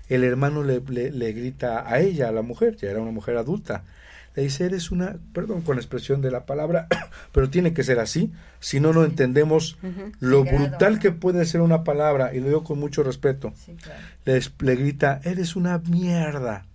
el 0.09 0.25
hermano 0.25 0.65
le, 0.65 0.81
le, 0.81 1.33
grita 1.33 1.89
a 1.89 2.01
ella, 2.01 2.29
a 2.29 2.33
la 2.33 2.43
mujer, 2.43 2.77
ya 2.77 2.91
era 2.91 3.01
una 3.01 3.13
mujer 3.13 3.37
adulta, 3.37 3.85
le 4.35 4.43
dice, 4.43 4.67
eres 4.67 4.91
una, 4.91 5.17
perdón 5.33 5.63
con 5.63 5.77
la 5.77 5.81
expresión 5.81 6.21
de 6.23 6.33
la 6.33 6.45
palabra, 6.45 6.89
pero 7.33 7.49
tiene 7.49 7.73
que 7.73 7.85
ser 7.85 8.01
así, 8.01 8.33
si 8.59 8.81
no, 8.81 8.93
no 8.93 9.05
entendemos 9.05 9.79
lo 10.19 10.43
brutal 10.43 10.99
que 10.99 11.13
puede 11.13 11.47
ser 11.47 11.61
una 11.61 11.85
palabra, 11.85 12.35
y 12.35 12.41
lo 12.41 12.47
digo 12.47 12.65
con 12.65 12.81
mucho 12.81 13.05
respeto. 13.05 13.53
le, 14.25 14.41
le, 14.59 14.77
grita, 14.77 15.21
eres 15.23 15.55
una 15.55 15.79
mierda. 15.79 16.67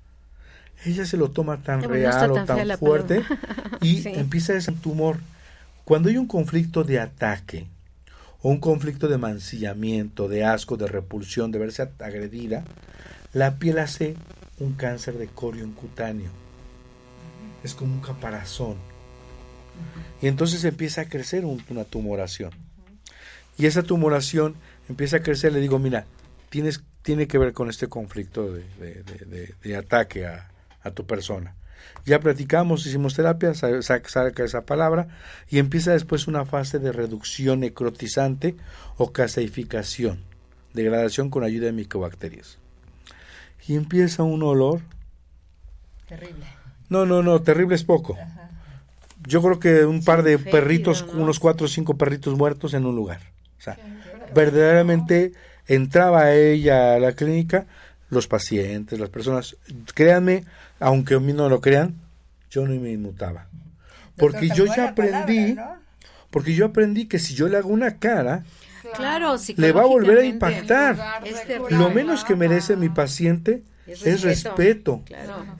Ella 0.86 1.06
se 1.06 1.18
lo 1.18 1.32
toma 1.32 1.58
tan 1.58 1.84
real 1.84 2.32
o 2.32 2.46
tan 2.46 2.78
fuerte 2.78 3.24
y 3.82 4.08
empieza 4.18 4.54
ese 4.54 4.72
tumor. 4.72 5.18
Cuando 5.86 6.10
hay 6.10 6.18
un 6.18 6.28
conflicto 6.28 6.84
de 6.84 7.00
ataque, 7.00 7.68
o 8.42 8.50
un 8.50 8.60
conflicto 8.60 9.08
de 9.08 9.18
mancillamiento, 9.18 10.28
de 10.28 10.44
asco, 10.44 10.78
de 10.78 10.88
repulsión, 10.88 11.52
de 11.52 11.60
verse 11.60 11.90
agredida, 12.00 12.64
la 13.34 13.58
piel 13.58 13.80
hace 13.80 14.16
un 14.60 14.74
cáncer 14.74 15.18
de 15.18 15.28
corion 15.28 15.72
cutáneo. 15.72 16.30
Es 17.64 17.74
como 17.74 17.94
un 17.96 18.02
caparazón. 18.02 18.76
Y 20.22 20.28
entonces 20.28 20.64
empieza 20.66 21.02
a 21.02 21.10
crecer 21.10 21.46
una 21.46 21.84
tumoración. 21.86 22.52
Y 23.58 23.66
esa 23.66 23.84
tumoración 23.84 24.56
empieza 24.90 25.18
a 25.18 25.24
crecer, 25.24 25.54
le 25.54 25.60
digo, 25.60 25.80
mira, 25.80 26.06
tienes, 26.50 26.84
tiene 27.02 27.28
que 27.28 27.38
ver 27.38 27.54
con 27.54 27.70
este 27.70 27.88
conflicto 27.88 28.54
de, 28.54 29.76
ataque 29.78 30.26
a, 30.28 30.50
a 30.82 30.92
tu 30.92 31.06
persona. 31.06 31.56
Ya 32.06 32.20
platicamos, 32.20 32.86
hicimos 32.86 33.16
terapia, 33.16 33.54
saca 33.54 34.44
esa 34.44 34.66
palabra 34.66 35.08
y 35.50 35.60
empieza 35.60 35.92
después 35.92 36.28
una 36.28 36.46
fase 36.46 36.80
de 36.80 36.92
reducción 36.92 37.62
necrotizante 37.62 38.56
o 38.98 39.14
caseificación, 39.14 40.20
degradación 40.74 41.30
con 41.30 41.44
ayuda 41.44 41.68
de 41.68 41.72
micobacterias. 41.72 42.60
Y 43.68 43.76
empieza 43.76 44.24
un 44.24 44.44
olor. 44.44 44.82
Terrible. 46.08 46.46
No, 46.90 47.06
no, 47.06 47.24
no, 47.24 47.42
terrible 47.42 47.76
es 47.76 47.84
poco. 47.84 48.18
Yo 49.26 49.42
creo 49.42 49.60
que 49.60 49.86
un 49.86 50.04
par 50.04 50.24
de 50.24 50.38
perritos, 50.38 51.04
unos 51.14 51.40
cuatro 51.40 51.66
o 51.66 51.70
cinco 51.70 51.98
perritos 51.98 52.38
muertos 52.38 52.74
en 52.74 52.86
un 52.86 52.96
lugar. 52.96 53.22
O 53.58 53.62
sea, 53.62 53.78
verdaderamente 54.36 55.32
entraba 55.68 56.34
ella 56.34 56.96
a 56.96 57.00
la 57.00 57.14
clínica, 57.14 57.66
los 58.14 58.28
pacientes, 58.28 59.00
las 59.00 59.10
personas, 59.10 59.58
créanme, 59.94 60.46
aunque 60.80 61.16
a 61.16 61.20
mí 61.20 61.34
no 61.34 61.50
lo 61.50 61.62
crean, 61.62 61.96
yo 62.50 62.68
no 62.68 62.80
me 62.80 62.92
inmutaba. 62.92 63.48
Porque 64.16 64.50
yo 64.50 64.66
ya 64.66 64.90
aprendí, 64.90 65.56
porque 66.30 66.54
yo 66.54 66.66
aprendí 66.66 67.08
que 67.08 67.20
si 67.20 67.34
yo 67.34 67.48
le 67.48 67.58
hago 67.58 67.70
una 67.70 67.98
cara, 67.98 68.44
claro, 68.96 69.36
le 69.56 69.72
va 69.72 69.82
a 69.82 69.86
volver 69.86 70.20
a 70.20 70.26
impactar. 70.26 71.24
Lo 71.70 71.90
menos 71.90 72.24
que 72.24 72.36
merece 72.36 72.76
mi 72.76 72.90
paciente 72.90 73.64
es 73.88 74.22
respeto, 74.22 75.04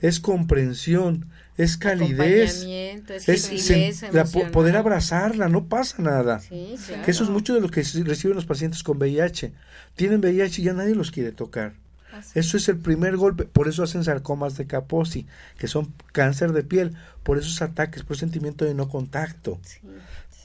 es, 0.00 0.20
comprensión, 0.20 1.26
es 1.56 1.76
calidez, 1.76 2.64
es, 2.64 4.04
poder 4.52 4.76
abrazarla, 4.76 5.48
no 5.48 5.66
pasa 5.66 6.02
nada. 6.02 6.40
Que 6.48 7.10
eso 7.10 7.24
es 7.24 7.30
mucho 7.30 7.54
de 7.54 7.60
lo 7.60 7.68
que 7.68 7.82
reciben 7.82 8.36
los 8.36 8.46
pacientes 8.46 8.82
con 8.82 8.98
VIH. 8.98 9.52
Tienen 9.96 10.20
VIH 10.20 10.62
y 10.62 10.64
ya 10.64 10.72
nadie 10.72 10.94
los 10.94 11.10
quiere 11.10 11.32
tocar. 11.32 11.74
Eso 12.34 12.56
es 12.56 12.68
el 12.68 12.78
primer 12.78 13.16
golpe, 13.16 13.44
por 13.44 13.68
eso 13.68 13.82
hacen 13.82 14.04
sarcomas 14.04 14.56
de 14.56 14.66
Kaposi, 14.66 15.26
que 15.58 15.68
son 15.68 15.92
cáncer 16.12 16.52
de 16.52 16.62
piel, 16.62 16.96
por 17.22 17.38
esos 17.38 17.62
ataques, 17.62 18.02
por 18.02 18.16
sentimiento 18.16 18.64
de 18.64 18.74
no 18.74 18.88
contacto. 18.88 19.58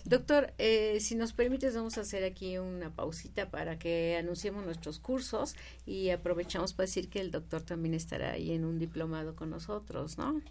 Doctor, 0.05 0.53
eh, 0.57 0.97
si 1.01 1.15
nos 1.15 1.33
permites, 1.33 1.75
vamos 1.75 1.97
a 1.97 2.01
hacer 2.01 2.23
aquí 2.23 2.57
una 2.57 2.89
pausita 2.89 3.49
para 3.49 3.77
que 3.77 4.17
anunciemos 4.17 4.65
nuestros 4.65 4.99
cursos 4.99 5.55
y 5.85 6.09
aprovechamos 6.09 6.73
para 6.73 6.87
decir 6.87 7.09
que 7.09 7.19
el 7.19 7.31
doctor 7.31 7.61
también 7.61 7.93
estará 7.93 8.31
ahí 8.31 8.51
en 8.51 8.65
un 8.65 8.79
diplomado 8.79 9.35
con 9.35 9.49
nosotros, 9.49 10.17
¿no? 10.17 10.41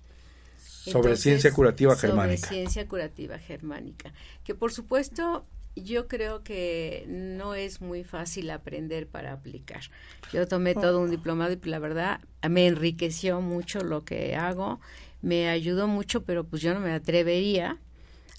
sobre 0.90 1.16
ciencia 1.16 1.52
curativa 1.52 1.96
germánica. 1.96 2.46
Sobre 2.46 2.56
ciencia 2.56 2.88
curativa 2.88 3.38
germánica. 3.38 4.12
Que 4.44 4.54
por 4.54 4.72
supuesto 4.72 5.46
yo 5.82 6.08
creo 6.08 6.42
que 6.42 7.04
no 7.08 7.54
es 7.54 7.80
muy 7.80 8.04
fácil 8.04 8.50
aprender 8.50 9.06
para 9.06 9.32
aplicar. 9.32 9.80
Yo 10.32 10.46
tomé 10.46 10.74
todo 10.74 11.00
un 11.00 11.10
diplomado 11.10 11.52
y 11.52 11.68
la 11.68 11.78
verdad 11.78 12.20
me 12.48 12.66
enriqueció 12.66 13.40
mucho 13.40 13.80
lo 13.80 14.04
que 14.04 14.36
hago, 14.36 14.80
me 15.22 15.48
ayudó 15.48 15.88
mucho, 15.88 16.22
pero 16.24 16.44
pues 16.44 16.62
yo 16.62 16.74
no 16.74 16.80
me 16.80 16.92
atrevería 16.92 17.78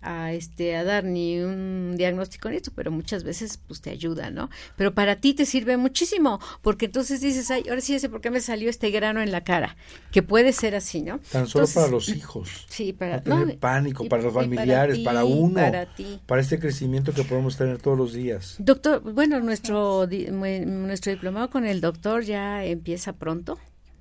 a 0.01 0.33
este 0.33 0.75
a 0.75 0.83
dar 0.83 1.03
ni 1.03 1.39
un 1.39 1.95
diagnóstico 1.97 2.49
en 2.49 2.55
esto, 2.55 2.71
pero 2.75 2.91
muchas 2.91 3.23
veces 3.23 3.57
pues 3.57 3.81
te 3.81 3.89
ayuda, 3.89 4.29
¿no? 4.31 4.49
Pero 4.75 4.93
para 4.93 5.17
ti 5.17 5.33
te 5.33 5.45
sirve 5.45 5.77
muchísimo, 5.77 6.39
porque 6.61 6.85
entonces 6.85 7.21
dices, 7.21 7.49
ay, 7.51 7.63
ahora 7.69 7.81
sí 7.81 7.99
sé 7.99 8.09
por 8.09 8.21
qué 8.21 8.29
me 8.29 8.41
salió 8.41 8.69
este 8.69 8.91
grano 8.91 9.21
en 9.21 9.31
la 9.31 9.43
cara, 9.43 9.75
que 10.11 10.23
puede 10.23 10.53
ser 10.53 10.75
así, 10.75 11.01
¿no? 11.01 11.19
Tan 11.31 11.47
solo 11.47 11.67
para 11.73 11.87
los 11.87 12.09
hijos. 12.09 12.65
Sí, 12.69 12.93
para 12.93 13.17
no 13.17 13.41
tener 13.41 13.59
pánico, 13.59 14.05
para 14.07 14.23
los 14.23 14.33
familiares, 14.33 14.99
para, 14.99 15.25
uno, 15.25 15.55
para, 15.55 15.93
ti. 15.93 16.19
para 16.25 16.41
este 16.41 16.59
crecimiento 16.59 17.13
que 17.13 17.23
podemos 17.23 17.57
tener 17.57 17.79
todos 17.79 17.97
los 17.97 18.13
días. 18.13 18.55
Doctor, 18.59 19.01
bueno, 19.01 19.39
nuestro 19.39 20.07
nuestro 20.07 21.11
diplomado 21.11 21.49
con 21.49 21.65
el 21.65 21.81
doctor 21.81 22.23
ya 22.23 22.63
empieza 22.63 23.13
pronto. 23.13 23.57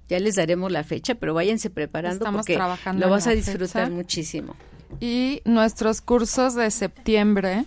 Ya 0.08 0.18
les 0.18 0.36
daremos 0.36 0.72
la 0.72 0.84
fecha, 0.84 1.16
pero 1.16 1.34
váyanse 1.34 1.68
preparando 1.68 2.24
porque 2.32 2.58
lo 2.94 3.10
vas 3.10 3.26
a 3.26 3.32
disfrutar 3.32 3.90
muchísimo. 3.90 4.56
Y 5.00 5.42
nuestros 5.44 6.00
cursos 6.00 6.54
de 6.54 6.70
septiembre, 6.70 7.64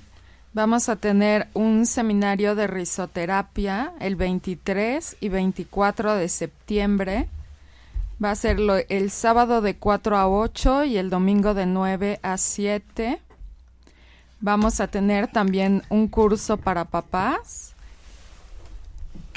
vamos 0.54 0.90
a 0.90 0.96
tener 0.96 1.48
un 1.54 1.86
seminario 1.86 2.56
de 2.56 2.68
risoterapia 2.68 3.94
el 4.00 4.16
23 4.16 5.18
y 5.20 5.30
24 5.30 6.16
de 6.16 6.30
septiembre. 6.30 7.28
Va 8.24 8.32
a 8.32 8.36
ser 8.36 8.58
el 8.90 9.12
sábado 9.12 9.62
de 9.62 9.76
4 9.76 10.18
a 10.18 10.28
8 10.28 10.84
y 10.84 10.98
el 10.98 11.10
domingo 11.10 11.54
de 11.54 11.66
9 11.66 12.20
a 12.22 12.38
7. 12.38 13.20
Vamos 14.40 14.80
a 14.80 14.88
tener 14.88 15.28
también 15.28 15.84
un 15.90 16.08
curso 16.08 16.58
para 16.58 16.86
papás 16.86 17.71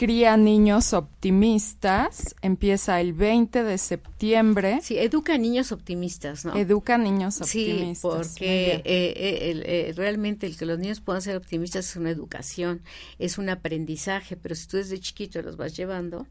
Cría 0.04 0.36
Niños 0.36 0.92
Optimistas, 0.92 2.36
empieza 2.42 3.00
el 3.00 3.14
20 3.14 3.64
de 3.64 3.78
septiembre. 3.78 4.80
Sí, 4.82 4.98
educa 4.98 5.38
niños 5.38 5.72
optimistas, 5.72 6.44
¿no? 6.44 6.54
Educa 6.54 6.98
niños 6.98 7.40
optimistas. 7.40 7.96
Sí, 7.96 8.00
porque 8.02 8.74
eh, 8.74 8.82
eh, 8.84 9.62
eh, 9.64 9.92
realmente 9.96 10.46
el 10.46 10.58
que 10.58 10.66
los 10.66 10.78
niños 10.78 11.00
puedan 11.00 11.22
ser 11.22 11.38
optimistas 11.38 11.88
es 11.88 11.96
una 11.96 12.10
educación, 12.10 12.82
es 13.18 13.38
un 13.38 13.48
aprendizaje, 13.48 14.36
pero 14.36 14.54
si 14.54 14.68
tú 14.68 14.76
desde 14.76 15.00
chiquito 15.00 15.40
los 15.40 15.56
vas 15.56 15.74
llevando, 15.74 16.26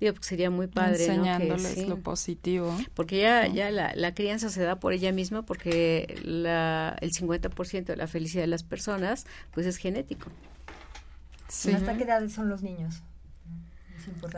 digo, 0.00 0.14
pues 0.14 0.24
sería 0.24 0.48
muy 0.48 0.66
padre, 0.66 1.04
Enseñándoles 1.04 1.86
lo 1.86 1.98
positivo. 1.98 2.74
Porque 2.94 3.20
ya, 3.20 3.46
ya 3.46 3.70
la, 3.70 3.92
la, 3.94 4.14
crianza 4.14 4.48
se 4.48 4.62
da 4.62 4.80
por 4.80 4.94
ella 4.94 5.12
misma 5.12 5.42
porque 5.44 6.18
la, 6.24 6.96
el 7.02 7.12
50% 7.12 7.84
de 7.84 7.96
la 7.96 8.06
felicidad 8.06 8.44
de 8.44 8.46
las 8.46 8.62
personas, 8.62 9.26
pues 9.52 9.66
es 9.66 9.76
genético. 9.76 10.30
Sí. 11.48 11.72
¿Hasta 11.72 11.94
qué 11.94 12.04
edad 12.04 12.26
son 12.30 12.48
los 12.48 12.62
niños? 12.62 13.02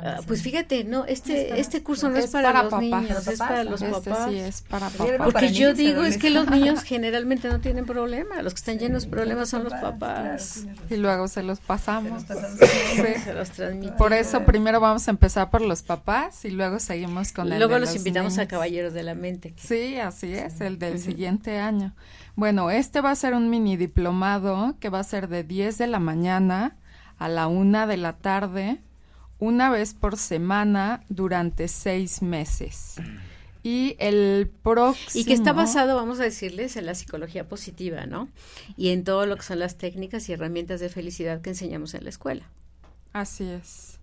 Ah, 0.02 0.20
pues 0.26 0.42
fíjate, 0.42 0.84
no, 0.84 1.04
este 1.04 1.60
este 1.60 1.82
curso 1.82 2.08
no 2.08 2.16
es, 2.16 2.30
para, 2.30 2.62
los 2.62 2.80
niños, 2.80 3.26
es 3.26 3.38
para 3.38 3.64
los 3.64 3.82
este 3.82 4.10
papás. 4.10 4.30
Sí, 4.30 4.38
es 4.38 4.62
para 4.62 4.88
papás. 4.88 5.08
Porque 5.24 5.52
yo 5.52 5.74
digo 5.74 6.04
es 6.04 6.18
que 6.18 6.30
los 6.30 6.48
niños 6.50 6.82
generalmente 6.82 7.48
no 7.48 7.60
tienen 7.60 7.86
problema, 7.86 8.42
los 8.42 8.54
que 8.54 8.58
están 8.58 8.78
llenos 8.78 9.04
de 9.04 9.10
problemas 9.10 9.48
son 9.48 9.64
los 9.64 9.72
papás. 9.74 10.64
y 10.88 10.96
luego 10.96 11.28
se 11.28 11.42
los 11.42 11.60
pasamos. 11.60 12.24
Se 12.24 13.34
los, 13.34 13.50
Por 13.98 14.12
eso 14.12 14.44
primero 14.44 14.80
vamos 14.80 15.06
a 15.08 15.10
empezar 15.10 15.50
por 15.50 15.62
los 15.62 15.82
papás 15.82 16.44
y 16.44 16.50
luego 16.50 16.78
seguimos 16.78 17.32
con 17.32 17.52
el 17.52 17.58
Luego 17.58 17.78
los, 17.78 17.94
invitamos 17.94 18.38
a 18.38 18.46
Caballeros 18.46 18.92
de 18.92 19.02
la 19.02 19.14
Mente. 19.14 19.54
Sí, 19.56 19.98
así 19.98 20.32
es, 20.32 20.60
el 20.60 20.78
del 20.78 20.98
siguiente 20.98 21.58
año. 21.58 21.94
Bueno, 22.36 22.70
este 22.70 23.00
va 23.00 23.10
a 23.10 23.16
ser 23.16 23.34
un 23.34 23.50
mini 23.50 23.76
diplomado 23.76 24.76
que 24.80 24.88
va 24.88 25.00
a 25.00 25.04
ser 25.04 25.28
de 25.28 25.44
10 25.44 25.78
de 25.78 25.86
la 25.86 25.98
mañana 25.98 26.76
a 27.18 27.28
la 27.28 27.48
una 27.48 27.86
de 27.86 27.96
la 27.96 28.14
tarde 28.14 28.80
una 29.40 29.70
vez 29.70 29.94
por 29.94 30.16
semana 30.16 31.02
durante 31.08 31.66
seis 31.66 32.22
meses. 32.22 32.96
Y 33.62 33.96
el 33.98 34.50
próximo... 34.62 35.20
Y 35.20 35.24
que 35.24 35.34
está 35.34 35.52
basado, 35.52 35.96
vamos 35.96 36.20
a 36.20 36.22
decirles, 36.22 36.76
en 36.76 36.86
la 36.86 36.94
psicología 36.94 37.48
positiva, 37.48 38.06
¿no? 38.06 38.28
Y 38.76 38.90
en 38.90 39.04
todo 39.04 39.26
lo 39.26 39.36
que 39.36 39.42
son 39.42 39.58
las 39.58 39.76
técnicas 39.76 40.28
y 40.28 40.32
herramientas 40.32 40.80
de 40.80 40.88
felicidad 40.88 41.40
que 41.40 41.50
enseñamos 41.50 41.94
en 41.94 42.04
la 42.04 42.10
escuela. 42.10 42.44
Así 43.12 43.44
es. 43.44 43.98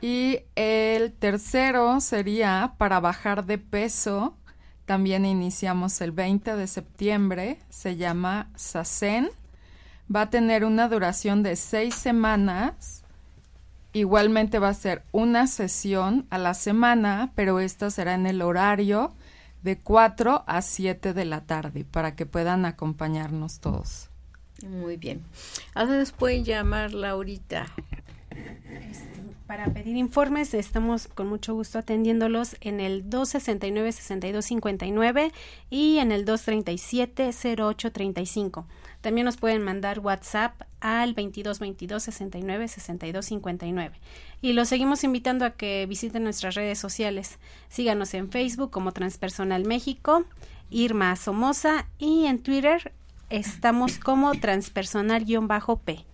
Y 0.00 0.40
el 0.54 1.12
tercero 1.12 2.00
sería 2.00 2.74
para 2.76 3.00
bajar 3.00 3.46
de 3.46 3.58
peso. 3.58 4.36
También 4.84 5.24
iniciamos 5.24 6.00
el 6.00 6.12
20 6.12 6.56
de 6.56 6.66
septiembre. 6.66 7.58
Se 7.70 7.96
llama 7.96 8.50
SACEN. 8.54 9.30
Va 10.14 10.22
a 10.22 10.30
tener 10.30 10.64
una 10.64 10.88
duración 10.88 11.42
de 11.42 11.56
seis 11.56 11.94
semanas 11.94 13.03
Igualmente 13.94 14.58
va 14.58 14.70
a 14.70 14.74
ser 14.74 15.04
una 15.12 15.46
sesión 15.46 16.26
a 16.28 16.38
la 16.38 16.54
semana, 16.54 17.30
pero 17.36 17.60
esta 17.60 17.90
será 17.90 18.14
en 18.14 18.26
el 18.26 18.42
horario 18.42 19.14
de 19.62 19.78
4 19.78 20.42
a 20.46 20.62
7 20.62 21.14
de 21.14 21.24
la 21.24 21.46
tarde 21.46 21.84
para 21.84 22.16
que 22.16 22.26
puedan 22.26 22.66
acompañarnos 22.66 23.60
todos. 23.60 24.10
Muy 24.66 24.96
bien. 24.96 25.22
¿A 25.74 25.84
dónde 25.84 26.10
pueden 26.10 26.44
llamar, 26.44 26.92
Laurita? 26.92 27.66
Para 29.46 29.72
pedir 29.72 29.96
informes 29.96 30.54
estamos 30.54 31.06
con 31.06 31.28
mucho 31.28 31.54
gusto 31.54 31.78
atendiéndolos 31.78 32.56
en 32.60 32.80
el 32.80 33.08
269-6259 33.08 35.30
y 35.70 35.98
en 35.98 36.10
el 36.10 36.24
237-0835. 36.24 38.64
También 39.04 39.26
nos 39.26 39.36
pueden 39.36 39.62
mandar 39.62 39.98
WhatsApp 39.98 40.62
al 40.80 41.14
2222-69-6259. 41.14 43.90
Y 44.40 44.54
los 44.54 44.70
seguimos 44.70 45.04
invitando 45.04 45.44
a 45.44 45.50
que 45.50 45.84
visiten 45.84 46.24
nuestras 46.24 46.54
redes 46.54 46.78
sociales. 46.78 47.38
Síganos 47.68 48.14
en 48.14 48.30
Facebook 48.30 48.70
como 48.70 48.92
Transpersonal 48.92 49.66
México, 49.66 50.24
Irma 50.70 51.14
Somoza 51.16 51.86
y 51.98 52.24
en 52.24 52.42
Twitter 52.42 52.94
estamos 53.28 53.98
como 53.98 54.34
transpersonal-p. 54.36 56.06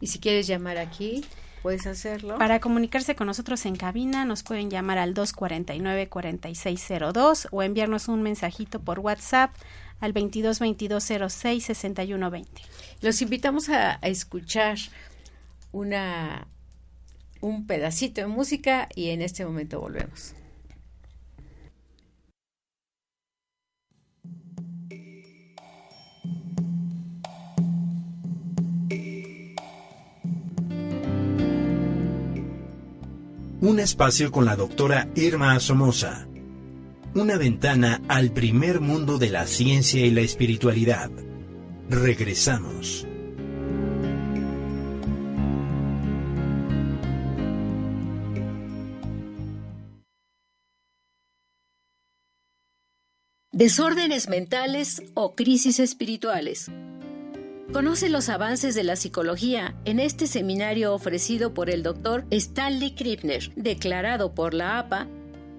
Y 0.00 0.06
si 0.06 0.18
quieres 0.18 0.46
llamar 0.46 0.78
aquí, 0.78 1.26
puedes 1.62 1.86
hacerlo. 1.86 2.38
Para 2.38 2.58
comunicarse 2.58 3.14
con 3.14 3.26
nosotros 3.26 3.66
en 3.66 3.76
cabina, 3.76 4.24
nos 4.24 4.42
pueden 4.42 4.70
llamar 4.70 4.96
al 4.96 5.12
249-4602 5.12 7.48
o 7.50 7.62
enviarnos 7.62 8.08
un 8.08 8.22
mensajito 8.22 8.80
por 8.80 9.00
WhatsApp 9.00 9.50
al 10.00 10.12
22 10.12 10.58
06 11.28 11.64
61 11.64 12.32
Los 13.00 13.22
invitamos 13.22 13.68
a, 13.68 13.98
a 14.02 14.08
escuchar 14.08 14.78
una 15.72 16.46
un 17.40 17.66
pedacito 17.66 18.20
de 18.20 18.26
música 18.26 18.88
y 18.94 19.10
en 19.10 19.22
este 19.22 19.44
momento 19.44 19.80
volvemos. 19.80 20.34
Un 33.62 33.78
espacio 33.78 34.32
con 34.32 34.46
la 34.46 34.56
doctora 34.56 35.08
Irma 35.14 35.60
Somoza. 35.60 36.29
Una 37.20 37.36
ventana 37.36 38.00
al 38.08 38.32
primer 38.32 38.80
mundo 38.80 39.18
de 39.18 39.28
la 39.28 39.46
ciencia 39.46 40.06
y 40.06 40.10
la 40.10 40.22
espiritualidad. 40.22 41.10
Regresamos. 41.90 43.06
Desórdenes 53.52 54.30
mentales 54.30 55.02
o 55.12 55.34
crisis 55.34 55.78
espirituales. 55.78 56.70
Conoce 57.70 58.08
los 58.08 58.30
avances 58.30 58.74
de 58.74 58.84
la 58.84 58.96
psicología 58.96 59.76
en 59.84 60.00
este 60.00 60.26
seminario 60.26 60.94
ofrecido 60.94 61.52
por 61.52 61.68
el 61.68 61.82
doctor 61.82 62.24
Stanley 62.30 62.94
Krippner, 62.94 63.52
declarado 63.56 64.34
por 64.34 64.54
la 64.54 64.78
APA 64.78 65.06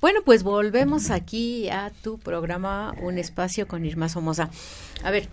Bueno, 0.00 0.20
pues 0.24 0.44
volvemos 0.44 1.10
aquí 1.10 1.68
a 1.70 1.90
tu 1.90 2.20
programa 2.20 2.94
Un 3.02 3.18
espacio 3.18 3.66
con 3.66 3.84
Irma 3.84 4.08
Somoza. 4.08 4.48
A 5.02 5.10
ver, 5.10 5.28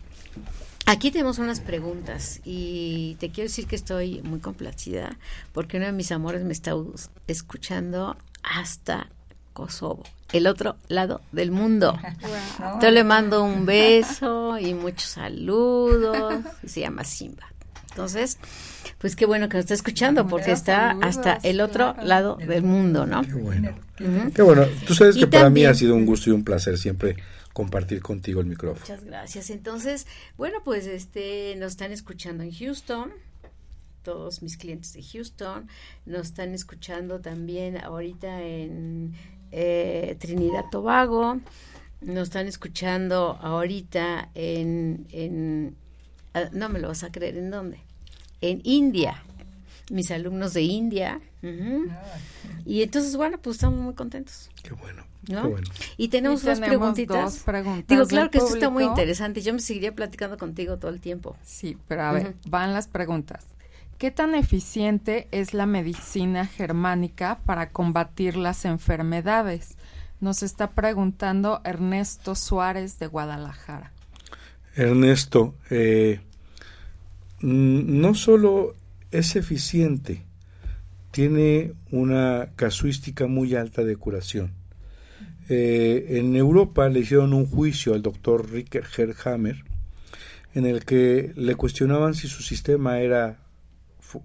Aquí 0.87 1.11
tenemos 1.11 1.37
unas 1.37 1.59
preguntas 1.59 2.41
y 2.43 3.15
te 3.19 3.29
quiero 3.29 3.47
decir 3.47 3.67
que 3.67 3.75
estoy 3.75 4.23
muy 4.23 4.39
complacida 4.39 5.19
porque 5.53 5.77
uno 5.77 5.85
de 5.85 5.91
mis 5.91 6.11
amores 6.11 6.43
me 6.43 6.51
está 6.51 6.73
escuchando 7.27 8.17
hasta 8.41 9.07
Kosovo, 9.53 10.03
el 10.31 10.47
otro 10.47 10.77
lado 10.87 11.21
del 11.31 11.51
mundo. 11.51 11.97
Yo 12.81 12.91
le 12.91 13.03
mando 13.03 13.43
un 13.43 13.65
beso 13.65 14.57
y 14.57 14.73
muchos 14.73 15.09
saludos. 15.09 16.43
se 16.65 16.81
llama 16.81 17.03
Simba. 17.03 17.47
Entonces, 17.89 18.37
pues 18.99 19.15
qué 19.15 19.25
bueno 19.25 19.49
que 19.49 19.57
nos 19.57 19.63
está 19.63 19.73
escuchando 19.73 20.27
porque 20.27 20.51
está 20.51 20.91
hasta 21.01 21.39
el 21.43 21.59
otro 21.59 21.95
lado 22.01 22.37
del 22.37 22.63
mundo, 22.63 23.05
¿no? 23.05 23.23
Qué 23.23 23.33
bueno. 23.33 23.75
Qué 24.33 24.41
bueno. 24.41 24.65
Tú 24.87 24.93
sabes 24.93 25.17
que 25.17 25.27
para 25.27 25.49
mí 25.49 25.65
ha 25.65 25.73
sido 25.73 25.95
un 25.95 26.05
gusto 26.05 26.29
y 26.29 26.33
un 26.33 26.43
placer 26.43 26.77
siempre 26.77 27.17
compartir 27.53 28.01
contigo 28.01 28.41
el 28.41 28.47
micrófono. 28.47 28.79
Muchas 28.81 29.03
gracias. 29.03 29.49
Entonces, 29.49 30.07
bueno, 30.37 30.59
pues 30.63 30.87
este 30.87 31.55
nos 31.57 31.71
están 31.71 31.91
escuchando 31.91 32.43
en 32.43 32.53
Houston, 32.53 33.11
todos 34.03 34.41
mis 34.41 34.55
clientes 34.55 34.93
de 34.93 35.03
Houston, 35.03 35.67
nos 36.05 36.27
están 36.27 36.53
escuchando 36.53 37.19
también 37.19 37.77
ahorita 37.83 38.43
en 38.43 39.13
eh, 39.51 40.15
Trinidad 40.19 40.65
Tobago, 40.71 41.39
nos 42.01 42.29
están 42.29 42.47
escuchando 42.47 43.37
ahorita 43.41 44.29
en, 44.35 45.07
en 45.11 45.75
ah, 46.33 46.49
no 46.51 46.69
me 46.69 46.79
lo 46.79 46.87
vas 46.87 47.03
a 47.03 47.11
creer, 47.11 47.37
¿en 47.37 47.51
dónde? 47.51 47.79
En 48.41 48.61
India, 48.63 49.23
mis 49.91 50.11
alumnos 50.11 50.53
de 50.53 50.61
India. 50.61 51.19
Y 52.65 52.81
entonces, 52.81 53.15
bueno, 53.15 53.37
pues 53.41 53.57
estamos 53.57 53.79
muy 53.79 53.93
contentos. 53.93 54.49
Qué 54.63 54.73
bueno. 54.73 55.03
Y 55.97 56.07
tenemos, 56.07 56.43
dos, 56.43 56.59
preguntitas. 56.59 57.45
Digo, 57.87 58.05
claro 58.07 58.31
que 58.31 58.39
esto 58.39 58.53
está 58.53 58.69
muy 58.69 58.83
interesante. 58.83 59.41
Yo 59.41 59.53
me 59.53 59.59
seguiría 59.59 59.93
platicando 59.93 60.37
contigo 60.37 60.77
todo 60.77 60.91
el 60.91 60.99
tiempo. 60.99 61.35
Sí, 61.43 61.77
pero 61.87 62.03
a 62.03 62.11
ver, 62.13 62.35
van 62.47 62.73
las 62.73 62.87
preguntas. 62.87 63.45
¿Qué 63.99 64.11
tan 64.11 64.33
eficiente 64.33 65.27
es 65.31 65.53
la 65.53 65.65
medicina 65.65 66.45
germánica 66.45 67.41
para 67.45 67.71
combatir 67.71 68.37
las 68.37 68.63
enfermedades? 68.63 69.75
Nos 70.21 70.41
está 70.41 70.71
preguntando 70.71 71.59
Ernesto 71.65 72.33
Suárez 72.33 72.97
de 72.97 73.07
Guadalajara. 73.07 73.91
Ernesto, 74.73 75.53
eh, 75.69 76.21
no 77.41 78.15
solo 78.15 78.73
es 79.11 79.35
eficiente, 79.35 80.23
tiene 81.11 81.73
una 81.91 82.51
casuística 82.55 83.27
muy 83.27 83.53
alta 83.53 83.83
de 83.83 83.97
curación. 83.97 84.53
Eh, 85.49 86.05
en 86.19 86.37
Europa 86.37 86.87
le 86.87 87.01
hicieron 87.01 87.33
un 87.33 87.45
juicio 87.47 87.93
al 87.93 88.01
doctor 88.01 88.49
Ricker 88.49 88.85
Herhammer 88.97 89.65
en 90.53 90.65
el 90.65 90.85
que 90.85 91.33
le 91.35 91.55
cuestionaban 91.55 92.13
si 92.13 92.29
su 92.29 92.41
sistema 92.43 93.01
era 93.01 93.39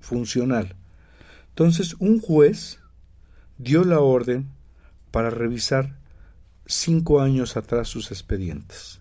funcional. 0.01 0.75
Entonces 1.51 1.95
un 1.99 2.21
juez 2.21 2.81
dio 3.59 3.85
la 3.85 4.01
orden 4.01 4.49
para 5.11 5.31
revisar 5.31 5.97
cinco 6.67 7.21
años 7.21 7.57
atrás 7.57 7.89
sus 7.89 8.11
expedientes. 8.11 9.01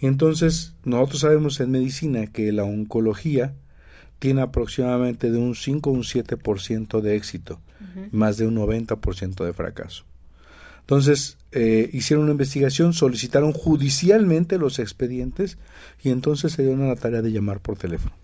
Y 0.00 0.06
entonces 0.06 0.74
nosotros 0.84 1.20
sabemos 1.20 1.60
en 1.60 1.70
medicina 1.70 2.26
que 2.26 2.52
la 2.52 2.64
oncología 2.64 3.54
tiene 4.18 4.42
aproximadamente 4.42 5.30
de 5.30 5.38
un 5.38 5.54
5 5.54 5.90
a 5.90 5.92
un 5.92 6.02
7% 6.02 7.00
de 7.00 7.16
éxito, 7.16 7.60
más 8.10 8.38
de 8.38 8.46
un 8.46 8.56
90% 8.56 9.44
de 9.44 9.52
fracaso. 9.52 10.04
Entonces, 10.80 11.36
eh, 11.52 11.90
hicieron 11.92 12.24
una 12.24 12.32
investigación, 12.32 12.92
solicitaron 12.92 13.52
judicialmente 13.52 14.56
los 14.58 14.78
expedientes 14.78 15.58
y 16.02 16.10
entonces 16.10 16.52
se 16.52 16.62
dieron 16.62 16.82
a 16.82 16.88
la 16.88 16.96
tarea 16.96 17.22
de 17.22 17.32
llamar 17.32 17.60
por 17.60 17.76
teléfono. 17.76 18.14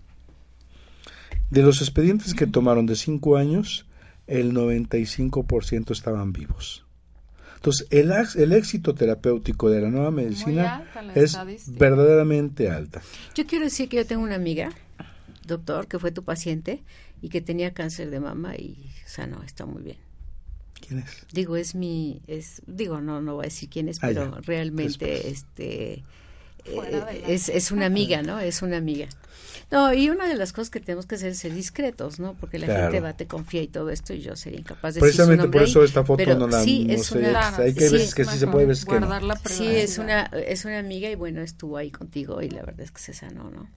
De 1.53 1.61
los 1.61 1.81
expedientes 1.81 2.33
que 2.33 2.47
tomaron 2.47 2.87
de 2.87 2.95
cinco 2.95 3.37
años, 3.37 3.85
el 4.25 4.53
95% 4.53 5.91
estaban 5.91 6.33
vivos. 6.33 6.83
Entonces, 7.57 7.85
el, 7.91 8.11
el, 8.41 8.53
éxito 8.53 8.95
terapéutico 8.95 9.69
de 9.69 9.81
la 9.81 9.91
nueva 9.91 10.09
medicina 10.09 10.83
es 11.13 11.37
verdaderamente 11.77 12.71
alta. 12.71 13.03
Yo 13.35 13.45
quiero 13.45 13.65
decir 13.65 13.87
que 13.87 13.97
yo 13.97 14.07
tengo 14.07 14.23
una 14.23 14.33
amiga, 14.33 14.71
doctor, 15.45 15.87
que 15.87 15.99
fue 15.99 16.11
tu 16.11 16.23
paciente 16.23 16.81
y 17.21 17.29
que 17.29 17.39
tenía 17.39 17.71
cáncer 17.71 18.09
de 18.09 18.19
mama 18.19 18.55
y 18.55 18.89
sanó, 19.05 19.43
está 19.43 19.67
muy 19.67 19.83
bien. 19.83 19.97
¿Quién 20.85 21.01
es? 21.01 21.27
Digo, 21.31 21.55
es 21.55 21.75
mi, 21.75 22.23
es, 22.25 22.63
digo, 22.65 22.99
no, 22.99 23.21
no 23.21 23.35
voy 23.35 23.43
a 23.43 23.49
decir 23.49 23.69
quién 23.69 23.89
es, 23.89 23.99
Ah, 23.99 24.07
pero 24.07 24.31
ya. 24.31 24.41
realmente, 24.41 25.05
Después. 25.05 25.33
este, 25.33 26.03
eh, 26.65 27.23
es, 27.27 27.49
es 27.49 27.71
una 27.71 27.85
amiga, 27.85 28.21
¿no? 28.21 28.39
Es 28.39 28.61
una 28.61 28.77
amiga. 28.77 29.07
No, 29.71 29.93
y 29.93 30.09
una 30.09 30.27
de 30.27 30.35
las 30.35 30.53
cosas 30.53 30.69
que 30.69 30.79
tenemos 30.79 31.05
que 31.07 31.15
hacer 31.15 31.31
es 31.31 31.39
ser 31.39 31.53
discretos, 31.53 32.19
¿no? 32.19 32.35
Porque 32.35 32.59
la 32.59 32.67
Claro. 32.67 32.83
gente 32.83 32.99
va, 32.99 33.13
te 33.13 33.25
confía 33.27 33.61
y 33.61 33.67
todo 33.67 33.89
esto, 33.89 34.13
y 34.13 34.21
yo 34.21 34.35
sería 34.35 34.59
incapaz 34.59 34.93
de 34.95 35.01
Precisamente 35.01 35.47
por 35.47 35.63
eso 35.63 35.79
ahí, 35.79 35.85
esta 35.85 36.03
foto 36.03 36.17
pero 36.17 36.35
no 36.35 36.47
la 36.47 36.63
sí, 36.63 36.85
no 36.85 36.93
es 36.93 37.07
sé, 37.07 37.19
una, 37.19 37.29
Claro, 37.31 37.63
hay 37.63 37.73
que 37.73 37.87
sí, 37.87 37.93
veces 37.93 38.15
que 38.15 38.23
sí 38.25 38.37
se 38.37 38.45
Mejor 38.45 38.53
puede, 38.53 38.65
veces 38.67 38.85
que 38.85 38.91
no. 38.99 38.99
guardar 38.99 39.23
la 39.23 39.35
Sí, 39.35 39.43
privacidad. 39.43 39.75
es 39.83 39.97
una, 39.97 40.21
es 40.47 40.65
una 40.65 40.79
amiga 40.79 41.09
y 41.09 41.15
bueno, 41.15 41.41
estuvo 41.41 41.77
ahí 41.77 41.89
contigo 41.91 42.41
y 42.41 42.49
la 42.49 42.61
verdad 42.61 42.81
es 42.81 42.91
que 42.91 43.01
se 43.01 43.13
sanó, 43.13 43.49
¿no? 43.49 43.67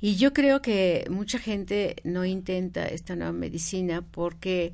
Y 0.00 0.16
yo 0.16 0.32
creo 0.32 0.62
que 0.62 1.06
mucha 1.10 1.38
gente 1.38 1.96
no 2.04 2.24
intenta 2.24 2.86
esta 2.86 3.16
nueva 3.16 3.32
medicina 3.32 4.02
porque, 4.02 4.72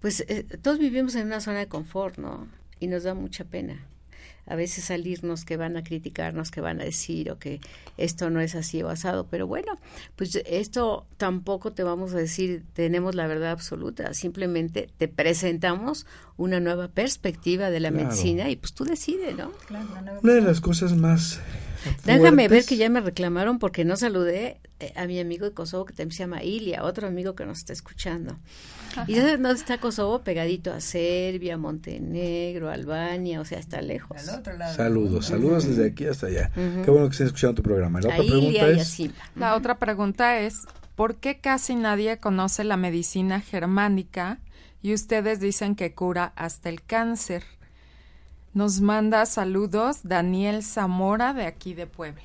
pues, 0.00 0.24
eh, 0.28 0.44
todos 0.62 0.78
vivimos 0.78 1.14
en 1.14 1.26
una 1.26 1.40
zona 1.40 1.60
de 1.60 1.68
confort, 1.68 2.18
¿no? 2.18 2.48
Y 2.80 2.88
nos 2.88 3.04
da 3.04 3.14
mucha 3.14 3.44
pena. 3.44 3.86
A 4.46 4.54
veces 4.56 4.84
salirnos 4.84 5.44
que 5.44 5.56
van 5.56 5.76
a 5.76 5.82
criticarnos, 5.82 6.50
que 6.50 6.60
van 6.60 6.80
a 6.80 6.84
decir 6.84 7.30
o 7.30 7.38
que 7.38 7.60
esto 7.96 8.30
no 8.30 8.40
es 8.40 8.54
así 8.54 8.82
o 8.82 8.88
asado, 8.88 9.26
pero 9.28 9.46
bueno, 9.46 9.78
pues 10.14 10.36
esto 10.46 11.06
tampoco 11.16 11.72
te 11.72 11.82
vamos 11.82 12.14
a 12.14 12.18
decir 12.18 12.62
tenemos 12.72 13.14
la 13.14 13.26
verdad 13.26 13.50
absoluta, 13.50 14.14
simplemente 14.14 14.88
te 14.96 15.08
presentamos 15.08 16.06
una 16.36 16.60
nueva 16.60 16.88
perspectiva 16.88 17.70
de 17.70 17.80
la 17.80 17.90
Claro. 17.90 18.06
medicina 18.06 18.48
y 18.50 18.56
pues 18.56 18.72
tú 18.72 18.84
decides, 18.84 19.36
¿no? 19.36 19.50
Claro, 19.66 19.86
una 19.90 20.00
nueva 20.02 20.20
Una 20.22 20.32
de 20.34 20.40
las 20.42 20.60
cosas 20.60 20.94
más 20.96 21.40
Déjame 22.04 22.48
ver 22.48 22.64
que 22.64 22.76
ya 22.76 22.88
me 22.88 23.00
reclamaron 23.00 23.58
porque 23.58 23.84
no 23.84 23.96
saludé 23.96 24.60
eh, 24.80 24.92
a 24.96 25.06
mi 25.06 25.20
amigo 25.20 25.46
de 25.46 25.52
Kosovo 25.52 25.84
que 25.84 25.92
también 25.92 26.12
se 26.16 26.18
llama 26.24 26.42
Ilia, 26.42 26.84
otro 26.84 27.06
amigo 27.06 27.34
que 27.34 27.46
nos 27.46 27.58
está 27.58 27.72
escuchando. 27.72 28.36
¿Y 29.06 29.14
dónde 29.14 29.50
está 29.52 29.78
Kosovo? 29.78 30.20
Pegadito 30.22 30.72
a 30.72 30.80
Serbia, 30.80 31.56
Montenegro, 31.56 32.70
Albania, 32.70 33.40
o 33.40 33.44
sea, 33.44 33.58
está 33.58 33.80
lejos. 33.82 34.16
Al 34.28 34.38
otro 34.40 34.56
lado. 34.56 34.74
Saludos, 34.74 35.26
saludos 35.26 35.66
desde 35.68 35.86
aquí 35.86 36.06
hasta 36.06 36.26
allá. 36.28 36.50
Qué 36.54 36.90
bueno 36.90 37.06
que 37.08 37.12
estén 37.12 37.26
escuchando 37.28 37.54
tu 37.56 37.62
programa. 37.62 38.00
La 38.00 38.08
otra 38.08 38.18
pregunta 38.24 38.68
es, 38.68 38.88
Simba. 38.88 39.14
La 39.34 39.54
otra 39.56 39.78
pregunta 39.78 40.38
es, 40.40 40.62
¿por 40.94 41.16
qué 41.16 41.38
casi 41.38 41.74
nadie 41.74 42.18
conoce 42.18 42.64
la 42.64 42.76
medicina 42.76 43.40
germánica 43.40 44.38
y 44.82 44.94
ustedes 44.94 45.40
dicen 45.40 45.74
que 45.74 45.94
cura 45.94 46.32
hasta 46.36 46.68
el 46.68 46.82
cáncer? 46.82 47.42
Nos 48.54 48.80
manda 48.80 49.26
saludos 49.26 49.98
Daniel 50.04 50.62
Zamora 50.62 51.34
de 51.34 51.44
aquí 51.44 51.74
de 51.74 51.86
Puebla. 51.86 52.22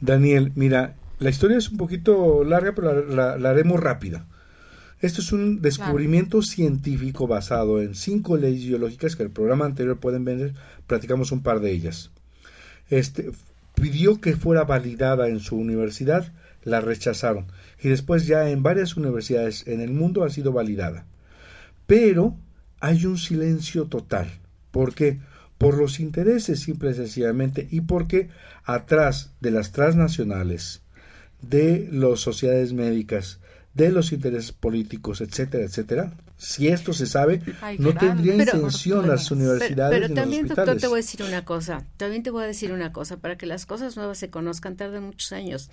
Daniel, 0.00 0.52
mira, 0.56 0.94
la 1.20 1.30
historia 1.30 1.58
es 1.58 1.70
un 1.70 1.76
poquito 1.76 2.42
larga, 2.42 2.72
pero 2.74 3.04
la, 3.06 3.14
la- 3.14 3.38
la 3.38 3.50
haremos 3.50 3.78
rápida. 3.78 4.26
Esto 5.00 5.22
es 5.22 5.32
un 5.32 5.62
descubrimiento 5.62 6.42
científico 6.42 7.26
basado 7.26 7.80
en 7.80 7.94
cinco 7.94 8.36
leyes 8.36 8.66
biológicas 8.66 9.16
que 9.16 9.22
el 9.22 9.30
programa 9.30 9.64
anterior 9.64 9.98
pueden 9.98 10.26
ver, 10.26 10.52
platicamos 10.86 11.32
un 11.32 11.42
par 11.42 11.60
de 11.60 11.72
ellas. 11.72 12.10
Este 12.90 13.30
pidió 13.74 14.20
que 14.20 14.36
fuera 14.36 14.64
validada 14.64 15.28
en 15.28 15.40
su 15.40 15.56
universidad, 15.56 16.32
la 16.64 16.82
rechazaron 16.82 17.46
y 17.82 17.88
después 17.88 18.26
ya 18.26 18.50
en 18.50 18.62
varias 18.62 18.94
universidades 18.96 19.66
en 19.66 19.80
el 19.80 19.90
mundo 19.90 20.22
ha 20.22 20.28
sido 20.28 20.52
validada. 20.52 21.06
Pero 21.86 22.36
hay 22.80 23.06
un 23.06 23.16
silencio 23.16 23.86
total. 23.86 24.30
¿Por 24.70 24.94
qué? 24.94 25.18
Por 25.56 25.78
los 25.78 25.98
intereses, 25.98 26.60
simple 26.60 26.90
y 26.90 26.94
sencillamente, 26.94 27.68
y 27.70 27.82
porque 27.82 28.28
atrás 28.64 29.32
de 29.40 29.50
las 29.50 29.72
transnacionales, 29.72 30.82
de 31.40 31.88
las 31.90 32.20
sociedades 32.20 32.72
médicas, 32.74 33.40
de 33.74 33.90
los 33.90 34.12
intereses 34.12 34.52
políticos, 34.52 35.20
etcétera, 35.20 35.64
etcétera, 35.64 36.12
si 36.40 36.68
esto 36.68 36.94
se 36.94 37.04
sabe, 37.06 37.42
no 37.78 37.92
tendría 37.94 38.34
Pero- 38.38 38.56
intención 38.56 39.06
las 39.06 39.30
universidades 39.30 39.90
Pero, 39.90 40.06
pero 40.06 40.08
ni 40.08 40.14
también, 40.14 40.48
los 40.48 40.56
doctor, 40.56 40.76
te 40.78 40.86
voy 40.86 41.00
a 41.00 41.02
decir 41.02 41.22
una 41.22 41.44
cosa. 41.44 41.84
También 41.98 42.22
te 42.22 42.30
voy 42.30 42.44
a 42.44 42.46
decir 42.46 42.72
una 42.72 42.94
cosa. 42.94 43.18
Para 43.18 43.36
que 43.36 43.44
las 43.44 43.66
cosas 43.66 43.96
nuevas 43.98 44.16
se 44.16 44.30
conozcan, 44.30 44.74
tardan 44.76 45.04
muchos 45.04 45.32
años. 45.32 45.68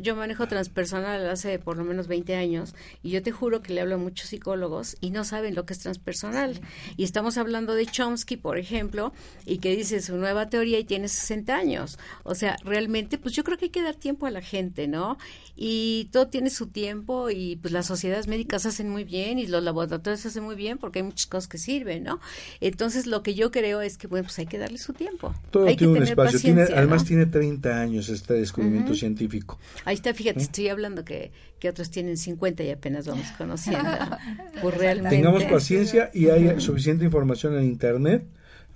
Yo 0.00 0.14
manejo 0.14 0.46
transpersonal 0.46 1.28
hace 1.28 1.58
por 1.58 1.76
lo 1.76 1.82
menos 1.84 2.06
20 2.06 2.36
años 2.36 2.76
y 3.02 3.10
yo 3.10 3.24
te 3.24 3.32
juro 3.32 3.60
que 3.60 3.74
le 3.74 3.80
hablo 3.80 3.96
a 3.96 3.98
muchos 3.98 4.28
psicólogos 4.28 4.96
y 5.00 5.10
no 5.10 5.24
saben 5.24 5.56
lo 5.56 5.66
que 5.66 5.72
es 5.72 5.80
transpersonal. 5.80 6.60
Y 6.96 7.02
estamos 7.02 7.36
hablando 7.36 7.74
de 7.74 7.86
Chomsky, 7.86 8.36
por 8.36 8.56
ejemplo, 8.56 9.12
y 9.46 9.58
que 9.58 9.74
dice 9.74 10.00
su 10.00 10.16
nueva 10.16 10.48
teoría 10.48 10.78
y 10.78 10.84
tiene 10.84 11.08
60 11.08 11.56
años. 11.56 11.98
O 12.22 12.36
sea, 12.36 12.56
realmente, 12.64 13.18
pues 13.18 13.34
yo 13.34 13.42
creo 13.42 13.58
que 13.58 13.64
hay 13.64 13.70
que 13.70 13.82
dar 13.82 13.96
tiempo 13.96 14.26
a 14.26 14.30
la 14.30 14.42
gente, 14.42 14.86
¿no? 14.86 15.18
Y 15.56 16.08
todo 16.12 16.28
tiene 16.28 16.50
su 16.50 16.68
tiempo 16.68 17.30
y 17.30 17.56
pues 17.56 17.72
las 17.72 17.86
sociedades 17.86 18.28
médicas 18.28 18.64
hacen 18.64 18.90
muy 18.90 19.02
bien 19.02 19.40
y 19.40 19.48
los 19.48 19.60
laboratorios 19.60 19.87
hacen 19.96 20.42
muy 20.42 20.56
bien 20.56 20.78
porque 20.78 21.00
hay 21.00 21.04
muchas 21.04 21.26
cosas 21.26 21.48
que 21.48 21.58
sirven, 21.58 22.04
¿no? 22.04 22.20
Entonces, 22.60 23.06
lo 23.06 23.22
que 23.22 23.34
yo 23.34 23.50
creo 23.50 23.80
es 23.80 23.98
que, 23.98 24.06
bueno, 24.06 24.24
pues 24.24 24.38
hay 24.38 24.46
que 24.46 24.58
darle 24.58 24.78
su 24.78 24.92
tiempo. 24.92 25.34
Todo 25.50 25.66
hay 25.66 25.74
que 25.74 25.78
tiene 25.78 25.92
un 25.92 25.98
tener 25.98 26.08
espacio. 26.10 26.40
Tiene, 26.40 26.60
paciencia, 26.60 26.78
además 26.78 27.02
¿no? 27.02 27.08
tiene 27.08 27.26
30 27.26 27.80
años 27.80 28.08
este 28.08 28.34
descubrimiento 28.34 28.94
científico. 28.94 29.58
Ahí 29.84 29.94
está, 29.94 30.14
fíjate, 30.14 30.40
estoy 30.40 30.68
hablando 30.68 31.04
que, 31.04 31.32
que 31.58 31.68
otros 31.68 31.90
tienen 31.90 32.16
50 32.16 32.62
y 32.62 32.70
apenas 32.70 33.06
vamos 33.06 33.26
conociendo. 33.36 33.88
Pues 34.60 34.76
realmente. 34.76 35.14
Tengamos 35.16 35.44
paciencia 35.44 36.10
y 36.12 36.30
hay 36.30 36.60
suficiente 36.60 37.04
información 37.04 37.56
en 37.56 37.64
Internet, 37.64 38.26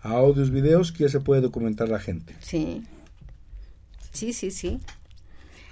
audios, 0.02 0.50
videos, 0.50 0.92
que 0.92 1.04
ya 1.04 1.08
se 1.08 1.18
puede 1.18 1.40
documentar 1.40 1.88
la 1.88 1.98
gente. 1.98 2.36
Sí. 2.40 2.82
Sí, 4.12 4.32
sí, 4.32 4.50
sí. 4.50 4.78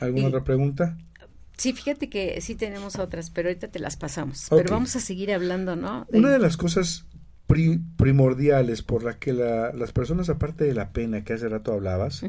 ¿Alguna 0.01 0.24
Y- 0.24 0.26
otra 0.26 0.43
pregunta? 0.45 0.97
Sí, 1.61 1.74
fíjate 1.74 2.08
que 2.08 2.40
sí 2.40 2.54
tenemos 2.54 2.98
otras, 2.98 3.28
pero 3.30 3.48
ahorita 3.50 3.68
te 3.68 3.78
las 3.80 3.96
pasamos. 3.98 4.46
Pero 4.48 4.70
vamos 4.70 4.96
a 4.96 5.00
seguir 5.00 5.30
hablando, 5.30 5.76
¿no? 5.76 6.06
De- 6.11 6.18
Una 6.18 6.30
de 6.30 6.38
las 6.38 6.56
cosas 6.56 7.04
pri- 7.46 7.80
primordiales 7.98 8.82
por 8.82 9.02
la 9.04 9.18
que 9.18 9.34
la- 9.34 9.70
las 9.74 9.92
personas, 9.92 10.30
aparte 10.30 10.64
de 10.64 10.72
la 10.72 10.88
pena 10.90 11.22
que 11.22 11.34
hace 11.34 11.48
rato 11.50 11.72
hablabas, 11.74 12.22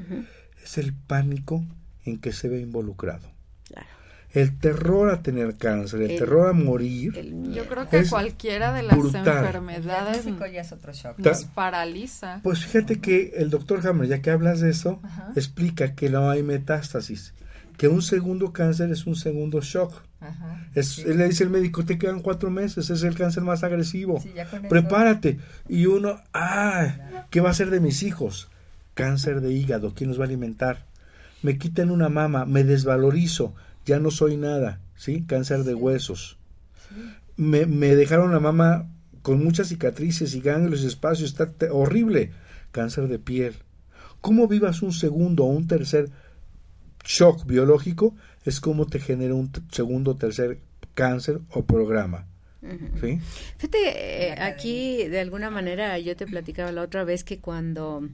es 0.63 0.77
el 0.77 0.93
pánico 0.93 1.63
en 2.03 2.19
que 2.19 2.33
se 2.33 2.49
ve 2.49 2.59
involucrado. 2.59 3.31
claro. 3.69 3.87
El 4.33 4.57
terror 4.59 5.09
a 5.09 5.21
tener 5.21 5.55
cáncer, 5.57 6.01
el, 6.01 6.11
El- 6.11 6.19
terror 6.19 6.49
a 6.49 6.53
morir. 6.53 7.17
El 7.17 7.53
Yo 7.53 7.65
creo 7.67 7.87
que 7.89 8.05
cualquiera 8.09 8.73
de 8.73 8.83
las 8.83 8.97
brutal. 8.97 9.27
El 9.27 9.33
enfermedades 9.45 10.25
ya 10.25 10.61
es 10.61 10.71
otro 10.73 10.91
shock. 10.93 11.19
Nos 11.19 11.45
paraliza. 11.45 12.39
Pues 12.43 12.59
fíjate 12.65 12.99
que 12.99 13.33
el 13.37 13.49
doctor 13.49 13.85
Hammer, 13.87 14.07
ya 14.07 14.21
que 14.21 14.29
hablas 14.31 14.59
de 14.61 14.69
eso, 14.71 14.99
Ajá. 15.03 15.31
explica 15.35 15.95
que 15.95 16.09
no 16.09 16.29
hay 16.29 16.43
metástasis, 16.43 17.33
que 17.81 17.87
un 17.87 18.03
segundo 18.03 18.53
cáncer 18.53 18.91
es 18.91 19.07
un 19.07 19.15
segundo 19.15 19.59
shock. 19.59 20.03
Ajá. 20.19 20.69
Es, 20.75 20.85
Sí. 20.85 21.01
Él 21.03 21.17
le 21.17 21.27
dice 21.27 21.45
al 21.45 21.49
médico, 21.49 21.83
te 21.83 21.97
quedan 21.97 22.19
cuatro 22.19 22.51
meses, 22.51 22.91
es 22.91 23.01
el 23.01 23.15
cáncer 23.15 23.41
más 23.41 23.63
agresivo. 23.63 24.19
Sí, 24.21 24.31
Prepárate. 24.69 25.39
Y 25.67 25.87
uno, 25.87 26.21
ah, 26.31 27.25
¿qué 27.31 27.41
va 27.41 27.49
a 27.49 27.55
ser 27.55 27.71
de 27.71 27.79
mis 27.79 28.03
hijos? 28.03 28.49
Cáncer 28.93 29.41
de 29.41 29.51
hígado, 29.51 29.95
¿quién 29.95 30.09
los 30.09 30.19
va 30.19 30.25
a 30.25 30.27
alimentar? 30.27 30.85
Me 31.41 31.57
quitan 31.57 31.89
una 31.89 32.07
mama, 32.07 32.45
me 32.45 32.63
desvalorizo, 32.63 33.55
ya 33.83 33.99
no 33.99 34.11
soy 34.11 34.37
nada, 34.37 34.79
¿sí? 34.95 35.23
Cáncer 35.25 35.63
de 35.63 35.73
huesos. 35.73 36.37
Me, 37.35 37.65
me 37.65 37.95
dejaron 37.95 38.31
la 38.31 38.39
mama 38.39 38.91
con 39.23 39.43
muchas 39.43 39.69
cicatrices 39.69 40.35
y 40.35 40.41
ganglios 40.41 40.83
y 40.83 40.85
espacios, 40.85 41.31
está 41.31 41.51
horrible. 41.71 42.29
Cáncer 42.71 43.07
de 43.07 43.17
piel. 43.17 43.55
¿Cómo 44.21 44.47
vivas 44.47 44.83
un 44.83 44.93
segundo 44.93 45.45
o 45.45 45.47
un 45.47 45.65
tercer 45.65 46.11
shock 47.03 47.45
biológico? 47.45 48.15
Es 48.45 48.59
como 48.59 48.87
te 48.87 48.99
genera 48.99 49.33
un 49.33 49.51
segundo 49.71 50.11
o 50.11 50.15
tercer 50.15 50.59
cáncer 50.93 51.39
o 51.51 51.63
programa. 51.63 52.25
¿Sí? 53.01 53.19
Fíjate, 53.57 54.29
eh, 54.29 54.35
aquí 54.39 55.07
de 55.07 55.19
alguna 55.19 55.49
manera 55.49 55.97
yo 55.97 56.15
te 56.15 56.27
platicaba 56.27 56.71
la 56.71 56.83
otra 56.83 57.03
vez 57.03 57.23
que 57.23 57.39
cuando 57.39 58.07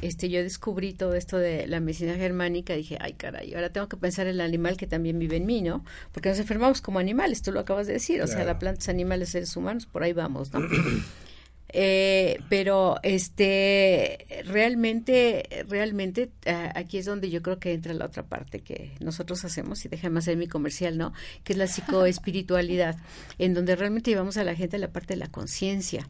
este 0.00 0.30
yo 0.30 0.42
descubrí 0.42 0.94
todo 0.94 1.14
esto 1.14 1.36
de 1.36 1.66
la 1.66 1.78
medicina 1.80 2.14
germánica, 2.14 2.74
dije, 2.74 2.96
ay 3.00 3.12
caray, 3.12 3.52
ahora 3.54 3.70
tengo 3.70 3.88
que 3.88 3.98
pensar 3.98 4.26
en 4.26 4.34
el 4.34 4.40
animal 4.40 4.78
que 4.78 4.86
también 4.86 5.18
vive 5.18 5.36
en 5.36 5.44
mí, 5.44 5.60
¿no? 5.60 5.84
Porque 6.12 6.30
nos 6.30 6.38
enfermamos 6.38 6.80
como 6.80 6.98
animales, 6.98 7.42
tú 7.42 7.52
lo 7.52 7.60
acabas 7.60 7.86
de 7.86 7.94
decir, 7.94 8.22
o 8.22 8.26
sea, 8.26 8.44
la 8.44 8.58
plantas, 8.58 8.88
animales, 8.88 9.28
seres 9.28 9.54
humanos, 9.56 9.84
por 9.84 10.02
ahí 10.02 10.14
vamos, 10.14 10.52
¿no? 10.52 10.60
Eh, 11.74 12.38
pero 12.50 12.96
este 13.02 14.26
realmente 14.44 15.64
realmente 15.70 16.30
ah, 16.46 16.70
aquí 16.74 16.98
es 16.98 17.06
donde 17.06 17.30
yo 17.30 17.40
creo 17.40 17.58
que 17.58 17.72
entra 17.72 17.94
la 17.94 18.04
otra 18.04 18.24
parte 18.24 18.60
que 18.60 18.92
nosotros 19.00 19.42
hacemos 19.46 19.82
y 19.86 19.88
déjame 19.88 20.18
hacer 20.18 20.36
mi 20.36 20.48
comercial 20.48 20.98
no 20.98 21.14
que 21.44 21.54
es 21.54 21.58
la 21.58 21.66
psicoespiritualidad 21.66 22.96
en 23.38 23.54
donde 23.54 23.74
realmente 23.74 24.10
llevamos 24.10 24.36
a 24.36 24.44
la 24.44 24.54
gente 24.54 24.76
a 24.76 24.80
la 24.80 24.92
parte 24.92 25.14
de 25.14 25.20
la 25.20 25.28
conciencia 25.28 26.06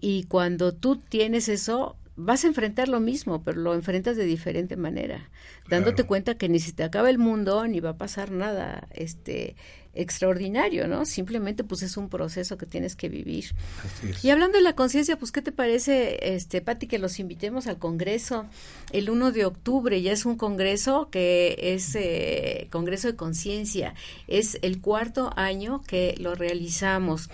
y 0.00 0.24
cuando 0.24 0.74
tú 0.74 0.96
tienes 0.96 1.48
eso 1.48 1.96
vas 2.16 2.44
a 2.44 2.48
enfrentar 2.48 2.88
lo 2.88 2.98
mismo 2.98 3.44
pero 3.44 3.60
lo 3.60 3.74
enfrentas 3.74 4.16
de 4.16 4.24
diferente 4.24 4.76
manera 4.76 5.30
dándote 5.68 5.96
Claro. 5.96 6.08
cuenta 6.08 6.34
que 6.36 6.48
ni 6.48 6.58
se 6.58 6.72
te 6.72 6.82
acaba 6.82 7.10
el 7.10 7.18
mundo 7.18 7.64
ni 7.68 7.78
va 7.78 7.90
a 7.90 7.96
pasar 7.96 8.30
nada 8.32 8.88
este 8.92 9.54
extraordinario 9.96 10.86
no 10.88 11.04
simplemente 11.04 11.64
pues 11.64 11.82
es 11.82 11.96
un 11.96 12.08
proceso 12.08 12.56
que 12.56 12.66
tienes 12.66 12.96
que 12.96 13.08
vivir 13.08 13.54
Así 13.84 14.10
es. 14.10 14.24
y 14.24 14.30
hablando 14.30 14.58
de 14.58 14.62
la 14.62 14.74
conciencia, 14.74 15.18
pues, 15.18 15.32
¿qué 15.32 15.42
te 15.42 15.52
parece, 15.52 16.34
este, 16.34 16.60
Pati, 16.60 16.86
que 16.86 16.98
los 16.98 17.18
invitemos 17.18 17.66
al 17.66 17.78
Congreso 17.78 18.46
el 18.92 19.10
1 19.10 19.32
de 19.32 19.44
octubre? 19.44 20.00
Ya 20.02 20.12
es 20.12 20.26
un 20.26 20.36
congreso 20.36 21.08
que 21.10 21.56
es 21.60 21.94
eh, 21.94 22.68
Congreso 22.70 23.08
de 23.08 23.16
Conciencia. 23.16 23.94
Es 24.28 24.58
el 24.62 24.80
cuarto 24.80 25.32
año 25.36 25.82
que 25.86 26.14
lo 26.18 26.34
realizamos. 26.34 27.28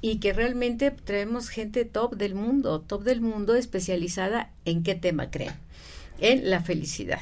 y 0.00 0.18
que 0.18 0.34
realmente 0.34 0.90
traemos 0.90 1.48
gente 1.48 1.86
top 1.86 2.16
del 2.16 2.34
mundo, 2.34 2.82
top 2.82 3.04
del 3.04 3.22
mundo 3.22 3.54
especializada 3.54 4.50
en 4.66 4.82
qué 4.82 4.94
tema 4.94 5.30
creen, 5.30 5.54
en 6.20 6.50
la 6.50 6.60
felicidad. 6.60 7.20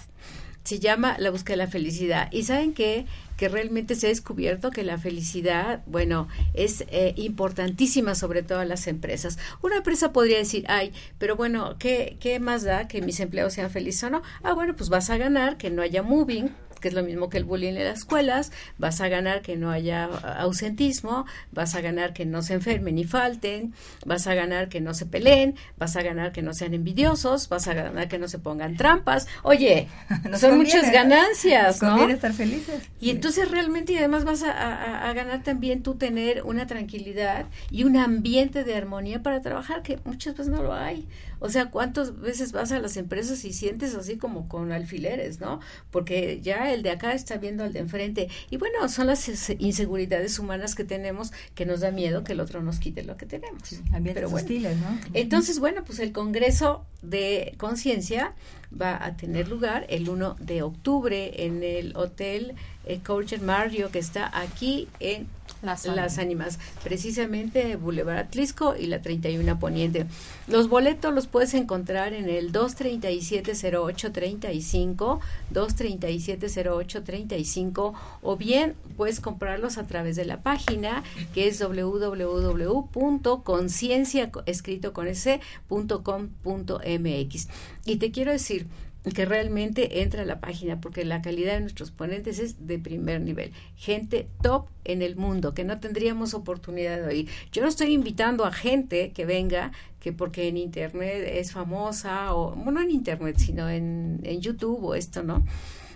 Se 0.64 0.80
llama 0.80 1.16
La 1.18 1.30
búsqueda 1.30 1.54
de 1.54 1.64
la 1.64 1.68
felicidad. 1.68 2.28
Y 2.32 2.42
saben 2.42 2.72
que 2.74 3.06
que 3.42 3.48
realmente 3.48 3.96
se 3.96 4.06
ha 4.06 4.08
descubierto 4.08 4.70
que 4.70 4.84
la 4.84 4.98
felicidad, 4.98 5.82
bueno, 5.86 6.28
es 6.54 6.84
eh, 6.90 7.12
importantísima 7.16 8.14
sobre 8.14 8.44
todo 8.44 8.64
las 8.64 8.86
empresas. 8.86 9.36
Una 9.62 9.78
empresa 9.78 10.12
podría 10.12 10.38
decir, 10.38 10.64
ay, 10.68 10.92
pero 11.18 11.34
bueno, 11.34 11.74
¿qué, 11.80 12.18
¿qué 12.20 12.38
más 12.38 12.62
da 12.62 12.86
que 12.86 13.02
mis 13.02 13.18
empleados 13.18 13.54
sean 13.54 13.68
felices 13.68 14.04
o 14.04 14.10
no? 14.10 14.22
Ah, 14.44 14.52
bueno, 14.52 14.76
pues 14.76 14.90
vas 14.90 15.10
a 15.10 15.16
ganar 15.16 15.56
que 15.56 15.70
no 15.70 15.82
haya 15.82 16.04
moving, 16.04 16.54
que 16.82 16.88
es 16.88 16.94
lo 16.94 17.02
mismo 17.02 17.30
que 17.30 17.38
el 17.38 17.44
bullying 17.44 17.72
en 17.74 17.84
las 17.84 18.00
escuelas, 18.00 18.52
vas 18.76 19.00
a 19.00 19.08
ganar 19.08 19.40
que 19.40 19.56
no 19.56 19.70
haya 19.70 20.04
ausentismo, 20.04 21.24
vas 21.52 21.74
a 21.74 21.80
ganar 21.80 22.12
que 22.12 22.26
no 22.26 22.42
se 22.42 22.52
enfermen 22.52 22.96
ni 22.96 23.04
falten, 23.04 23.72
vas 24.04 24.26
a 24.26 24.34
ganar 24.34 24.68
que 24.68 24.82
no 24.82 24.92
se 24.92 25.06
peleen, 25.06 25.54
vas 25.78 25.96
a 25.96 26.02
ganar 26.02 26.32
que 26.32 26.42
no 26.42 26.52
sean 26.52 26.74
envidiosos, 26.74 27.48
vas 27.48 27.68
a 27.68 27.74
ganar 27.74 28.08
que 28.08 28.18
no 28.18 28.28
se 28.28 28.38
pongan 28.38 28.76
trampas. 28.76 29.26
Oye, 29.42 29.88
son 30.38 30.58
muchas 30.58 30.92
ganancias, 30.92 31.80
Nos 31.80 31.96
¿no? 31.96 32.08
estar 32.08 32.32
felices. 32.34 32.82
Y 33.00 33.10
entonces 33.10 33.50
realmente 33.50 33.92
y 33.92 33.98
además 33.98 34.24
vas 34.24 34.42
a, 34.42 34.50
a, 34.50 35.08
a, 35.08 35.12
ganar 35.12 35.42
también 35.42 35.82
tú 35.82 35.94
tener 35.94 36.42
una 36.42 36.66
tranquilidad 36.66 37.46
y 37.70 37.84
un 37.84 37.96
ambiente 37.96 38.64
de 38.64 38.74
armonía 38.74 39.22
para 39.22 39.40
trabajar 39.40 39.82
que 39.82 39.98
muchas 40.04 40.36
veces 40.36 40.52
no 40.52 40.62
lo 40.62 40.74
hay. 40.74 41.06
O 41.42 41.48
sea, 41.48 41.70
¿cuántas 41.70 42.20
veces 42.20 42.52
vas 42.52 42.70
a 42.70 42.78
las 42.78 42.96
empresas 42.96 43.44
y 43.44 43.52
sientes 43.52 43.96
así 43.96 44.16
como 44.16 44.48
con 44.48 44.70
alfileres, 44.70 45.40
¿no? 45.40 45.58
Porque 45.90 46.40
ya 46.40 46.72
el 46.72 46.84
de 46.84 46.90
acá 46.90 47.14
está 47.14 47.36
viendo 47.36 47.64
al 47.64 47.72
de 47.72 47.80
enfrente. 47.80 48.28
Y 48.48 48.58
bueno, 48.58 48.88
son 48.88 49.08
las 49.08 49.28
inseguridades 49.58 50.38
humanas 50.38 50.76
que 50.76 50.84
tenemos 50.84 51.32
que 51.56 51.66
nos 51.66 51.80
da 51.80 51.90
miedo 51.90 52.22
que 52.22 52.32
el 52.32 52.40
otro 52.40 52.62
nos 52.62 52.78
quite 52.78 53.02
lo 53.02 53.16
que 53.16 53.26
tenemos. 53.26 53.60
Sí, 53.64 53.80
Pero 53.90 54.30
bueno, 54.30 54.36
hostiles, 54.36 54.76
¿no? 54.78 54.98
Entonces, 55.14 55.58
bueno, 55.58 55.82
pues 55.84 55.98
el 55.98 56.12
Congreso 56.12 56.86
de 57.02 57.54
Conciencia 57.58 58.34
va 58.80 59.04
a 59.04 59.16
tener 59.16 59.48
lugar 59.48 59.84
el 59.88 60.08
1 60.08 60.36
de 60.38 60.62
octubre 60.62 61.44
en 61.44 61.64
el 61.64 61.96
Hotel 61.96 62.54
eh, 62.84 63.00
Coach 63.04 63.38
Mario 63.40 63.90
que 63.90 63.98
está 63.98 64.30
aquí 64.38 64.88
en 65.00 65.26
Las 65.62 65.86
Las 65.86 66.18
Ánimas, 66.18 66.58
precisamente 66.82 67.76
Boulevard 67.76 68.18
Atlisco 68.18 68.76
y 68.76 68.86
la 68.86 69.00
31 69.00 69.58
Poniente. 69.58 70.04
Los 70.48 70.68
boletos 70.68 71.14
los 71.14 71.26
puedes 71.26 71.54
encontrar 71.54 72.12
en 72.12 72.28
el 72.28 72.52
237-0835, 72.52 75.20
237-0835 75.52 77.94
o 78.22 78.36
bien 78.36 78.74
puedes 78.96 79.20
comprarlos 79.20 79.78
a 79.78 79.86
través 79.86 80.16
de 80.16 80.24
la 80.24 80.42
página 80.42 81.04
que 81.32 81.46
es 81.48 81.60
www.conciencia 81.60 84.32
escrito 84.46 84.92
con 84.92 85.06
ese.com.mx. 85.06 87.48
Y 87.84 87.96
te 87.96 88.10
quiero 88.10 88.32
decir, 88.32 88.66
que 89.14 89.24
realmente 89.24 90.02
entra 90.02 90.22
a 90.22 90.24
la 90.24 90.40
página 90.40 90.80
porque 90.80 91.04
la 91.04 91.22
calidad 91.22 91.54
de 91.54 91.60
nuestros 91.60 91.90
ponentes 91.90 92.38
es 92.38 92.66
de 92.66 92.78
primer 92.78 93.20
nivel. 93.20 93.52
Gente 93.76 94.28
top 94.42 94.66
en 94.84 95.02
el 95.02 95.16
mundo 95.16 95.54
que 95.54 95.64
no 95.64 95.80
tendríamos 95.80 96.34
oportunidad 96.34 97.00
de 97.00 97.06
oír. 97.06 97.28
Yo 97.50 97.62
no 97.62 97.68
estoy 97.68 97.92
invitando 97.92 98.44
a 98.44 98.52
gente 98.52 99.10
que 99.10 99.24
venga 99.24 99.72
que 99.98 100.12
porque 100.12 100.48
en 100.48 100.56
internet 100.56 101.24
es 101.26 101.52
famosa 101.52 102.34
o 102.34 102.52
bueno, 102.54 102.72
no 102.72 102.82
en 102.82 102.90
internet, 102.92 103.36
sino 103.38 103.68
en, 103.68 104.20
en 104.22 104.40
YouTube 104.40 104.84
o 104.84 104.94
esto, 104.94 105.22
¿no? 105.22 105.44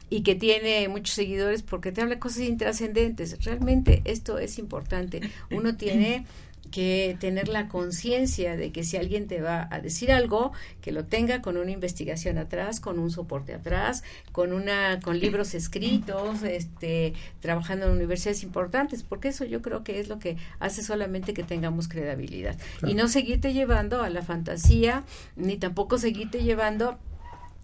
y 0.09 0.22
que 0.22 0.34
tiene 0.34 0.88
muchos 0.88 1.14
seguidores 1.14 1.62
porque 1.62 1.90
te 1.90 2.00
habla 2.00 2.20
cosas 2.20 2.42
intrascendentes. 2.42 3.44
Realmente 3.44 4.02
esto 4.04 4.38
es 4.38 4.59
importante. 4.59 5.20
Uno 5.50 5.76
tiene 5.76 6.26
que 6.70 7.16
tener 7.20 7.48
la 7.48 7.68
conciencia 7.68 8.56
de 8.56 8.72
que 8.72 8.84
si 8.84 8.96
alguien 8.96 9.26
te 9.26 9.40
va 9.40 9.68
a 9.70 9.80
decir 9.80 10.12
algo, 10.12 10.52
que 10.80 10.92
lo 10.92 11.04
tenga 11.04 11.42
con 11.42 11.56
una 11.56 11.70
investigación 11.70 12.38
atrás, 12.38 12.80
con 12.80 12.98
un 12.98 13.10
soporte 13.10 13.54
atrás, 13.54 14.02
con 14.32 14.52
una 14.52 15.00
con 15.00 15.18
libros 15.18 15.54
escritos, 15.54 16.42
este 16.42 17.14
trabajando 17.40 17.86
en 17.86 17.92
universidades 17.92 18.42
importantes, 18.42 19.02
porque 19.02 19.28
eso 19.28 19.44
yo 19.44 19.62
creo 19.62 19.84
que 19.84 20.00
es 20.00 20.08
lo 20.08 20.18
que 20.18 20.36
hace 20.58 20.82
solamente 20.82 21.34
que 21.34 21.42
tengamos 21.42 21.88
credibilidad 21.88 22.56
claro. 22.78 22.92
y 22.92 22.94
no 22.94 23.08
seguirte 23.08 23.52
llevando 23.52 24.02
a 24.02 24.10
la 24.10 24.22
fantasía 24.22 25.04
ni 25.36 25.56
tampoco 25.56 25.98
seguirte 25.98 26.42
llevando 26.42 26.98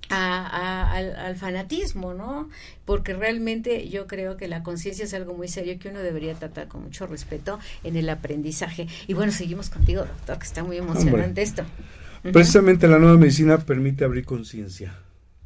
a, 0.08 0.46
a, 0.46 0.92
al, 0.92 1.16
al, 1.16 1.36
fanatismo, 1.36 2.14
¿no? 2.14 2.48
Porque 2.84 3.14
realmente 3.14 3.88
yo 3.88 4.06
creo 4.06 4.36
que 4.36 4.48
la 4.48 4.62
conciencia 4.62 5.04
es 5.04 5.14
algo 5.14 5.34
muy 5.34 5.48
serio 5.48 5.78
que 5.78 5.88
uno 5.88 6.00
debería 6.00 6.34
tratar 6.34 6.68
con 6.68 6.82
mucho 6.82 7.06
respeto 7.06 7.58
en 7.84 7.96
el 7.96 8.08
aprendizaje. 8.08 8.88
Y 9.06 9.14
bueno, 9.14 9.32
seguimos 9.32 9.70
contigo, 9.70 10.04
doctor, 10.04 10.38
que 10.38 10.44
está 10.44 10.64
muy 10.64 10.76
emocionante 10.76 11.22
Hombre, 11.22 11.42
esto. 11.42 11.62
Uh 11.62 12.28
-huh. 12.28 12.32
Precisamente 12.32 12.88
la 12.88 12.98
nueva 12.98 13.16
medicina 13.16 13.58
permite 13.58 14.04
abrir 14.04 14.24
conciencia. 14.24 14.94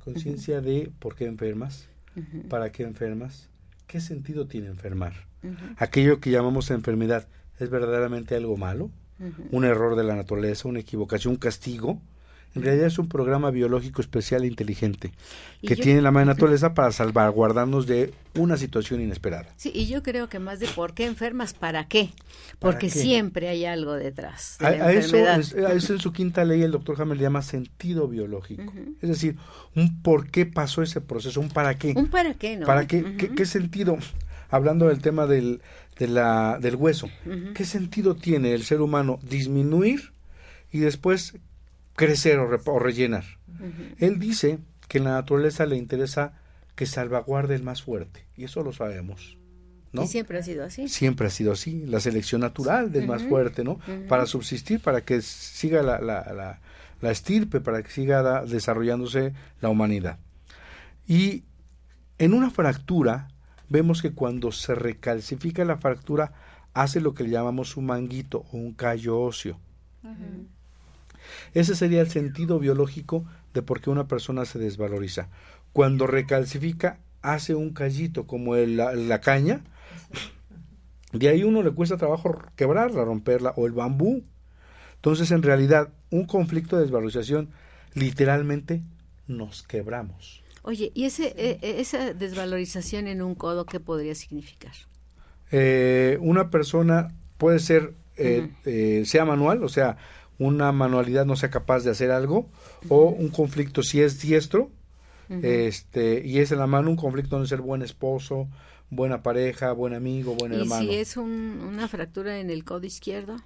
Conciencia 0.05 0.59
uh 0.59 0.63
-huh. 0.63 0.65
de 0.65 0.91
por 0.99 1.15
qué 1.15 1.27
enfermas, 1.27 1.89
uh 2.17 2.21
-huh. 2.21 2.49
para 2.49 2.71
qué 2.73 2.83
enfermas, 2.83 3.49
qué 3.87 4.01
sentido 4.01 4.47
tiene 4.47 4.69
enfermar. 4.69 5.27
Aquello 5.77 6.19
que 6.19 6.31
llamamos 6.31 6.73
enfermedad, 6.73 7.29
¿es 7.61 7.71
verdaderamente 7.71 8.35
algo 8.35 8.57
malo? 8.57 8.91
¿Un 9.53 9.65
error 9.65 9.97
de 9.97 10.05
la 10.05 10.15
naturaleza, 10.15 10.69
una 10.69 10.81
equivocación, 10.81 11.35
un 11.35 11.39
castigo? 11.39 12.03
En 12.57 12.63
realidad 12.63 12.87
es 12.87 12.99
un 12.99 13.09
programa 13.09 13.51
biológico 13.51 14.01
especial 14.01 14.45
e 14.45 14.47
inteligente 14.47 15.13
que 15.61 15.77
yo, 15.77 15.83
tiene 15.83 16.01
la 16.01 16.11
madre 16.11 16.27
naturaleza 16.27 16.73
para 16.73 16.91
salvaguardarnos 16.91 17.87
de 17.87 18.15
una 18.35 18.57
situación 18.57 19.01
inesperada. 19.03 19.49
Sí, 19.57 19.71
y 19.75 19.87
yo 19.87 20.03
creo 20.03 20.29
que 20.29 20.39
más 20.39 20.59
de 20.59 20.67
por 20.69 20.95
qué 20.95 21.05
enfermas, 21.05 21.53
¿para 21.53 21.87
qué? 21.87 22.11
Porque 22.59 22.89
¿Para 22.89 22.95
qué? 22.95 23.01
siempre 23.01 23.49
hay 23.49 23.67
algo 23.67 23.93
detrás. 23.93 24.57
De 24.59 24.67
a, 24.67 24.71
a, 24.71 24.93
eso, 24.93 25.17
es, 25.17 25.55
a, 25.55 25.73
eso, 25.73 25.93
en 25.93 26.01
su 26.01 26.13
quinta 26.13 26.45
ley 26.45 26.63
el 26.63 26.71
doctor 26.71 27.01
Hammer 27.01 27.19
le 27.19 27.25
llama 27.25 27.43
sentido 27.43 28.09
biológico. 28.09 28.63
Uh 28.63 28.67
-huh. 28.75 28.95
Es 29.03 29.09
decir, 29.11 29.37
un 29.75 30.01
por 30.03 30.31
qué 30.31 30.47
pasó 30.47 30.83
ese 30.83 31.03
proceso, 31.03 31.41
un 31.41 31.51
para 31.51 31.77
qué. 31.77 31.93
Un 31.95 32.09
para 32.09 32.35
qué, 32.35 32.57
¿no? 32.57 32.67
¿Para 32.67 32.87
qué? 32.87 33.03
Uh 33.03 33.07
-huh. 33.07 33.17
¿Qué, 33.19 33.35
qué 33.35 33.45
sentido? 33.45 33.99
Hablando 34.49 34.89
del 34.89 35.01
tema 35.01 35.27
del, 35.27 35.61
de 35.99 36.09
la, 36.09 36.59
del 36.61 36.77
hueso, 36.77 37.07
uh 37.27 37.29
-huh. 37.29 37.53
¿qué 37.53 37.65
sentido 37.65 38.15
tiene 38.15 38.55
el 38.55 38.63
ser 38.63 38.81
humano 38.81 39.19
disminuir 39.29 40.13
y 40.73 40.79
después 40.79 41.35
crecer 41.97 42.39
o, 42.39 42.47
re 42.47 42.59
o 42.65 42.79
rellenar. 42.79 43.25
Uh 43.49 43.65
-huh. 43.65 43.95
Él 43.99 44.19
dice 44.19 44.59
que 44.89 44.99
en 44.99 45.05
la 45.05 45.13
naturaleza 45.13 45.67
le 45.67 45.77
interesa 45.77 46.35
que 46.77 46.87
salvaguarde 46.87 47.55
el 47.55 47.63
más 47.63 47.83
fuerte, 47.83 48.27
y 48.37 48.45
eso 48.45 48.63
lo 48.63 48.73
sabemos. 48.73 49.39
¿no? 49.93 50.03
Y 50.03 50.07
siempre 50.07 50.39
ha 50.39 50.43
sido 50.43 50.65
así. 50.65 50.89
Siempre 50.89 51.27
ha 51.27 51.31
sido 51.31 51.53
así, 51.53 51.87
la 51.87 52.01
selección 52.01 52.43
natural 52.43 52.93
del 52.93 53.05
uh 53.05 53.07
-huh. 53.07 53.11
más 53.11 53.23
fuerte, 53.23 53.65
¿no? 53.65 53.73
Uh 53.73 53.79
-huh. 53.87 54.07
Para 54.09 54.27
subsistir, 54.27 54.81
para 54.81 55.01
que 55.01 55.23
siga 55.23 55.83
la, 55.83 56.01
la, 56.01 56.33
la, 56.35 56.61
la 57.01 57.11
estirpe, 57.11 57.61
para 57.61 57.83
que 57.83 57.91
siga 57.91 58.23
da, 58.23 58.45
desarrollándose 58.45 59.33
la 59.61 59.71
humanidad. 59.71 60.19
Y 61.09 61.45
en 62.19 62.35
una 62.35 62.51
fractura, 62.51 63.29
vemos 63.69 64.03
que 64.03 64.13
cuando 64.13 64.53
se 64.53 64.75
recalcifica 64.75 65.65
la 65.65 65.79
fractura, 65.79 66.33
hace 66.75 67.01
lo 67.01 67.15
que 67.15 67.25
le 67.25 67.31
llamamos 67.31 67.77
un 67.77 67.87
manguito 67.87 68.45
o 68.53 68.57
un 68.59 68.75
callo 68.75 69.19
óseo. 69.21 69.59
Ese 71.55 71.75
sería 71.75 72.01
el 72.01 72.11
sentido 72.11 72.59
biológico 72.59 73.25
de 73.55 73.63
por 73.63 73.81
qué 73.81 73.91
una 73.91 74.09
persona 74.09 74.45
se 74.45 74.59
desvaloriza. 74.59 75.29
Cuando 75.73 76.07
recalcifica, 76.07 76.99
hace 77.23 77.55
un 77.55 77.71
callito 77.71 78.27
como 78.27 78.57
el, 78.57 78.77
la, 78.77 78.95
la, 78.95 79.21
caña. 79.21 79.63
De 81.13 81.29
ahí 81.29 81.43
uno 81.43 81.63
le 81.63 81.71
cuesta 81.73 81.97
trabajo 81.97 82.37
quebrarla, 82.57 83.05
romperla, 83.05 83.53
o 83.57 83.67
el 83.67 83.73
bambú. 83.73 84.23
Entonces, 84.97 85.31
en 85.31 85.43
realidad, 85.43 85.91
un 86.11 86.27
conflicto 86.27 86.77
de 86.77 86.83
desvalorización, 86.83 87.51
literalmente, 87.95 88.83
nos 89.27 89.63
quebramos. 89.63 90.43
Oye, 90.63 90.91
¿y 90.95 91.05
ese, 91.05 91.33
eh, 91.37 91.59
esa 91.63 92.13
desvalorización 92.13 93.07
en 93.07 93.23
un 93.23 93.35
codo 93.35 93.67
qué 93.67 93.79
podría 93.79 94.15
significar? 94.15 94.73
Eh, 95.53 96.19
una 96.21 96.51
persona 96.51 97.15
puede 97.39 97.61
ser, 97.61 97.95
eh, 98.17 98.51
uh 98.51 98.69
-huh. 98.69 99.05
sea 99.05 99.25
manual, 99.25 99.63
o 99.63 99.69
sea, 99.69 99.97
una 100.39 100.73
manualidad 100.73 101.27
no 101.27 101.37
sea 101.37 101.51
capaz 101.51 101.85
de 101.85 101.91
hacer 101.91 102.11
algo, 102.11 102.39
uh 102.39 102.45
-huh. 102.45 102.87
o 102.91 103.05
un 103.09 103.29
conflicto 103.29 103.83
si 103.83 104.03
es 104.03 104.21
diestro, 104.21 104.71
uh 105.29 105.35
-huh. 105.35 105.45
este, 105.45 106.23
y 106.25 106.39
es 106.39 106.53
en 106.53 106.59
la 106.59 106.67
mano 106.67 106.91
un 106.91 106.97
conflicto 106.97 107.41
de 107.41 107.47
ser 107.47 107.61
buen 107.61 107.83
esposo, 107.83 108.49
buena 108.91 109.23
pareja, 109.23 109.73
buen 109.73 109.95
amigo, 109.95 110.35
buen 110.35 110.53
¿Y 110.53 110.61
hermano. 110.61 110.83
si 110.89 110.95
es 110.97 111.17
un, 111.17 111.61
una 111.67 111.89
fractura 111.89 112.39
en 112.39 112.51
el 112.51 112.65
codo 112.65 112.87
izquierdo? 112.87 113.37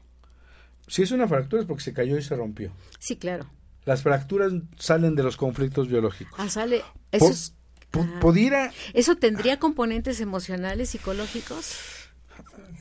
Si 0.86 1.02
es 1.02 1.12
una 1.12 1.28
fractura 1.28 1.62
es 1.62 1.68
porque 1.68 1.84
se 1.84 1.92
cayó 1.92 2.18
y 2.18 2.22
se 2.22 2.34
rompió. 2.34 2.72
Sí, 2.98 3.16
claro. 3.16 3.46
Las 3.84 4.02
fracturas 4.02 4.52
salen 4.78 5.14
de 5.14 5.22
los 5.22 5.36
conflictos 5.36 5.88
biológicos. 5.88 6.34
Ah, 6.38 6.48
sale. 6.48 6.82
Eso, 7.12 7.24
Por, 7.24 7.30
es, 7.30 7.54
ah, 7.94 8.18
pudiera, 8.20 8.72
¿Eso 8.92 9.16
tendría 9.16 9.58
componentes 9.58 10.20
emocionales, 10.20 10.90
psicológicos? 10.90 11.99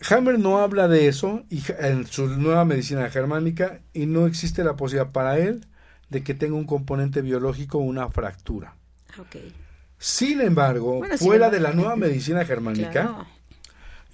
Hammer 0.10 0.40
no 0.40 0.60
habla 0.60 0.88
de 0.88 1.08
eso 1.08 1.44
y 1.50 1.62
en 1.80 2.08
su 2.08 2.28
nueva 2.28 2.66
medicina 2.66 3.10
germánica 3.10 3.82
y 3.94 4.06
no 4.06 4.28
existe 4.28 4.64
la 4.64 4.76
posibilidad 4.76 5.12
para 5.12 5.38
él 5.38 5.66
de 6.10 6.24
que 6.24 6.34
tenga 6.34 6.56
un 6.56 6.66
componente 6.66 7.22
biológico 7.22 7.80
o 7.80 7.82
una 7.82 8.10
fractura. 8.10 8.76
Okay. 9.18 9.54
Sin 9.98 10.42
embargo, 10.42 11.00
bueno, 11.00 11.18
fuera 11.18 11.50
de 11.50 11.60
la 11.60 11.74
nueva 11.74 11.96
medicina 11.96 12.46
germánica, 12.46 12.92
claro. 12.92 13.28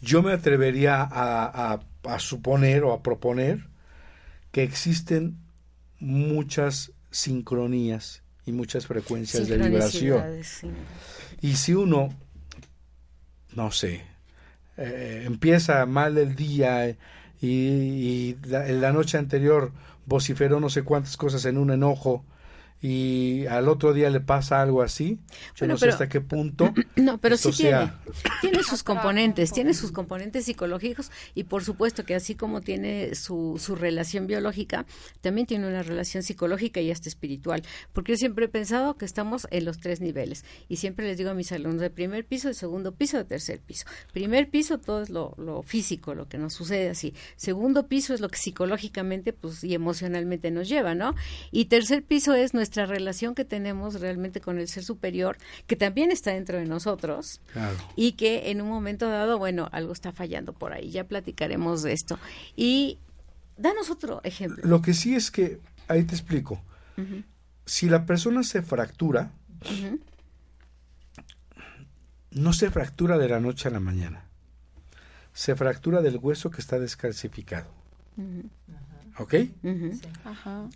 yo 0.01 0.23
me 0.23 0.33
atrevería 0.33 1.01
a, 1.01 1.73
a, 1.73 1.79
a 2.03 2.19
suponer 2.19 2.83
o 2.83 2.91
a 2.91 3.03
proponer 3.03 3.67
que 4.51 4.63
existen 4.63 5.37
muchas 5.99 6.91
sincronías 7.11 8.23
y 8.45 8.51
muchas 8.51 8.87
frecuencias 8.87 9.47
de 9.47 9.57
vibración. 9.57 10.41
Y 11.41 11.55
si 11.55 11.73
uno, 11.73 12.09
no 13.53 13.71
sé, 13.71 14.03
eh, 14.77 15.23
empieza 15.25 15.85
mal 15.85 16.17
el 16.17 16.35
día 16.35 16.89
y, 16.89 16.97
y 17.41 18.37
la, 18.47 18.65
la, 18.65 18.91
noche 18.91 19.17
anterior 19.17 19.71
vociferó 20.05 20.59
no 20.59 20.69
sé 20.69 20.83
cuántas 20.83 21.17
cosas 21.17 21.45
en 21.45 21.57
un 21.57 21.71
enojo 21.71 22.23
y 22.87 23.47
al 23.47 23.67
otro 23.67 23.93
día 23.93 24.11
le 24.11 24.19
pasa 24.19 24.61
algo 24.61 24.83
así, 24.83 25.17
yo 25.55 25.61
bueno, 25.61 25.73
no 25.73 25.77
sé 25.79 25.89
hasta 25.89 26.07
qué 26.07 26.21
punto. 26.21 26.71
No, 26.95 27.17
pero 27.17 27.35
sí 27.35 27.51
tiene, 27.51 27.91
tiene 28.41 28.63
sus 28.63 28.81
componentes, 28.81 29.51
tiene 29.51 29.73
sus 29.73 29.91
componentes 29.91 30.45
psicológicos 30.45 31.11
y 31.33 31.43
por 31.43 31.63
supuesto 31.63 32.03
que 32.03 32.15
así 32.15 32.35
como 32.35 32.61
tiene 32.61 33.13
su, 33.15 33.59
su 33.59 33.75
relación 33.75 34.27
biológica, 34.27 34.85
también 35.21 35.45
tiene 35.45 35.67
una 35.67 35.83
relación 35.83 36.23
psicológica 36.23 36.79
y 36.79 36.89
hasta 36.89 37.09
espiritual, 37.09 37.63
porque 37.91 38.13
yo 38.13 38.17
siempre 38.17 38.45
he 38.45 38.47
pensado 38.47 38.97
que 38.97 39.05
estamos 39.05 39.47
en 39.51 39.65
los 39.65 39.79
tres 39.79 39.99
niveles 39.99 40.45
y 40.69 40.77
siempre 40.77 41.05
les 41.05 41.17
digo 41.17 41.31
a 41.31 41.33
mis 41.33 41.51
alumnos 41.51 41.81
de 41.81 41.89
primer 41.89 42.25
piso, 42.25 42.47
de 42.47 42.53
segundo 42.53 42.93
piso, 42.93 43.17
de 43.17 43.25
tercer 43.25 43.59
piso. 43.59 43.85
Primer 44.13 44.49
piso 44.49 44.77
todo 44.77 45.01
es 45.01 45.09
lo, 45.09 45.33
lo 45.37 45.61
físico, 45.63 46.15
lo 46.15 46.27
que 46.27 46.37
nos 46.37 46.53
sucede 46.53 46.89
así. 46.89 47.13
Segundo 47.35 47.87
piso 47.87 48.13
es 48.13 48.21
lo 48.21 48.29
que 48.29 48.37
psicológicamente 48.37 49.33
pues 49.33 49.63
y 49.63 49.73
emocionalmente 49.73 50.49
nos 50.49 50.69
lleva, 50.69 50.95
¿no? 50.95 51.15
Y 51.51 51.65
tercer 51.65 52.03
piso 52.03 52.33
es 52.35 52.53
nuestra 52.53 52.74
nuestra 52.75 52.93
relación 52.93 53.35
que 53.35 53.45
tenemos 53.45 54.01
realmente 54.01 54.41
con 54.41 54.59
el 54.59 54.67
ser 54.67 54.83
superior, 54.83 55.37
que 55.65 55.75
también 55.75 56.11
está 56.11 56.31
dentro 56.31 56.57
de 56.57 56.65
nosotros 56.65 57.39
claro. 57.53 57.77
y 57.95 58.13
que 58.13 58.51
en 58.51 58.61
un 58.61 58.67
momento 58.67 59.07
dado, 59.07 59.37
bueno, 59.37 59.69
algo 59.71 59.93
está 59.93 60.11
fallando 60.11 60.51
por 60.51 60.73
ahí, 60.73 60.91
ya 60.91 61.05
platicaremos 61.05 61.83
de 61.83 61.93
esto. 61.93 62.19
Y 62.55 62.97
danos 63.57 63.89
otro 63.89 64.19
ejemplo. 64.23 64.61
Lo 64.67 64.81
que 64.81 64.93
sí 64.93 65.15
es 65.15 65.31
que, 65.31 65.59
ahí 65.87 66.03
te 66.03 66.15
explico, 66.15 66.61
uh 66.97 67.01
-huh. 67.01 67.23
si 67.65 67.87
la 67.87 68.05
persona 68.05 68.43
se 68.43 68.61
fractura, 68.61 69.31
uh 69.61 69.67
-huh. 69.67 69.99
no 72.31 72.51
se 72.51 72.69
fractura 72.71 73.17
de 73.17 73.29
la 73.29 73.39
noche 73.39 73.69
a 73.69 73.71
la 73.71 73.79
mañana, 73.79 74.25
se 75.33 75.55
fractura 75.55 76.01
del 76.01 76.17
hueso 76.17 76.49
que 76.49 76.59
está 76.59 76.77
descalcificado. 76.77 77.67
Uh 78.17 78.21
-huh. 78.21 78.49
¿Ok? 79.17 79.31
Sí. 79.31 80.01
Ajá 80.25 80.67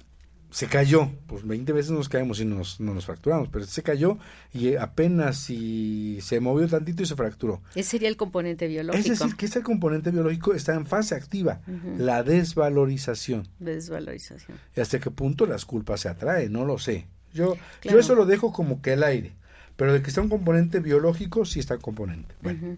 se 0.52 0.68
cayó, 0.68 1.12
pues 1.28 1.46
20 1.46 1.74
veces 1.74 1.92
nos 1.92 2.10
caemos 2.10 2.40
y 2.40 2.46
nos, 2.46 2.80
no 2.80 2.94
nos 2.94 3.06
fracturamos, 3.06 3.50
pero 3.50 3.66
se 3.66 3.84
cayó 3.84 4.18
y 4.52 4.76
apenas 4.76 5.38
si 5.38 6.20
se 6.22 6.40
movió 6.40 6.68
tantito 6.68 7.04
y 7.04 7.06
se 7.06 7.16
fracturó. 7.16 7.62
Ese 7.76 7.92
sería 7.92 8.10
el 8.10 8.18
componente 8.18 8.68
biológico. 8.68 9.12
Es 9.14 9.20
decir, 9.20 9.36
que 9.36 9.46
este 9.46 9.62
componente 9.62 10.10
biológico 10.10 10.54
está 10.56 10.74
en 10.74 10.88
fase 10.88 11.14
activa, 11.16 11.62
uh 11.68 11.72
-huh. 11.72 11.98
la 11.98 12.24
desvalorización. 12.24 13.48
Desvalorización. 13.60 14.58
¿Y 14.76 14.82
hasta 14.82 15.00
qué 15.00 15.12
punto 15.12 15.46
las 15.46 15.66
culpas 15.66 16.02
se 16.02 16.10
atraen? 16.10 16.52
No 16.52 16.66
lo 16.66 16.80
sé. 16.80 17.06
Yo, 17.32 17.56
claro. 17.82 17.98
yo 17.98 18.00
eso 18.00 18.16
lo 18.16 18.26
dejo 18.26 18.52
como 18.52 18.82
que 18.82 18.94
el 18.94 19.04
aire, 19.04 19.34
pero 19.76 19.94
de 19.94 20.02
que 20.02 20.10
está 20.10 20.22
un 20.22 20.30
componente 20.30 20.80
biológico, 20.80 21.46
sí 21.46 21.60
está 21.60 21.76
el 21.76 21.82
componente. 21.82 22.34
Bueno, 22.42 22.60
uh 22.62 22.72
-huh. 22.72 22.78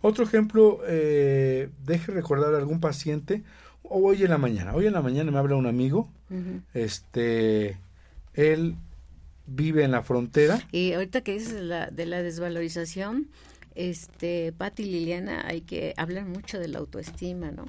otro 0.00 0.24
ejemplo, 0.24 0.80
eh, 0.86 1.68
deje 1.84 2.12
recordar 2.12 2.54
a 2.54 2.58
algún 2.58 2.80
paciente, 2.80 3.42
hoy 3.90 4.22
en 4.22 4.30
la 4.30 4.38
mañana, 4.38 4.74
hoy 4.74 4.86
en 4.86 4.94
la 4.94 5.02
mañana 5.02 5.30
me 5.30 5.38
habla 5.38 5.56
un 5.56 5.66
amigo, 5.66 6.08
uh 6.30 6.34
-huh. 6.34 6.62
este, 6.74 7.76
él 8.34 8.76
vive 9.46 9.82
en 9.84 9.90
la 9.90 10.02
frontera. 10.02 10.60
Y 10.72 10.92
ahorita 10.92 11.20
que 11.22 11.32
dices 11.32 11.52
de 11.54 11.62
la, 11.62 11.90
de 11.90 12.06
la 12.06 12.22
desvalorización, 12.22 13.26
este, 13.74 14.52
Patti 14.56 14.82
y 14.82 14.86
Liliana, 14.86 15.44
hay 15.46 15.60
que 15.60 15.94
hablar 15.96 16.24
mucho 16.24 16.58
de 16.58 16.68
la 16.68 16.78
autoestima, 16.78 17.50
¿no? 17.50 17.64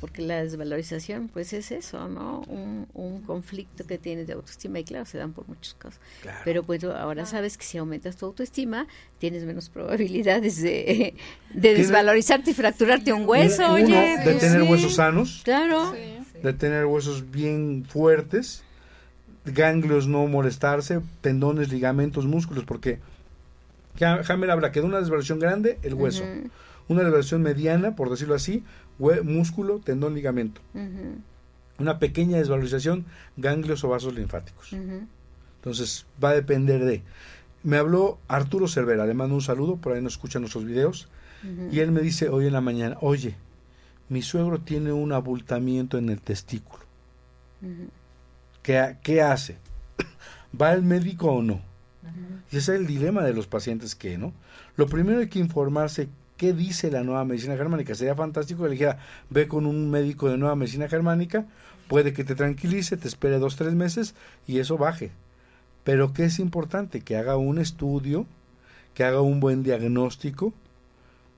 Porque 0.00 0.22
la 0.22 0.42
desvalorización, 0.42 1.28
pues 1.28 1.52
es 1.52 1.70
eso, 1.70 2.08
¿no? 2.08 2.40
Un, 2.48 2.88
un 2.92 3.20
conflicto 3.22 3.86
que 3.86 3.98
tienes 3.98 4.26
de 4.26 4.32
autoestima 4.32 4.80
y 4.80 4.84
claro, 4.84 5.04
se 5.04 5.18
dan 5.18 5.32
por 5.32 5.46
muchos 5.46 5.74
casos. 5.74 6.00
Claro. 6.22 6.38
Pero 6.44 6.62
pues 6.64 6.82
ahora 6.82 7.24
sabes 7.24 7.56
que 7.56 7.64
si 7.64 7.78
aumentas 7.78 8.16
tu 8.16 8.26
autoestima, 8.26 8.88
tienes 9.18 9.44
menos 9.44 9.68
probabilidades 9.68 10.60
de, 10.60 11.14
de 11.54 11.74
desvalorizarte 11.74 12.50
y 12.50 12.54
fracturarte 12.54 13.12
un 13.12 13.28
hueso, 13.28 13.64
uno, 13.66 13.74
oye. 13.74 14.16
de 14.18 14.24
pues 14.24 14.38
tener 14.40 14.62
sí. 14.62 14.68
huesos 14.68 14.94
sanos. 14.96 15.42
Claro. 15.44 15.94
Sí. 15.94 16.40
De 16.42 16.52
tener 16.52 16.86
huesos 16.86 17.30
bien 17.30 17.84
fuertes, 17.88 18.64
ganglios 19.44 20.08
no 20.08 20.26
molestarse, 20.26 21.00
tendones, 21.20 21.70
ligamentos, 21.70 22.26
músculos, 22.26 22.64
porque 22.64 22.98
Hammer 24.00 24.50
habla 24.50 24.72
que 24.72 24.80
de 24.80 24.86
una 24.86 24.98
desvaloración 24.98 25.38
grande, 25.38 25.78
el 25.82 25.94
hueso. 25.94 26.24
Uh 26.24 26.26
-huh. 26.26 26.50
Una 26.88 27.00
desvaloración 27.00 27.42
mediana, 27.42 27.94
por 27.94 28.10
decirlo 28.10 28.34
así, 28.34 28.64
músculo, 28.98 29.80
tendón, 29.80 30.14
ligamento. 30.14 30.60
Uh 30.74 30.78
-huh. 30.78 31.14
Una 31.78 31.98
pequeña 31.98 32.38
desvalorización, 32.38 33.04
ganglios 33.36 33.84
o 33.84 33.88
vasos 33.88 34.14
linfáticos. 34.14 34.72
Uh 34.72 34.76
-huh. 34.76 35.06
Entonces, 35.56 36.06
va 36.22 36.30
a 36.30 36.34
depender 36.34 36.84
de. 36.84 37.02
Me 37.62 37.76
habló 37.76 38.18
Arturo 38.26 38.66
Cervera, 38.66 39.06
le 39.06 39.14
mando 39.14 39.34
un 39.36 39.42
saludo, 39.42 39.76
por 39.76 39.92
ahí 39.92 40.02
nos 40.02 40.14
escuchan 40.14 40.42
nuestros 40.42 40.64
videos. 40.64 41.08
Y 41.72 41.80
él 41.80 41.90
me 41.90 42.02
dice 42.02 42.28
hoy 42.28 42.46
en 42.46 42.52
la 42.52 42.60
mañana, 42.60 42.96
oye, 43.00 43.34
mi 44.08 44.22
suegro 44.22 44.60
tiene 44.60 44.92
un 44.92 45.12
abultamiento 45.12 45.98
en 45.98 46.08
el 46.08 46.20
testículo. 46.20 46.84
¿Qué, 48.62 48.96
¿Qué 49.02 49.22
hace? 49.22 49.56
¿Va 50.60 50.70
al 50.70 50.82
médico 50.82 51.32
o 51.32 51.42
no? 51.42 51.60
Y 52.50 52.56
ese 52.56 52.74
es 52.74 52.80
el 52.80 52.86
dilema 52.86 53.22
de 53.22 53.32
los 53.32 53.46
pacientes 53.46 53.94
que, 53.94 54.18
¿no? 54.18 54.32
Lo 54.76 54.86
primero 54.86 55.20
hay 55.20 55.28
que 55.28 55.38
informarse 55.38 56.08
qué 56.36 56.52
dice 56.52 56.90
la 56.90 57.04
nueva 57.04 57.24
medicina 57.24 57.56
germánica. 57.56 57.94
Sería 57.94 58.14
fantástico 58.14 58.62
que 58.62 58.70
le 58.70 58.74
dijera, 58.74 58.98
ve 59.30 59.46
con 59.46 59.66
un 59.66 59.90
médico 59.90 60.28
de 60.28 60.38
nueva 60.38 60.56
medicina 60.56 60.88
germánica, 60.88 61.46
puede 61.88 62.12
que 62.12 62.24
te 62.24 62.34
tranquilice, 62.34 62.96
te 62.96 63.08
espere 63.08 63.38
dos, 63.38 63.56
tres 63.56 63.74
meses 63.74 64.14
y 64.46 64.58
eso 64.58 64.76
baje. 64.76 65.12
Pero 65.84 66.12
¿qué 66.12 66.24
es 66.24 66.38
importante? 66.38 67.00
Que 67.00 67.16
haga 67.16 67.36
un 67.36 67.58
estudio, 67.58 68.26
que 68.94 69.04
haga 69.04 69.20
un 69.20 69.40
buen 69.40 69.62
diagnóstico 69.62 70.52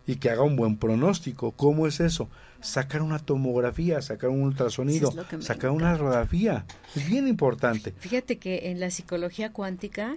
y 0.07 0.17
que 0.17 0.31
haga 0.31 0.43
un 0.43 0.57
buen 0.57 0.77
pronóstico. 0.77 1.53
¿Cómo 1.53 1.87
es 1.87 2.01
eso? 2.01 2.29
Sacar 2.61 3.03
una 3.03 3.19
tomografía, 3.19 4.01
sacar 4.01 4.31
un 4.31 4.43
ultrasonido, 4.43 5.11
sacar 5.11 5.35
encanta. 5.35 5.71
una 5.71 5.95
radiografía. 5.95 6.65
Es 6.95 7.07
bien 7.07 7.29
importante. 7.29 7.93
Fíjate 7.99 8.39
que 8.39 8.71
en 8.71 8.81
la 8.81 8.91
psicología 8.91 9.53
cuántica, 9.53 10.17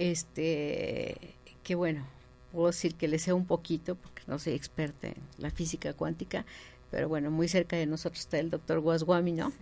este, 0.00 1.14
que 1.62 1.74
bueno, 1.74 2.06
puedo 2.52 2.68
decir 2.68 2.94
que 2.94 3.06
le 3.06 3.18
sé 3.18 3.34
un 3.34 3.46
poquito, 3.46 3.94
porque 3.94 4.22
no 4.26 4.38
soy 4.38 4.54
experta 4.54 5.08
en 5.08 5.16
la 5.36 5.50
física 5.50 5.92
cuántica, 5.92 6.46
pero 6.90 7.08
bueno, 7.08 7.30
muy 7.30 7.48
cerca 7.48 7.76
de 7.76 7.86
nosotros 7.86 8.20
está 8.20 8.38
el 8.38 8.50
doctor 8.50 8.80
Guasguami, 8.80 9.32
¿no? 9.32 9.50
Sí. 9.50 9.56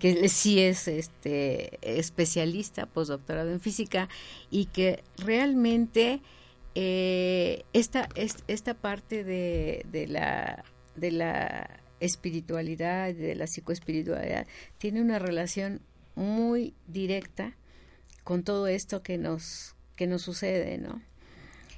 Que 0.00 0.28
sí 0.30 0.60
es 0.60 0.88
este 0.88 1.78
especialista, 1.82 2.86
postdoctorado 2.86 3.52
en 3.52 3.60
física, 3.60 4.08
y 4.50 4.64
que 4.64 5.04
realmente 5.18 6.22
eh, 6.74 7.64
esta, 7.74 8.08
esta 8.16 8.74
parte 8.74 9.24
de, 9.24 9.84
de, 9.92 10.08
la, 10.08 10.64
de 10.96 11.12
la 11.12 11.80
espiritualidad, 12.00 13.14
de 13.14 13.34
la 13.34 13.46
psicoespiritualidad, 13.46 14.46
tiene 14.78 15.02
una 15.02 15.18
relación 15.18 15.82
muy 16.14 16.72
directa 16.86 17.56
con 18.24 18.42
todo 18.42 18.66
esto 18.66 19.02
que 19.02 19.18
nos, 19.18 19.74
que 19.96 20.06
nos 20.06 20.22
sucede, 20.22 20.78
¿no? 20.78 21.02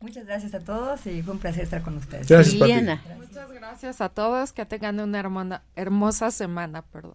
Muchas 0.00 0.26
gracias 0.26 0.54
a 0.54 0.60
todos 0.60 1.06
y 1.06 1.22
fue 1.22 1.34
un 1.34 1.40
placer 1.40 1.64
estar 1.64 1.82
con 1.82 1.96
ustedes. 1.96 2.28
Gracias, 2.28 2.54
Pati. 2.54 2.72
Muchas 3.18 3.50
gracias 3.50 4.00
a 4.00 4.08
todos, 4.10 4.52
que 4.52 4.64
tengan 4.66 5.00
una 5.00 5.18
hermana, 5.18 5.62
hermosa 5.74 6.30
semana, 6.30 6.82
perdón. 6.82 7.14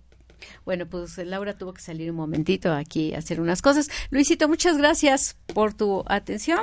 Bueno, 0.66 0.88
pues 0.88 1.18
Laura 1.20 1.58
tuvo 1.58 1.74
que 1.74 1.82
salir 1.82 2.10
un 2.10 2.18
momentito 2.18 2.74
aquí 2.74 3.14
a 3.14 3.20
hacer 3.20 3.40
unas 3.40 3.62
cosas. 3.62 3.90
Luisito, 4.10 4.48
muchas 4.48 4.78
gracias 4.78 5.38
por 5.54 5.74
tu 5.74 6.04
atención. 6.08 6.62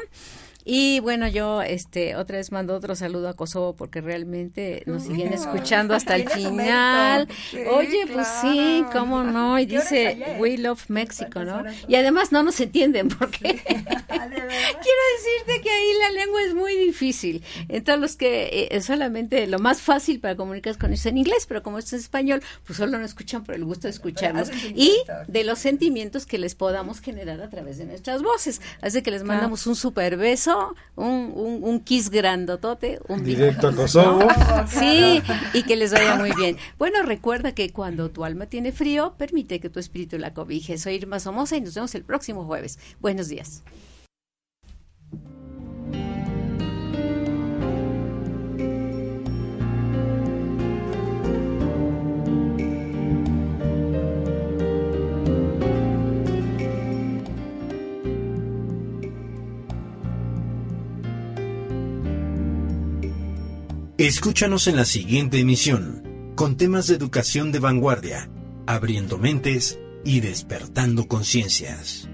Y 0.71 1.01
bueno, 1.01 1.27
yo 1.29 1.63
este 1.63 2.15
otra 2.15 2.37
vez 2.37 2.53
mando 2.53 2.75
otro 2.75 2.95
saludo 2.95 3.31
a 3.31 3.33
Kosovo 3.33 3.75
porque 3.75 4.03
realmente 4.03 4.83
nos 4.85 5.05
siguen 5.05 5.33
escuchando 5.33 5.95
hasta 5.95 6.15
el 6.15 6.29
final. 6.29 7.27
Sí, 7.51 7.61
Oye, 7.71 8.07
pues 8.13 8.29
sí, 8.43 8.85
cómo 8.93 9.25
no. 9.25 9.59
Y 9.59 9.67
¿Qué 9.67 9.79
horas 9.79 9.89
dice? 9.89 10.37
We 10.39 10.59
Love 10.59 10.85
Mexico, 10.91 11.31
¿Cuántas 11.33 11.65
¿no? 11.65 11.89
Y 11.89 11.95
además 11.95 12.33
no 12.33 12.43
nos 12.43 12.61
entienden 12.61 13.09
porque. 13.09 13.63
Quiero 13.69 15.03
decirte 15.17 15.63
que 15.63 15.71
ahí 15.71 15.93
la 16.01 16.11
lengua 16.11 16.43
es 16.43 16.55
muy 16.55 16.75
difícil. 16.77 17.43
Entonces, 17.69 18.01
los 18.03 18.17
que 18.17 18.69
eh, 18.71 18.81
solamente 18.83 19.47
lo 19.47 19.59
más 19.59 19.81
fácil 19.81 20.21
para 20.21 20.37
comunicarse 20.37 20.79
con 20.79 20.91
ellos 20.91 21.01
es 21.01 21.07
en 21.07 21.17
inglés, 21.17 21.47
pero 21.49 21.63
como 21.63 21.79
esto 21.79 21.97
es 21.97 22.03
español, 22.03 22.43
pues 22.67 22.77
solo 22.77 22.99
no 22.99 23.07
escuchan 23.07 23.43
por 23.43 23.55
el 23.55 23.65
gusto 23.65 23.87
de 23.87 23.93
escucharnos 23.93 24.51
y 24.75 24.93
de 25.29 25.45
los 25.45 25.59
sentimientos 25.61 26.27
que 26.27 26.37
les 26.37 26.55
podamos 26.55 27.01
generar 27.01 27.41
a 27.41 27.49
través 27.49 27.79
de 27.79 27.87
nuestras 27.87 28.23
voces. 28.23 28.61
Así 28.83 29.01
que 29.01 29.11
les 29.11 29.25
mandamos 29.25 29.67
un 29.67 29.77
super 29.77 30.19
beso, 30.19 30.58
un, 30.97 31.33
un, 31.35 31.61
un 31.63 31.81
kiss 31.81 32.11
grandotote, 32.11 33.01
un 33.09 33.25
Directo 33.25 33.69
a. 33.69 33.75
Kosovo. 33.75 34.27
Sí, 34.69 35.23
y 35.55 35.63
que 35.63 35.77
les 35.77 35.93
vaya 35.93 36.17
muy 36.17 36.33
bien. 36.33 36.57
Bueno, 36.79 37.03
recuerda 37.03 37.53
que 37.53 37.71
cuando 37.71 38.11
tu 38.11 38.25
alma 38.25 38.47
tiene 38.47 38.73
frío, 38.73 39.15
permite 39.17 39.61
que 39.61 39.71
tu 39.71 39.81
espíritu 39.81 40.19
la 40.19 40.35
cobije. 40.35 40.79
Soy 40.79 40.95
Irma 40.95 41.21
Somoza 41.21 41.57
y 41.57 41.61
nos 41.61 41.75
vemos 41.75 41.95
el 41.95 42.05
próximo 42.05 42.45
jueves. 42.45 42.79
Buenos 43.01 43.29
días. 43.29 43.63
Escúchanos 63.99 64.69
en 64.69 64.77
la 64.77 64.85
siguiente 64.85 65.41
emisión, 65.41 66.33
con 66.37 66.57
temas 66.57 66.87
de 66.87 66.95
educación 66.95 67.51
de 67.51 67.59
vanguardia, 67.59 68.31
abriendo 68.65 69.19
mentes 69.19 69.81
y 70.05 70.21
despertando 70.21 71.09
conciencias. 71.09 72.09